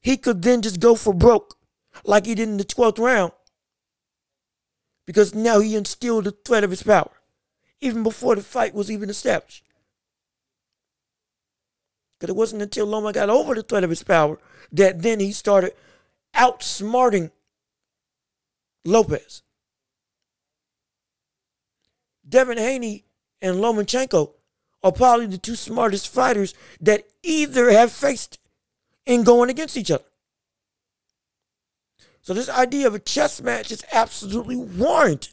he 0.00 0.16
could 0.16 0.42
then 0.42 0.62
just 0.62 0.80
go 0.80 0.94
for 0.94 1.12
broke, 1.12 1.56
like 2.04 2.26
he 2.26 2.34
did 2.34 2.48
in 2.48 2.56
the 2.56 2.64
12th 2.64 2.98
round. 2.98 3.32
Because 5.06 5.34
now 5.34 5.60
he 5.60 5.76
instilled 5.76 6.24
the 6.24 6.30
threat 6.30 6.64
of 6.64 6.70
his 6.70 6.82
power, 6.82 7.10
even 7.80 8.02
before 8.02 8.34
the 8.34 8.42
fight 8.42 8.74
was 8.74 8.90
even 8.90 9.10
established. 9.10 9.64
Because 12.18 12.32
it 12.32 12.36
wasn't 12.36 12.62
until 12.62 12.86
Loma 12.86 13.12
got 13.12 13.28
over 13.28 13.54
the 13.54 13.62
threat 13.62 13.84
of 13.84 13.90
his 13.90 14.02
power 14.02 14.38
that 14.72 15.02
then 15.02 15.20
he 15.20 15.32
started 15.32 15.72
outsmarting 16.34 17.30
Lopez. 18.84 19.42
Devin 22.26 22.58
Haney 22.58 23.04
and 23.42 23.56
Lomachenko 23.56 24.32
are 24.84 24.92
probably 24.92 25.26
the 25.26 25.38
two 25.38 25.56
smartest 25.56 26.12
fighters 26.12 26.52
that 26.78 27.04
either 27.22 27.70
have 27.70 27.90
faced 27.90 28.38
in 29.06 29.24
going 29.24 29.48
against 29.48 29.78
each 29.78 29.90
other. 29.90 30.04
So 32.20 32.34
this 32.34 32.50
idea 32.50 32.86
of 32.86 32.94
a 32.94 32.98
chess 32.98 33.40
match 33.40 33.72
is 33.72 33.84
absolutely 33.92 34.56
warranted. 34.56 35.32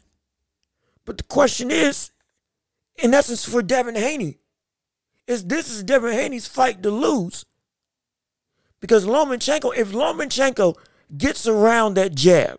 But 1.04 1.18
the 1.18 1.24
question 1.24 1.70
is, 1.70 2.10
in 2.96 3.12
essence, 3.12 3.44
for 3.44 3.62
Devin 3.62 3.94
Haney, 3.94 4.38
is 5.26 5.44
this 5.44 5.70
is 5.70 5.82
Devin 5.82 6.12
Haney's 6.12 6.48
fight 6.48 6.82
to 6.82 6.90
lose. 6.90 7.44
Because 8.80 9.04
Lomachenko, 9.04 9.76
if 9.76 9.92
Lomachenko 9.92 10.76
gets 11.16 11.46
around 11.46 11.94
that 11.94 12.14
jab, 12.14 12.58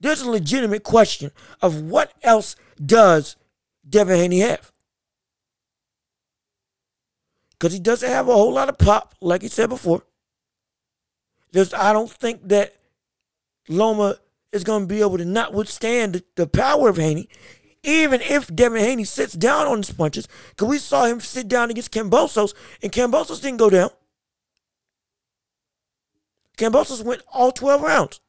there's 0.00 0.22
a 0.22 0.30
legitimate 0.30 0.82
question 0.82 1.30
of 1.62 1.82
what 1.82 2.12
else 2.22 2.56
does 2.84 3.36
Devin 3.88 4.16
Haney 4.16 4.40
have? 4.40 4.72
Because 7.64 7.72
he 7.72 7.80
doesn't 7.80 8.10
have 8.10 8.28
a 8.28 8.34
whole 8.34 8.52
lot 8.52 8.68
of 8.68 8.76
pop, 8.76 9.14
like 9.22 9.40
he 9.40 9.48
said 9.48 9.70
before. 9.70 10.02
There's, 11.52 11.72
I 11.72 11.94
don't 11.94 12.10
think 12.10 12.46
that 12.48 12.74
Loma 13.70 14.16
is 14.52 14.64
going 14.64 14.82
to 14.82 14.86
be 14.86 15.00
able 15.00 15.16
to 15.16 15.24
not 15.24 15.54
withstand 15.54 16.12
the, 16.12 16.24
the 16.34 16.46
power 16.46 16.90
of 16.90 16.98
Haney, 16.98 17.26
even 17.82 18.20
if 18.20 18.54
Devin 18.54 18.82
Haney 18.82 19.04
sits 19.04 19.32
down 19.32 19.66
on 19.66 19.78
his 19.78 19.90
punches. 19.90 20.28
Because 20.50 20.68
we 20.68 20.76
saw 20.76 21.06
him 21.06 21.20
sit 21.20 21.48
down 21.48 21.70
against 21.70 21.90
Kambosos, 21.90 22.52
and 22.82 22.92
Kambosos 22.92 23.40
didn't 23.40 23.56
go 23.56 23.70
down. 23.70 23.88
Kambosos 26.58 27.02
went 27.02 27.22
all 27.32 27.50
12 27.50 27.80
rounds. 27.80 28.20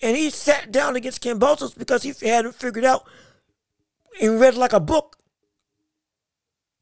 And 0.00 0.16
he 0.16 0.30
sat 0.30 0.70
down 0.70 0.94
against 0.94 1.24
Kambosos 1.24 1.76
because 1.76 2.04
he 2.04 2.14
hadn't 2.24 2.54
figured 2.54 2.84
out 2.84 3.04
and 4.20 4.40
read 4.40 4.54
like 4.54 4.72
a 4.72 4.80
book 4.80 5.16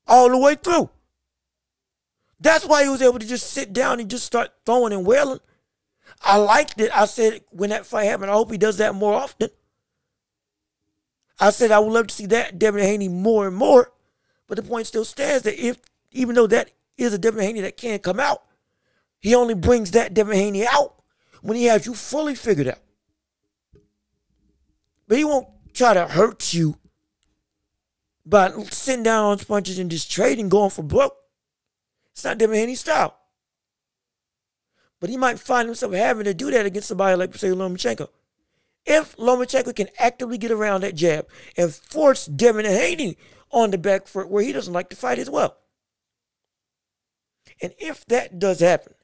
all 0.07 0.29
the 0.29 0.39
way 0.39 0.55
through. 0.57 0.91
That's 2.41 2.65
why 2.65 2.83
he 2.83 2.89
was 2.89 3.03
able 3.03 3.19
to 3.19 3.27
just 3.27 3.51
sit 3.51 3.73
down 3.73 4.01
and 4.01 4.11
just 4.11 4.25
start 4.25 4.51
throwing 4.65 4.93
and 4.93 5.07
wailing. 5.07 5.41
I 6.23 6.37
liked 6.37 6.81
it. 6.81 6.91
I 6.97 7.05
said 7.05 7.43
when 7.51 7.71
that 7.71 7.87
fight 7.87 8.05
happened, 8.05 8.31
I 8.31 8.35
hope 8.35 8.51
he 8.51 8.59
does 8.59 8.79
that 8.79 8.95
more 8.95 9.15
often. 9.15 9.51
I 11.39 11.51
said 11.51 11.71
I 11.71 11.79
would 11.79 11.93
love 11.93 12.09
to 12.09 12.15
see 12.15 12.27
that 12.27 12.59
Devin 12.59 12.83
Haney 12.83 13.09
more 13.09 13.47
and 13.47 13.57
more. 13.57 13.93
But 14.47 14.57
the 14.57 14.63
point 14.63 14.87
still 14.87 15.05
stands 15.05 15.45
that 15.45 15.59
if 15.59 15.79
even 16.11 16.35
though 16.35 16.47
that 16.49 16.71
is 16.97 17.15
a 17.15 17.19
Devin 17.19 17.43
Haney 17.43 17.61
that 17.61 17.77
can't 17.77 18.03
come 18.03 18.19
out, 18.19 18.43
he 19.21 19.35
only 19.35 19.55
brings 19.55 19.93
that 19.93 20.15
Devin 20.15 20.37
Haney 20.37 20.67
out 20.67 20.97
when 21.43 21.57
he 21.57 21.67
has 21.67 21.87
you 21.87 21.95
fully 21.95 22.35
figured 22.35 22.69
out. 22.69 22.81
But 25.07 25.19
he 25.19 25.25
won't 25.25 25.49
try 25.73 25.95
to 25.95 26.07
hurt 26.07 26.53
you 26.53 26.77
by 28.25 28.51
sitting 28.71 29.03
down 29.03 29.25
on 29.25 29.39
punches 29.39 29.79
and 29.79 29.91
just 29.91 30.11
trading, 30.11 30.49
going 30.49 30.71
for 30.71 30.83
broke. 30.83 31.17
It's 32.13 32.25
not 32.25 32.39
Devin 32.39 32.57
Haney's 32.57 32.81
style. 32.81 33.17
But 35.01 35.11
he 35.11 35.17
might 35.17 35.39
find 35.39 35.67
himself 35.67 35.93
having 35.93 36.25
to 36.25 36.35
do 36.35 36.51
that 36.51 36.67
against 36.67 36.89
somebody 36.89 37.17
like, 37.17 37.35
say, 37.35 37.49
Lomachenko. 37.49 38.09
If 38.85 39.17
Lomachenko 39.17 39.75
can 39.75 39.89
actively 39.99 40.39
get 40.39 40.51
around 40.51 40.83
that 40.83 40.95
jab 40.95 41.29
and 41.57 41.73
force 41.73 42.27
Devin 42.27 42.67
Haney 42.67 43.17
on 43.51 43.71
the 43.71 43.79
back 43.79 44.07
foot 44.07 44.29
where 44.29 44.43
he 44.43 44.53
doesn't 44.53 44.73
like 44.73 44.91
to 44.91 44.97
fight 44.97 45.19
as 45.19 45.31
well. 45.31 45.57
And 47.63 47.75
if 47.79 48.05
that 48.07 48.39
does 48.39 48.61
happen, 48.61 48.95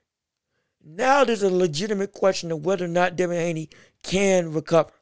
now 0.85 1.25
there's 1.25 1.43
a 1.43 1.51
legitimate 1.51 2.13
question 2.13 2.53
of 2.53 2.65
whether 2.65 2.85
or 2.85 2.89
not 2.89 3.17
Devin 3.17 3.37
Haney 3.37 3.69
can 4.03 4.53
recover. 4.53 4.93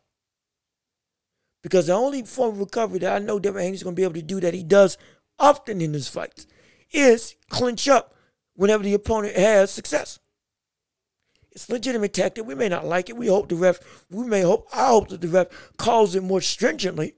Because 1.65 1.87
the 1.87 1.95
only 1.95 2.23
form 2.23 2.53
of 2.53 2.61
recovery 2.61 2.99
that 2.99 3.17
I 3.17 3.25
know 3.25 3.39
Devin 3.39 3.63
Haney's 3.63 3.83
going 3.83 3.97
to 3.97 3.99
be 3.99 4.05
able 4.05 4.13
to 4.13 4.23
do 4.23 4.39
that 4.39 4.53
he 4.53 4.63
does 4.63 4.99
often 5.39 5.81
in 5.81 5.95
his 5.95 6.09
fights 6.09 6.47
is 6.93 7.37
clinch 7.49 7.89
up 7.89 8.15
whenever 8.55 8.85
the 8.85 8.93
opponent 8.93 9.35
has 9.35 9.71
success. 9.71 10.19
It's 11.53 11.71
legitimate 11.71 12.13
tactic. 12.13 12.45
We 12.45 12.55
may 12.55 12.69
not 12.69 12.85
like 12.85 13.09
it. 13.09 13.17
We 13.17 13.29
hope 13.29 13.49
the 13.49 13.55
ref, 13.55 14.05
we 14.11 14.27
may 14.27 14.43
hope, 14.43 14.69
I 14.75 14.89
hope 14.89 15.09
that 15.09 15.23
the 15.23 15.29
ref 15.29 15.47
calls 15.79 16.15
it 16.15 16.23
more 16.23 16.43
stringently 16.43 17.15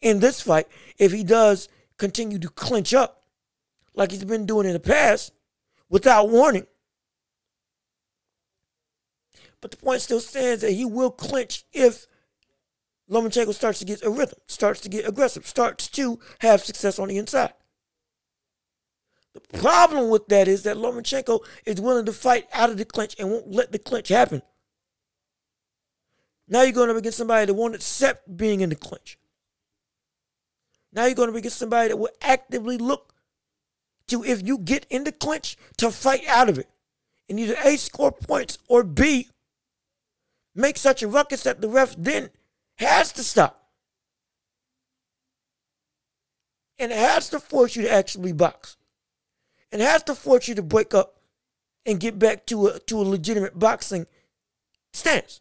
in 0.00 0.20
this 0.20 0.40
fight 0.40 0.66
if 0.96 1.12
he 1.12 1.22
does 1.22 1.68
continue 1.98 2.38
to 2.38 2.48
clinch 2.48 2.94
up 2.94 3.24
like 3.94 4.12
he's 4.12 4.24
been 4.24 4.46
doing 4.46 4.66
in 4.66 4.72
the 4.72 4.80
past 4.80 5.34
without 5.90 6.30
warning. 6.30 6.66
But 9.60 9.72
the 9.72 9.76
point 9.76 10.00
still 10.00 10.20
stands 10.20 10.62
that 10.62 10.72
he 10.72 10.86
will 10.86 11.10
clinch 11.10 11.64
if 11.70 12.06
Lomachenko 13.10 13.54
starts 13.54 13.78
to 13.78 13.84
get 13.84 14.04
a 14.04 14.10
rhythm, 14.10 14.38
starts 14.46 14.80
to 14.80 14.88
get 14.88 15.08
aggressive, 15.08 15.46
starts 15.46 15.88
to 15.88 16.18
have 16.40 16.62
success 16.62 16.98
on 16.98 17.08
the 17.08 17.18
inside. 17.18 17.54
The 19.34 19.58
problem 19.58 20.10
with 20.10 20.26
that 20.28 20.48
is 20.48 20.64
that 20.64 20.76
Lomachenko 20.76 21.40
is 21.64 21.80
willing 21.80 22.06
to 22.06 22.12
fight 22.12 22.48
out 22.52 22.70
of 22.70 22.76
the 22.76 22.84
clinch 22.84 23.14
and 23.18 23.30
won't 23.30 23.50
let 23.50 23.72
the 23.72 23.78
clinch 23.78 24.08
happen. 24.08 24.42
Now 26.48 26.62
you're 26.62 26.72
going 26.72 26.90
up 26.90 26.96
against 26.96 27.18
somebody 27.18 27.46
that 27.46 27.54
won't 27.54 27.74
accept 27.74 28.36
being 28.36 28.60
in 28.60 28.70
the 28.70 28.76
clinch. 28.76 29.18
Now 30.92 31.04
you're 31.04 31.14
going 31.14 31.30
to 31.30 31.36
against 31.36 31.58
somebody 31.58 31.88
that 31.88 31.96
will 31.96 32.10
actively 32.22 32.78
look 32.78 33.12
to, 34.08 34.24
if 34.24 34.46
you 34.46 34.58
get 34.58 34.86
in 34.88 35.04
the 35.04 35.12
clinch, 35.12 35.56
to 35.76 35.90
fight 35.90 36.26
out 36.26 36.48
of 36.48 36.58
it. 36.58 36.68
And 37.28 37.38
either 37.38 37.56
A, 37.62 37.76
score 37.76 38.10
points, 38.10 38.58
or 38.68 38.82
B, 38.82 39.28
make 40.54 40.78
such 40.78 41.02
a 41.02 41.08
ruckus 41.08 41.42
that 41.42 41.60
the 41.60 41.68
ref 41.68 41.94
then 41.98 42.30
has 42.86 43.12
to 43.12 43.22
stop. 43.22 43.68
And 46.78 46.92
it 46.92 46.98
has 46.98 47.28
to 47.30 47.40
force 47.40 47.74
you 47.74 47.82
to 47.82 47.92
actually 47.92 48.32
box 48.32 48.76
and 49.72 49.82
has 49.82 50.02
to 50.04 50.14
force 50.14 50.48
you 50.48 50.54
to 50.54 50.62
break 50.62 50.94
up 50.94 51.16
and 51.84 51.98
get 51.98 52.18
back 52.18 52.46
to 52.46 52.68
a 52.68 52.78
to 52.80 53.00
a 53.00 53.02
legitimate 53.02 53.58
boxing 53.58 54.06
stance. 54.92 55.40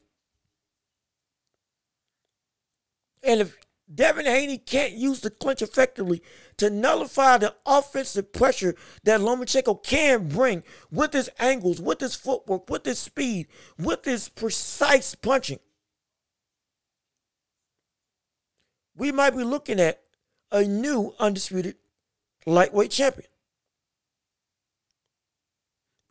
And 3.22 3.42
if 3.42 3.58
Devin 3.94 4.26
Haney 4.26 4.58
can't 4.58 4.94
use 4.94 5.22
the 5.22 5.30
clinch 5.30 5.62
effectively 5.62 6.22
to 6.58 6.70
nullify 6.70 7.38
the 7.38 7.56
offensive 7.66 8.34
pressure 8.34 8.76
that 9.04 9.22
Lomachenko 9.22 9.84
can 9.84 10.28
bring 10.28 10.64
with 10.92 11.14
his 11.14 11.30
angles, 11.40 11.80
with 11.80 12.02
his 12.02 12.16
footwork, 12.16 12.70
with 12.70 12.86
his 12.86 13.00
speed, 13.00 13.48
with 13.78 14.04
his 14.06 14.28
precise 14.28 15.16
punching, 15.16 15.60
we 18.98 19.12
might 19.12 19.36
be 19.36 19.44
looking 19.44 19.80
at 19.80 20.02
a 20.52 20.64
new 20.64 21.14
undisputed 21.20 21.76
lightweight 22.46 22.92
champion. 22.92 23.30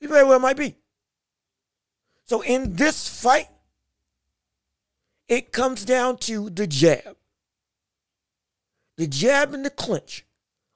You 0.01 0.09
very 0.09 0.25
well 0.25 0.39
might 0.39 0.57
be. 0.57 0.77
So 2.25 2.43
in 2.43 2.75
this 2.75 3.09
fight, 3.09 3.49
it 5.29 5.53
comes 5.53 5.85
down 5.85 6.19
to 6.19 6.51
the 6.51 6.67
jab. 6.67 7.17
The 8.97 9.07
jab 9.07 9.53
and 9.53 9.65
the 9.65 9.71
clinch 9.71 10.25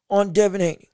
on 0.09 0.33
Devin 0.33 0.61
Haney. 0.61 0.91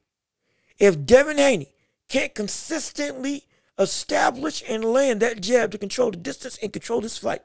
If 0.78 1.06
Devin 1.06 1.38
Haney 1.38 1.72
can't 2.08 2.34
consistently 2.34 3.44
establish 3.78 4.62
and 4.68 4.84
land 4.84 5.20
that 5.20 5.40
jab 5.40 5.70
to 5.72 5.78
control 5.78 6.10
the 6.10 6.16
distance 6.16 6.58
and 6.62 6.72
control 6.72 7.00
this 7.00 7.18
fight, 7.18 7.42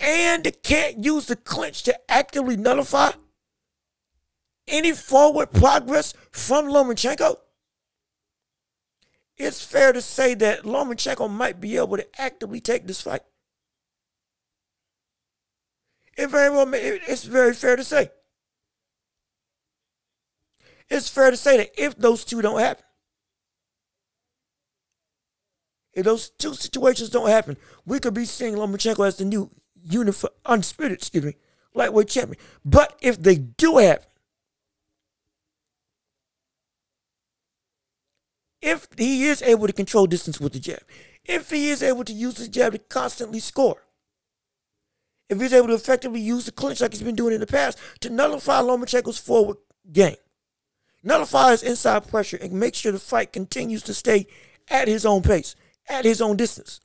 and 0.00 0.50
can't 0.62 1.04
use 1.04 1.26
the 1.26 1.36
clinch 1.36 1.82
to 1.84 2.10
actively 2.10 2.56
nullify 2.56 3.10
any 4.68 4.92
forward 4.92 5.52
progress 5.52 6.14
from 6.30 6.66
Lomachenko, 6.66 7.36
it's 9.36 9.64
fair 9.64 9.92
to 9.92 10.02
say 10.02 10.34
that 10.34 10.64
Lomachenko 10.64 11.30
might 11.30 11.60
be 11.60 11.76
able 11.76 11.96
to 11.96 12.20
actively 12.20 12.60
take 12.60 12.86
this 12.86 13.00
fight. 13.00 13.22
It 16.16 16.28
very 16.28 16.50
well, 16.50 16.68
it's 16.72 17.24
very 17.24 17.54
fair 17.54 17.76
to 17.76 17.84
say. 17.84 18.10
It's 20.90 21.08
fair 21.08 21.30
to 21.30 21.36
say 21.36 21.58
that 21.58 21.70
if 21.76 21.96
those 21.96 22.24
two 22.24 22.42
don't 22.42 22.58
happen, 22.58 22.84
if 25.94 26.04
those 26.04 26.30
two 26.30 26.54
situations 26.54 27.10
don't 27.10 27.28
happen, 27.28 27.56
we 27.86 28.00
could 28.00 28.14
be 28.14 28.24
seeing 28.24 28.54
Lomachenko 28.54 29.06
as 29.06 29.16
the 29.16 29.24
new 29.24 29.50
unified, 29.84 30.30
unspirited, 30.46 30.92
excuse 30.94 31.24
me, 31.24 31.34
lightweight 31.74 32.08
champion. 32.08 32.38
But 32.64 32.96
if 33.00 33.20
they 33.22 33.36
do 33.36 33.78
happen, 33.78 34.04
if 38.60 38.88
he 38.96 39.24
is 39.24 39.42
able 39.42 39.66
to 39.66 39.72
control 39.72 40.06
distance 40.06 40.40
with 40.40 40.52
the 40.52 40.60
jab, 40.60 40.80
if 41.24 41.50
he 41.50 41.70
is 41.70 41.82
able 41.82 42.04
to 42.04 42.12
use 42.12 42.34
the 42.34 42.48
jab 42.48 42.72
to 42.72 42.78
constantly 42.78 43.40
score, 43.40 43.82
if 45.28 45.40
he's 45.40 45.52
able 45.52 45.68
to 45.68 45.74
effectively 45.74 46.20
use 46.20 46.46
the 46.46 46.52
clinch 46.52 46.80
like 46.80 46.92
he's 46.92 47.02
been 47.02 47.14
doing 47.14 47.34
in 47.34 47.40
the 47.40 47.46
past 47.46 47.78
to 48.00 48.10
nullify 48.10 48.60
Lomachenko's 48.60 49.18
forward 49.18 49.58
game, 49.92 50.16
nullify 51.02 51.50
his 51.50 51.62
inside 51.62 52.08
pressure, 52.08 52.38
and 52.40 52.52
make 52.52 52.74
sure 52.74 52.92
the 52.92 52.98
fight 52.98 53.32
continues 53.32 53.82
to 53.82 53.94
stay 53.94 54.26
at 54.68 54.88
his 54.88 55.04
own 55.04 55.22
pace, 55.22 55.54
at 55.88 56.04
his 56.04 56.20
own 56.20 56.36
distance. 56.36 56.80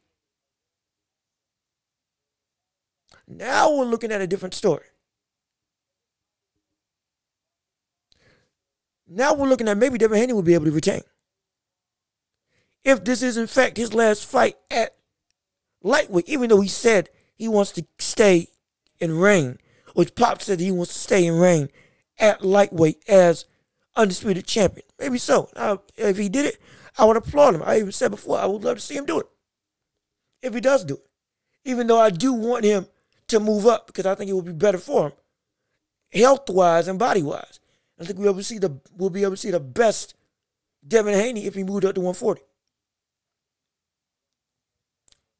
Now 3.27 3.75
we're 3.75 3.85
looking 3.85 4.11
at 4.11 4.21
a 4.21 4.27
different 4.27 4.53
story. 4.53 4.85
Now 9.07 9.33
we're 9.33 9.47
looking 9.47 9.67
at 9.67 9.77
maybe 9.77 9.97
Devin 9.97 10.17
Haney 10.17 10.33
will 10.33 10.41
be 10.41 10.53
able 10.53 10.65
to 10.65 10.71
retain 10.71 11.01
if 12.83 13.03
this 13.03 13.21
is 13.21 13.37
in 13.37 13.47
fact 13.47 13.77
his 13.77 13.93
last 13.93 14.25
fight 14.25 14.55
at 14.69 14.95
lightweight, 15.81 16.27
even 16.27 16.49
though 16.49 16.61
he 16.61 16.69
said 16.69 17.09
he 17.35 17.47
wants 17.47 17.71
to 17.73 17.85
stay 17.99 18.47
in 18.99 19.17
reign, 19.17 19.57
which 19.93 20.15
Pop 20.15 20.41
said 20.41 20.59
he 20.59 20.71
wants 20.71 20.93
to 20.93 20.99
stay 20.99 21.25
in 21.25 21.37
reign 21.37 21.69
at 22.19 22.43
lightweight 22.43 23.03
as 23.07 23.45
undisputed 23.95 24.45
champion. 24.45 24.85
Maybe 24.99 25.17
so. 25.17 25.49
Now, 25.55 25.81
if 25.95 26.17
he 26.17 26.29
did 26.29 26.45
it, 26.45 26.57
I 26.97 27.05
would 27.05 27.17
applaud 27.17 27.55
him. 27.55 27.63
I 27.63 27.77
even 27.77 27.91
said 27.91 28.11
before, 28.11 28.39
I 28.39 28.45
would 28.45 28.63
love 28.63 28.77
to 28.77 28.81
see 28.81 28.95
him 28.95 29.05
do 29.05 29.19
it. 29.19 29.27
If 30.41 30.53
he 30.53 30.61
does 30.61 30.83
do 30.83 30.95
it. 30.95 31.09
Even 31.65 31.87
though 31.87 31.99
I 31.99 32.09
do 32.09 32.33
want 32.33 32.65
him 32.65 32.87
to 33.27 33.39
move 33.39 33.65
up 33.65 33.87
because 33.87 34.05
I 34.05 34.15
think 34.15 34.29
it 34.29 34.33
would 34.33 34.45
be 34.45 34.51
better 34.53 34.77
for 34.77 35.07
him, 35.07 35.13
health 36.11 36.49
wise 36.49 36.87
and 36.87 36.99
body 36.99 37.23
wise. 37.23 37.59
I 37.99 38.05
think 38.05 38.17
we'll 38.17 38.25
be 38.25 38.29
able 38.29 38.39
to 38.39 38.43
see 38.43 38.57
the 38.57 38.79
we'll 38.97 39.09
be 39.09 39.21
able 39.21 39.31
to 39.31 39.37
see 39.37 39.51
the 39.51 39.59
best 39.59 40.15
Devin 40.87 41.13
Haney 41.13 41.45
if 41.45 41.55
he 41.55 41.63
moved 41.63 41.85
up 41.85 41.95
to 41.95 42.01
140. 42.01 42.41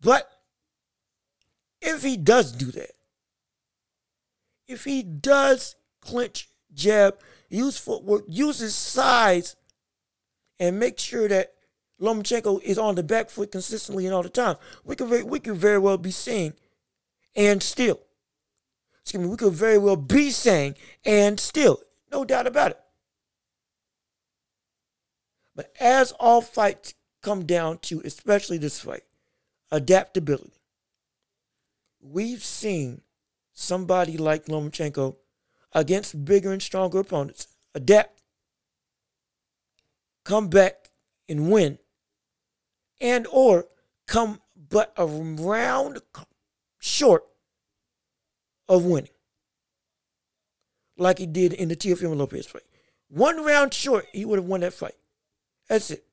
But 0.02 0.30
if 1.82 2.04
he 2.04 2.18
does 2.18 2.52
do 2.52 2.72
that, 2.72 2.92
if 4.68 4.84
he 4.84 5.04
does 5.04 5.76
clinch, 6.02 6.50
jab, 6.74 7.18
use 7.50 7.78
footwork, 7.78 8.26
use 8.28 8.60
his 8.60 8.76
size, 8.76 9.56
and 10.60 10.80
make 10.80 11.00
sure 11.00 11.28
that 11.28 11.54
Lomachenko 12.02 12.62
is 12.64 12.78
on 12.78 12.96
the 12.96 13.04
back 13.04 13.30
foot 13.30 13.52
consistently 13.52 14.06
and 14.06 14.14
all 14.14 14.24
the 14.24 14.30
time, 14.30 14.58
we 14.84 14.96
could 14.96 15.08
very, 15.08 15.24
we 15.24 15.40
could 15.40 15.56
very 15.56 15.80
well 15.80 15.98
be 15.98 16.12
seeing 16.12 16.54
and 17.36 17.62
still. 17.62 18.00
Excuse 19.02 19.24
me, 19.24 19.30
we 19.30 19.38
could 19.38 19.54
very 19.54 19.78
well 19.78 19.96
be 19.96 20.32
saying 20.32 20.76
and 21.06 21.40
still. 21.40 21.82
No 22.12 22.24
doubt 22.24 22.48
about 22.48 22.72
it. 22.72 22.80
But 25.56 25.74
as 25.80 26.12
all 26.14 26.42
fights 26.42 26.94
come 27.22 27.46
down 27.46 27.80
to, 27.80 28.02
especially 28.04 28.58
this 28.58 28.80
fight, 28.80 29.04
adaptability. 29.72 30.54
We've 32.02 32.44
seen 32.44 33.02
somebody 33.54 34.18
like 34.18 34.46
Lomachenko 34.46 35.16
against 35.74 36.26
bigger 36.26 36.52
and 36.52 36.62
stronger 36.62 37.00
opponents 37.00 37.48
adapt, 37.74 38.22
come 40.24 40.48
back 40.50 40.92
and 41.28 41.52
win, 41.52 41.80
and 43.02 43.26
or 43.32 43.68
come 44.08 44.40
but 44.70 44.94
a 44.98 45.06
round 45.06 46.02
short 46.84 47.24
of 48.68 48.84
winning, 48.84 49.10
like 50.98 51.18
he 51.18 51.26
did 51.26 51.54
in 51.54 51.70
the 51.70 51.78
Teofimo 51.78 52.16
Lopez 52.16 52.46
fight. 52.46 52.64
One 53.08 53.46
round 53.46 53.74
short, 53.74 54.06
he 54.12 54.26
would 54.26 54.38
have 54.38 54.48
won 54.48 54.60
that 54.62 54.74
fight. 54.74 54.96
That's 55.70 55.92
it. 55.92 56.04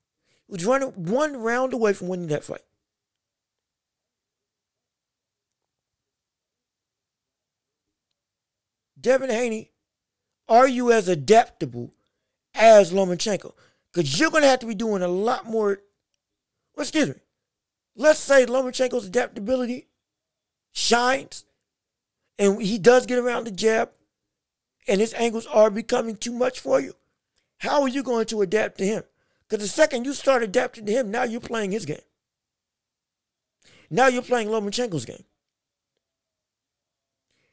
He 0.46 0.52
was 0.52 0.64
running 0.64 0.90
one 0.90 1.36
round 1.36 1.72
away 1.72 1.92
from 1.92 2.06
winning 2.06 2.28
that 2.28 2.44
fight. 2.44 2.62
Devin 9.00 9.30
Haney, 9.30 9.72
are 10.48 10.68
you 10.68 10.92
as 10.92 11.08
adaptable 11.08 11.92
as 12.54 12.92
Lomachenko? 12.92 13.54
Because 13.92 14.20
you're 14.20 14.30
going 14.30 14.42
to 14.42 14.48
have 14.48 14.60
to 14.60 14.66
be 14.66 14.74
doing 14.74 15.02
a 15.02 15.08
lot 15.08 15.46
more. 15.46 15.80
Well, 16.76 16.82
excuse 16.82 17.08
me. 17.08 17.14
Let's 17.96 18.20
say 18.20 18.46
Lomachenko's 18.46 19.06
adaptability 19.06 19.88
shines 20.72 21.44
and 22.38 22.62
he 22.62 22.78
does 22.78 23.06
get 23.06 23.18
around 23.18 23.44
the 23.44 23.50
jab 23.50 23.90
and 24.88 25.00
his 25.00 25.14
angles 25.14 25.46
are 25.46 25.70
becoming 25.70 26.16
too 26.16 26.32
much 26.32 26.58
for 26.60 26.80
you. 26.80 26.94
How 27.58 27.82
are 27.82 27.88
you 27.88 28.02
going 28.02 28.26
to 28.26 28.42
adapt 28.42 28.78
to 28.78 28.86
him? 28.86 29.02
Because 29.48 29.62
the 29.62 29.68
second 29.68 30.04
you 30.04 30.14
start 30.14 30.42
adapting 30.42 30.86
to 30.86 30.92
him, 30.92 31.10
now 31.10 31.24
you're 31.24 31.40
playing 31.40 31.72
his 31.72 31.84
game. 31.84 31.98
Now 33.90 34.06
you're 34.06 34.22
playing 34.22 34.48
Lomachenko's 34.48 35.04
game. 35.04 35.24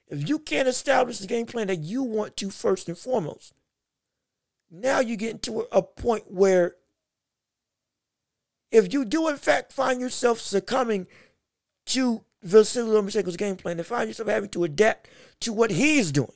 If 0.08 0.30
you 0.30 0.40
can't 0.40 0.68
establish 0.68 1.18
the 1.18 1.28
game 1.28 1.46
plan 1.46 1.68
that 1.68 1.80
you 1.80 2.04
want 2.04 2.38
to 2.38 2.50
first 2.50 2.88
and 2.88 2.98
foremost, 2.98 3.54
now 4.72 5.00
you 5.00 5.18
get 5.18 5.32
into 5.32 5.68
a 5.72 5.82
point 5.82 6.32
where 6.32 6.76
if 8.72 8.94
you 8.94 9.04
do 9.06 9.28
in 9.28 9.38
fact 9.38 9.74
find 9.74 10.00
yourself 10.00 10.40
succumbing 10.40 11.08
to 11.88 12.24
Vasily 12.48 12.90
Lomachenko's 12.90 13.36
game 13.36 13.58
plan 13.58 13.78
and 13.78 13.86
find 13.86 14.08
yourself 14.08 14.30
having 14.30 14.50
to 14.50 14.64
adapt 14.64 15.10
to 15.42 15.52
what 15.52 15.70
he's 15.70 16.12
doing, 16.12 16.32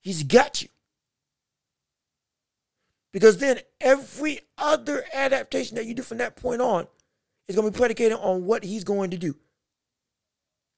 he's 0.00 0.22
got 0.22 0.62
you. 0.62 0.68
Because 3.12 3.36
then 3.36 3.58
every 3.80 4.40
other 4.56 5.04
adaptation 5.12 5.76
that 5.76 5.84
you 5.84 5.92
do 5.92 6.02
from 6.02 6.16
that 6.18 6.36
point 6.36 6.62
on 6.62 6.86
is 7.46 7.54
going 7.54 7.66
to 7.66 7.72
be 7.72 7.78
predicated 7.78 8.16
on 8.18 8.46
what 8.46 8.64
he's 8.64 8.84
going 8.84 9.10
to 9.10 9.18
do. 9.18 9.36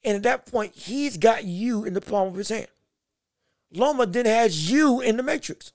And 0.03 0.17
at 0.17 0.25
that 0.25 0.47
point, 0.47 0.75
he's 0.75 1.17
got 1.17 1.45
you 1.45 1.85
in 1.85 1.95
the 1.95 2.01
palm 2.01 2.29
of 2.29 2.35
his 2.35 2.49
hand. 2.49 2.67
Loma 3.73 4.07
then 4.07 4.27
has 4.27 4.71
you 4.71 5.01
in 5.01 5.17
the 5.17 5.23
matrix. 5.23 5.73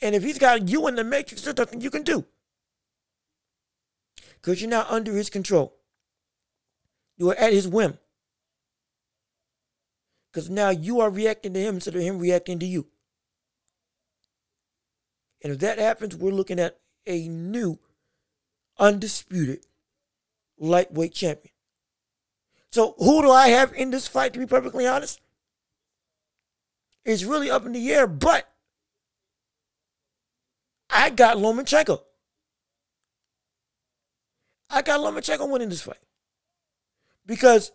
And 0.00 0.14
if 0.14 0.22
he's 0.22 0.38
got 0.38 0.68
you 0.68 0.86
in 0.86 0.94
the 0.94 1.04
matrix, 1.04 1.42
there's 1.42 1.56
nothing 1.56 1.80
you 1.80 1.90
can 1.90 2.02
do. 2.02 2.24
Because 4.34 4.60
you're 4.60 4.70
now 4.70 4.86
under 4.88 5.12
his 5.12 5.30
control. 5.30 5.74
You 7.16 7.30
are 7.30 7.36
at 7.36 7.52
his 7.52 7.66
whim. 7.66 7.98
Because 10.30 10.48
now 10.48 10.70
you 10.70 11.00
are 11.00 11.10
reacting 11.10 11.52
to 11.54 11.60
him 11.60 11.76
instead 11.76 11.96
of 11.96 12.02
him 12.02 12.18
reacting 12.18 12.58
to 12.60 12.66
you. 12.66 12.86
And 15.42 15.52
if 15.52 15.58
that 15.60 15.78
happens, 15.78 16.16
we're 16.16 16.30
looking 16.30 16.60
at 16.60 16.78
a 17.06 17.26
new 17.28 17.78
undisputed 18.78 19.64
lightweight 20.58 21.14
champion. 21.14 21.52
So 22.70 22.94
who 22.98 23.22
do 23.22 23.30
I 23.30 23.48
have 23.48 23.72
in 23.72 23.90
this 23.90 24.06
fight, 24.06 24.32
to 24.34 24.38
be 24.38 24.46
perfectly 24.46 24.86
honest? 24.86 25.20
It's 27.04 27.24
really 27.24 27.50
up 27.50 27.64
in 27.64 27.72
the 27.72 27.90
air, 27.90 28.06
but 28.06 28.52
I 30.90 31.10
got 31.10 31.36
Lomachenko. 31.36 32.00
I 34.70 34.82
got 34.82 35.00
Lomachenko 35.00 35.48
winning 35.50 35.68
this 35.68 35.82
fight. 35.82 35.98
Because 37.26 37.72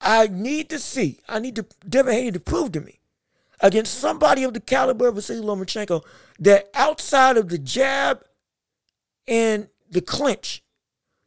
I 0.00 0.26
need 0.28 0.68
to 0.70 0.78
see, 0.78 1.20
I 1.28 1.38
need 1.38 1.56
to, 1.56 1.66
Devin 1.88 2.14
Haney 2.14 2.32
to 2.32 2.40
prove 2.40 2.72
to 2.72 2.80
me 2.80 3.00
against 3.60 3.94
somebody 3.94 4.44
of 4.44 4.54
the 4.54 4.60
caliber 4.60 5.08
of 5.08 5.14
Vasily 5.14 5.40
Lomachenko 5.40 6.04
that 6.38 6.68
outside 6.74 7.36
of 7.36 7.48
the 7.48 7.58
jab 7.58 8.22
and 9.26 9.68
the 9.90 10.00
clinch 10.00 10.62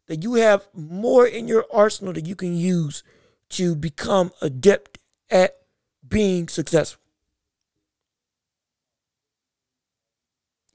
that 0.07 0.23
you 0.23 0.35
have 0.35 0.67
more 0.73 1.25
in 1.25 1.47
your 1.47 1.65
arsenal 1.71 2.13
that 2.13 2.25
you 2.25 2.35
can 2.35 2.55
use 2.55 3.03
to 3.49 3.75
become 3.75 4.31
adept 4.41 4.99
at 5.29 5.57
being 6.07 6.47
successful. 6.47 7.01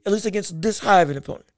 At 0.05 0.11
least 0.11 0.25
against 0.25 0.61
this 0.61 0.79
high 0.79 1.01
of 1.01 1.09
an 1.09 1.17
opponent. 1.17 1.51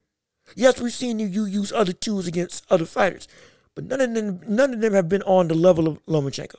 Yes, 0.56 0.80
we've 0.80 0.94
seen 0.94 1.20
you 1.20 1.46
use 1.46 1.72
other 1.72 1.94
tools 1.94 2.28
against 2.28 2.66
other 2.70 2.86
fighters, 2.86 3.28
But 3.76 3.86
none 3.86 4.02
of 4.02 4.14
them, 4.14 4.42
none 4.48 4.74
of 4.74 4.82
them 4.82 4.94
have 4.94 5.10
been 5.10 5.22
on 5.24 5.50
the 5.50 5.56
level 5.56 5.88
of 5.88 6.04
Lomachenko. 6.06 6.56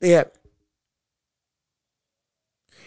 They 0.00 0.10
haven't. 0.10 0.36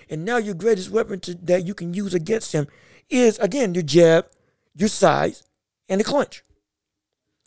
And 0.10 0.24
now 0.24 0.38
your 0.38 0.54
greatest 0.54 0.92
weapon 0.92 1.20
to, 1.22 1.34
that 1.34 1.66
you 1.66 1.74
can 1.74 1.94
use 1.94 2.14
against 2.14 2.52
him 2.52 2.68
is 3.10 3.40
again 3.40 3.74
your 3.74 3.84
jab, 3.84 4.28
your 4.76 4.90
size, 4.90 5.44
and 5.90 6.00
the 6.00 6.04
clinch. 6.04 6.44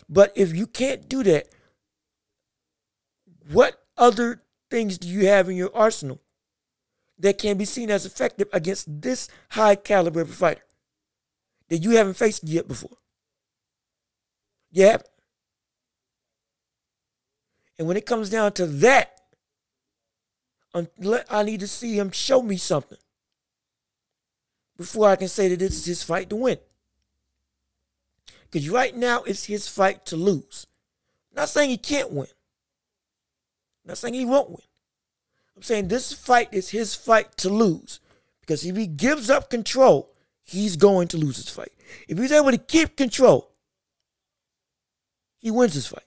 But 0.08 0.32
if 0.34 0.54
you 0.54 0.66
can't 0.66 1.08
do 1.08 1.22
that, 1.22 1.48
what 3.52 3.82
other 3.96 4.42
things 4.70 4.98
do 4.98 5.08
you 5.08 5.26
have 5.26 5.48
in 5.48 5.56
your 5.56 5.74
arsenal 5.74 6.20
that 7.18 7.38
can 7.38 7.56
be 7.56 7.64
seen 7.64 7.90
as 7.90 8.06
effective 8.06 8.48
against 8.52 9.02
this 9.02 9.28
high 9.50 9.74
caliber 9.74 10.20
of 10.20 10.30
a 10.30 10.32
fighter 10.32 10.64
that 11.68 11.78
you 11.78 11.90
haven't 11.90 12.14
faced 12.14 12.44
yet 12.44 12.68
before? 12.68 12.96
Yep. 14.70 15.06
And 17.78 17.86
when 17.86 17.96
it 17.96 18.06
comes 18.06 18.30
down 18.30 18.52
to 18.52 18.66
that, 18.66 19.14
um, 20.74 20.88
I 21.30 21.42
need 21.42 21.60
to 21.60 21.68
see 21.68 21.98
him 21.98 22.10
show 22.10 22.42
me 22.42 22.56
something 22.56 22.98
before 24.76 25.08
I 25.08 25.16
can 25.16 25.28
say 25.28 25.48
that 25.48 25.58
this 25.58 25.76
is 25.76 25.84
his 25.84 26.02
fight 26.02 26.30
to 26.30 26.36
win. 26.36 26.58
Because 28.50 28.68
right 28.68 28.94
now 28.94 29.22
it's 29.24 29.44
his 29.44 29.68
fight 29.68 30.06
to 30.06 30.16
lose. 30.16 30.66
Not 31.34 31.48
saying 31.48 31.70
he 31.70 31.76
can't 31.76 32.10
win. 32.10 32.28
Not 33.84 33.98
saying 33.98 34.14
he 34.14 34.24
won't 34.24 34.50
win. 34.50 34.67
I'm 35.58 35.62
saying 35.62 35.88
this 35.88 36.12
fight 36.12 36.50
is 36.52 36.70
his 36.70 36.94
fight 36.94 37.36
to 37.38 37.48
lose. 37.48 37.98
Because 38.40 38.64
if 38.64 38.76
he 38.76 38.86
gives 38.86 39.28
up 39.28 39.50
control, 39.50 40.14
he's 40.44 40.76
going 40.76 41.08
to 41.08 41.16
lose 41.16 41.34
his 41.34 41.48
fight. 41.48 41.72
If 42.06 42.16
he's 42.16 42.30
able 42.30 42.52
to 42.52 42.58
keep 42.58 42.96
control, 42.96 43.50
he 45.40 45.50
wins 45.50 45.74
his 45.74 45.88
fight. 45.88 46.04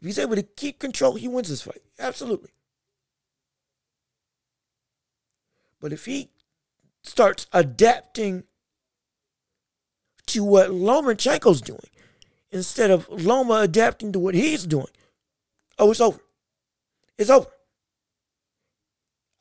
If 0.00 0.06
he's 0.06 0.18
able 0.18 0.34
to 0.34 0.42
keep 0.42 0.80
control, 0.80 1.14
he 1.14 1.28
wins 1.28 1.48
this 1.48 1.62
fight. 1.62 1.82
Absolutely. 2.00 2.50
But 5.80 5.92
if 5.92 6.04
he 6.04 6.30
starts 7.04 7.46
adapting 7.52 8.42
to 10.26 10.42
what 10.42 10.70
Lomachenko's 10.70 11.60
doing 11.60 11.78
instead 12.50 12.90
of 12.90 13.08
Loma 13.08 13.60
adapting 13.60 14.10
to 14.10 14.18
what 14.18 14.34
he's 14.34 14.66
doing, 14.66 14.88
oh, 15.78 15.92
it's 15.92 16.00
over. 16.00 16.18
It's 17.18 17.30
over. 17.30 17.46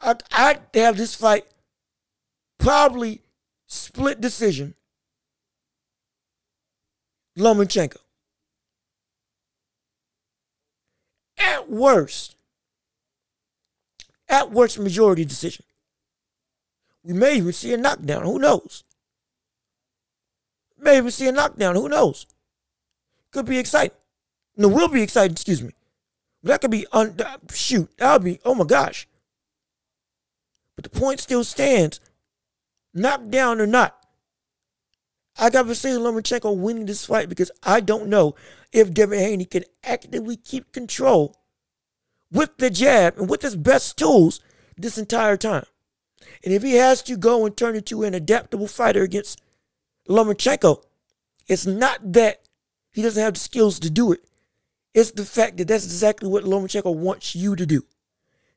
I 0.01 0.15
I 0.31 0.59
have 0.75 0.97
this 0.97 1.15
fight 1.15 1.45
probably 2.57 3.21
split 3.67 4.21
decision. 4.21 4.75
Lomachenko. 7.37 7.97
At 11.37 11.69
worst, 11.69 12.35
at 14.29 14.51
worst, 14.51 14.79
majority 14.79 15.25
decision. 15.25 15.65
We 17.03 17.13
may 17.13 17.35
even 17.35 17.51
see 17.53 17.73
a 17.73 17.77
knockdown. 17.77 18.23
Who 18.23 18.39
knows? 18.39 18.83
May 20.79 20.97
even 20.97 21.11
see 21.11 21.27
a 21.27 21.31
knockdown. 21.31 21.75
Who 21.75 21.89
knows? 21.89 22.25
Could 23.31 23.45
be 23.45 23.59
exciting. 23.59 23.97
No, 24.57 24.69
will 24.69 24.87
be 24.87 25.01
exciting. 25.01 25.33
Excuse 25.33 25.61
me. 25.61 25.71
That 26.45 26.61
could 26.61 26.71
be 26.71 26.85
un. 26.91 27.17
Shoot, 27.51 27.89
that 27.97 28.13
would 28.13 28.23
be. 28.23 28.39
Oh 28.45 28.53
my 28.53 28.65
gosh. 28.65 29.07
But 30.75 30.83
the 30.83 30.89
point 30.91 31.19
still 31.19 31.43
stands. 31.43 31.99
Knockdown 32.93 33.59
or 33.59 33.67
not, 33.67 33.97
I 35.37 35.49
got 35.49 35.65
Vasily 35.65 35.99
Lomachenko 35.99 36.55
winning 36.55 36.85
this 36.85 37.05
fight 37.05 37.27
because 37.27 37.51
I 37.61 37.81
don't 37.81 38.07
know 38.07 38.35
if 38.71 38.93
Devin 38.93 39.19
Haney 39.19 39.45
can 39.45 39.65
actively 39.83 40.37
keep 40.37 40.71
control 40.71 41.35
with 42.31 42.55
the 42.57 42.69
jab 42.69 43.17
and 43.17 43.29
with 43.29 43.41
his 43.41 43.57
best 43.57 43.97
tools 43.97 44.39
this 44.77 44.97
entire 44.97 45.35
time. 45.35 45.65
And 46.43 46.53
if 46.53 46.63
he 46.63 46.75
has 46.75 47.01
to 47.03 47.17
go 47.17 47.45
and 47.45 47.57
turn 47.57 47.75
into 47.75 48.03
an 48.03 48.13
adaptable 48.13 48.67
fighter 48.67 49.03
against 49.03 49.41
Lomachenko, 50.07 50.83
it's 51.47 51.65
not 51.65 52.13
that 52.13 52.43
he 52.93 53.01
doesn't 53.01 53.21
have 53.21 53.33
the 53.33 53.39
skills 53.39 53.79
to 53.79 53.89
do 53.89 54.13
it. 54.13 54.21
It's 54.95 55.11
the 55.11 55.25
fact 55.25 55.57
that 55.57 55.67
that's 55.67 55.83
exactly 55.83 56.29
what 56.29 56.45
Lomachenko 56.45 56.95
wants 56.95 57.35
you 57.35 57.57
to 57.57 57.65
do. 57.65 57.83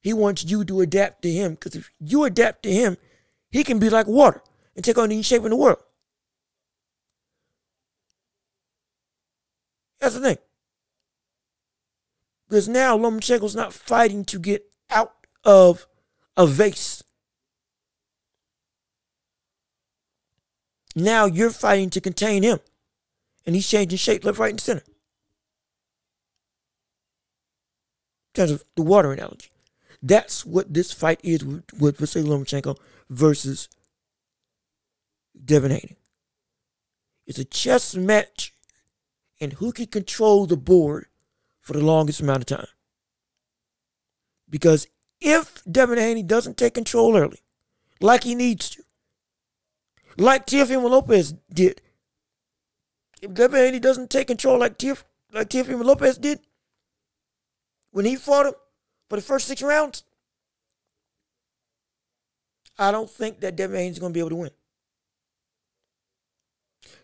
He 0.01 0.13
wants 0.13 0.45
you 0.45 0.65
to 0.65 0.81
adapt 0.81 1.23
to 1.23 1.31
him 1.33 1.55
because 1.55 1.75
if 1.75 1.91
you 1.99 2.23
adapt 2.23 2.63
to 2.63 2.73
him, 2.73 2.97
he 3.51 3.65
can 3.65 3.81
be 3.81 3.91
like 3.91 4.07
water 4.07 4.41
and 4.77 4.85
take 4.85 4.97
on 4.97 5.11
any 5.11 5.23
shape 5.23 5.43
in 5.43 5.51
the 5.51 5.57
world. 5.57 5.83
That's 9.99 10.15
the 10.15 10.21
thing. 10.21 10.39
Because 12.49 12.69
now 12.69 12.97
Lomachenko's 12.97 13.57
not 13.57 13.73
fighting 13.73 14.25
to 14.27 14.39
get 14.39 14.65
out 14.91 15.15
of 15.43 15.89
a 16.37 16.47
vase. 16.47 17.03
Now 20.95 21.27
you're 21.27 21.51
fighting 21.51 21.91
to 21.91 22.01
contain 22.01 22.45
him. 22.45 22.61
And 23.45 23.57
he's 23.57 23.69
changing 23.69 23.99
shape 23.99 24.25
left, 24.25 24.39
right, 24.39 24.51
and 24.51 24.61
center. 24.61 24.85
Terms 28.35 28.51
of 28.51 28.65
the 28.77 28.83
water 28.83 29.13
analogy. 29.13 29.51
That's 30.03 30.45
what 30.47 30.73
this 30.73 30.93
fight 30.93 31.21
is 31.23 31.45
with, 31.45 31.65
with 31.79 31.99
Vasily 31.99 32.29
Lomachenko 32.29 32.77
versus 33.11 33.69
Devin 35.45 35.71
Haney. 35.71 35.97
It's 37.27 37.39
a 37.39 37.45
chess 37.45 37.95
match 37.95 38.55
and 39.41 39.55
who 39.55 39.73
can 39.73 39.87
control 39.87 40.47
the 40.47 40.57
board 40.57 41.07
for 41.61 41.73
the 41.73 41.85
longest 41.85 42.21
amount 42.21 42.51
of 42.51 42.59
time. 42.59 42.67
Because 44.49 44.87
if 45.21 45.63
Devin 45.71 45.99
Haney 45.99 46.23
doesn't 46.23 46.57
take 46.57 46.75
control 46.75 47.17
early, 47.17 47.43
like 48.01 48.25
he 48.25 48.35
needs 48.35 48.71
to, 48.71 48.83
like 50.17 50.47
Teofimo 50.47 50.89
Lopez 50.89 51.35
did, 51.53 51.83
if 53.21 53.35
Devin 53.35 53.61
Haney 53.61 53.81
doesn't 53.81 54.11
take 54.11 54.29
control 54.29 54.59
like 54.59 54.79
Teof, 54.79 55.05
like 55.33 55.51
Teofimo 55.51 55.85
Lopez 55.85 56.19
did 56.19 56.41
when 57.91 58.05
he 58.05 58.17
fought 58.17 58.47
him 58.47 58.55
for 59.09 59.17
the 59.17 59.23
first 59.23 59.47
six 59.47 59.63
rounds, 59.63 60.05
I 62.79 62.93
don't 62.93 63.11
think 63.11 63.41
that 63.41 63.57
Devin 63.57 63.77
Haney's 63.77 63.99
going 63.99 64.13
to 64.13 64.15
be 64.15 64.21
able 64.21 64.31
to 64.31 64.37
win. 64.37 64.51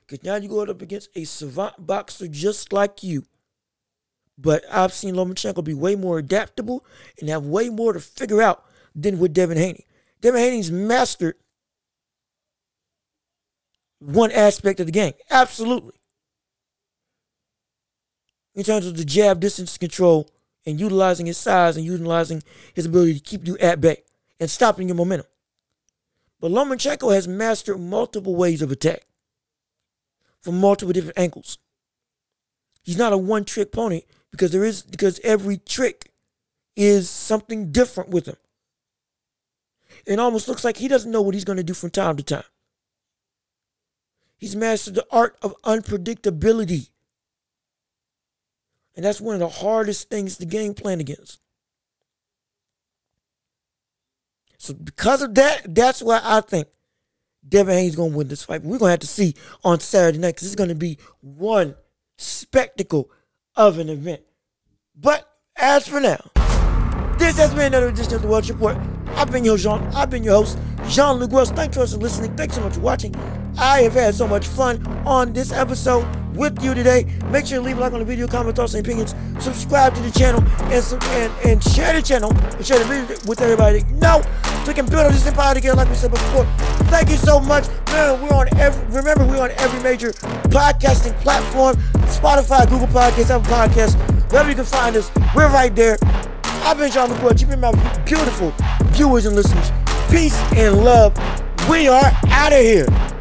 Because 0.07 0.25
now 0.25 0.37
you 0.37 0.49
go 0.49 0.63
up 0.63 0.83
against 0.83 1.09
a 1.15 1.25
savant 1.25 1.87
boxer 1.87 2.29
just 2.29 2.73
like 2.73 3.03
you. 3.03 3.25
But 4.37 4.65
I've 4.71 4.93
seen 4.93 5.15
Lomachenko 5.15 5.65
be 5.65 5.75
way 5.75 5.95
more 5.95 6.19
adaptable 6.19 6.85
and 7.21 7.29
have 7.29 7.47
way 7.47 7.69
more 7.69 7.93
to 7.93 8.01
figure 8.01 8.43
out 8.43 8.65
than 8.95 9.19
with 9.19 9.33
Devin 9.33 9.57
Haney. 9.57 9.87
Devin 10.21 10.41
Haney's 10.41 10.71
mastered 10.71 11.37
one 14.01 14.31
aspect 14.31 14.81
of 14.81 14.87
the 14.87 14.93
game. 14.93 15.15
Absolutely. 15.31 15.95
In 18.55 18.63
terms 18.63 18.87
of 18.87 18.97
the 18.97 19.05
jab 19.05 19.41
distance 19.41 19.79
control 19.79 20.29
and 20.67 20.81
utilizing 20.81 21.27
his 21.27 21.39
size 21.39 21.77
and 21.77 21.85
utilizing 21.85 22.43
his 22.75 22.87
ability 22.87 23.15
to 23.15 23.21
keep 23.21 23.47
you 23.47 23.57
at 23.59 23.81
bay 23.81 24.03
and 24.41 24.51
stopping 24.51 24.89
your 24.89 24.97
momentum. 24.97 25.27
But 26.41 26.51
Lomachenko 26.51 27.15
has 27.15 27.29
mastered 27.29 27.81
multiple 27.81 28.37
ways 28.37 28.63
of 28.63 28.71
attack 28.71 29.07
from 30.41 30.61
multiple 30.61 30.93
different 30.93 31.19
angles. 31.19 31.59
He's 32.83 32.99
not 32.99 33.13
a 33.13 33.19
one 33.19 33.45
trick 33.45 33.73
pony 33.73 34.03
because 34.31 34.53
there 34.53 34.65
is 34.65 34.83
because 34.83 35.21
every 35.25 35.57
trick 35.57 36.13
is 36.77 37.09
something 37.09 37.73
different 37.73 38.11
with 38.11 38.27
him. 38.27 38.37
It 40.07 40.19
almost 40.19 40.49
looks 40.49 40.65
like 40.65 40.77
he 40.77 40.89
doesn't 40.89 41.11
know 41.11 41.23
what 41.23 41.35
he's 41.35 41.45
going 41.45 41.57
to 41.57 41.63
do 41.63 41.73
from 41.73 41.91
time 41.91 42.17
to 42.17 42.23
time. 42.23 42.45
He's 44.37 44.57
mastered 44.57 44.97
the 44.97 45.07
art 45.11 45.39
of 45.41 45.55
unpredictability. 45.63 46.91
And 48.97 49.05
that's 49.05 49.21
one 49.21 49.35
of 49.35 49.41
the 49.41 49.49
hardest 49.49 50.09
things 50.09 50.37
to 50.39 50.47
game 50.47 50.75
plan 50.75 51.01
against. 51.01 51.41
So 54.59 54.73
because 54.73 55.21
of 55.21 55.35
that, 55.35 55.75
that's 55.75 56.03
why 56.03 56.21
I 56.23 56.41
think 56.41 56.69
Devin 57.47 57.75
Haney's 57.75 57.97
gonna 57.97 58.17
win 58.17 58.29
this 58.29 58.45
fight. 58.45 58.63
We're 58.63 58.79
gonna 58.79 58.93
have 58.93 59.01
to 59.01 59.07
see 59.07 59.35
on 59.63 59.81
Saturday 59.81 60.19
night 60.19 60.37
because 60.37 60.47
it's 60.47 60.57
gonna 60.57 60.75
be 60.75 60.99
one 61.21 61.75
spectacle 62.17 63.11
of 63.57 63.79
an 63.79 63.89
event. 63.89 64.23
But 64.97 65.29
as 65.57 65.87
for 65.87 66.01
now, 66.01 66.31
this 67.19 67.37
has 67.37 67.53
been 67.53 67.67
another 67.67 67.89
edition 67.89 68.15
of 68.15 68.23
the 68.23 68.29
Welch 68.29 68.49
Report. 68.49 68.77
I've 69.09 69.31
been 69.31 69.45
your 69.45 69.59
Jean. 69.59 69.83
I've 69.95 70.11
been 70.11 70.25
your 70.25 70.35
host, 70.35 70.59
Jean 70.89 71.17
Luc 71.17 71.33
Welch. 71.33 71.49
Thanks 71.49 71.77
for 71.77 71.85
listening. 71.99 72.35
Thanks 72.37 72.55
so 72.55 72.63
much 72.63 72.75
for 72.75 72.81
watching. 72.81 73.44
I 73.59 73.83
have 73.83 73.93
had 73.93 74.15
so 74.15 74.27
much 74.27 74.47
fun 74.47 74.85
on 75.07 75.33
this 75.33 75.53
episode. 75.53 76.07
with 76.35 76.63
you 76.63 76.75
today. 76.75 77.05
Make 77.31 77.47
sure 77.47 77.59
to 77.59 77.65
leave 77.65 77.79
a 77.79 77.81
like 77.81 77.93
on 77.93 78.01
the 78.01 78.05
video, 78.05 78.27
comment, 78.27 78.57
thoughts, 78.57 78.75
and 78.75 78.85
opinions. 78.85 79.15
Subscribe 79.39 79.95
to 79.95 80.01
the 80.03 80.11
channel 80.11 80.43
and 80.73 81.03
and, 81.15 81.33
and 81.45 81.63
share 81.63 81.93
the 81.95 82.03
channel 82.03 82.33
and 82.33 82.67
share 82.67 82.79
the 82.79 82.85
video 82.85 83.17
with 83.27 83.41
everybody. 83.41 83.85
No, 84.01 84.23
so 84.43 84.65
we 84.69 84.75
can 84.75 84.87
build 84.87 85.07
up 85.07 85.13
this 85.13 85.27
empire 85.27 85.55
together, 85.55 85.77
like 85.77 85.89
we 85.89 85.95
said 85.95 86.11
before. 86.11 86.45
Thank 86.91 87.11
you 87.11 87.17
so 87.17 87.41
much. 87.41 87.69
Man, 87.87 88.21
we're 88.21 88.35
on 88.37 88.49
every. 88.59 88.85
Remember, 88.87 89.25
we're 89.27 89.43
on 89.43 89.53
every 89.59 89.81
major 89.83 90.11
podcasting 90.51 91.19
platform: 91.21 91.77
Spotify, 92.09 92.69
Google 92.69 92.89
Podcasts, 92.89 93.31
Apple 93.31 93.53
Podcasts, 93.53 93.95
wherever 94.31 94.49
you 94.49 94.57
can 94.57 94.65
find 94.65 94.97
us. 94.97 95.11
We're 95.35 95.49
right 95.51 95.75
there. 95.75 95.99
I've 96.67 96.79
been 96.79 96.91
John 96.91 97.11
McCoy. 97.11 97.41
You've 97.41 97.51
been 97.51 97.61
my 97.61 97.73
beautiful 98.05 98.53
viewers 98.87 99.27
and 99.27 99.37
listeners. 99.37 99.71
Peace 100.11 100.37
and 100.57 100.83
love. 100.83 101.17
We 101.69 101.89
are 101.89 102.11
out 102.29 102.53
of 102.53 102.61
here. 102.61 103.14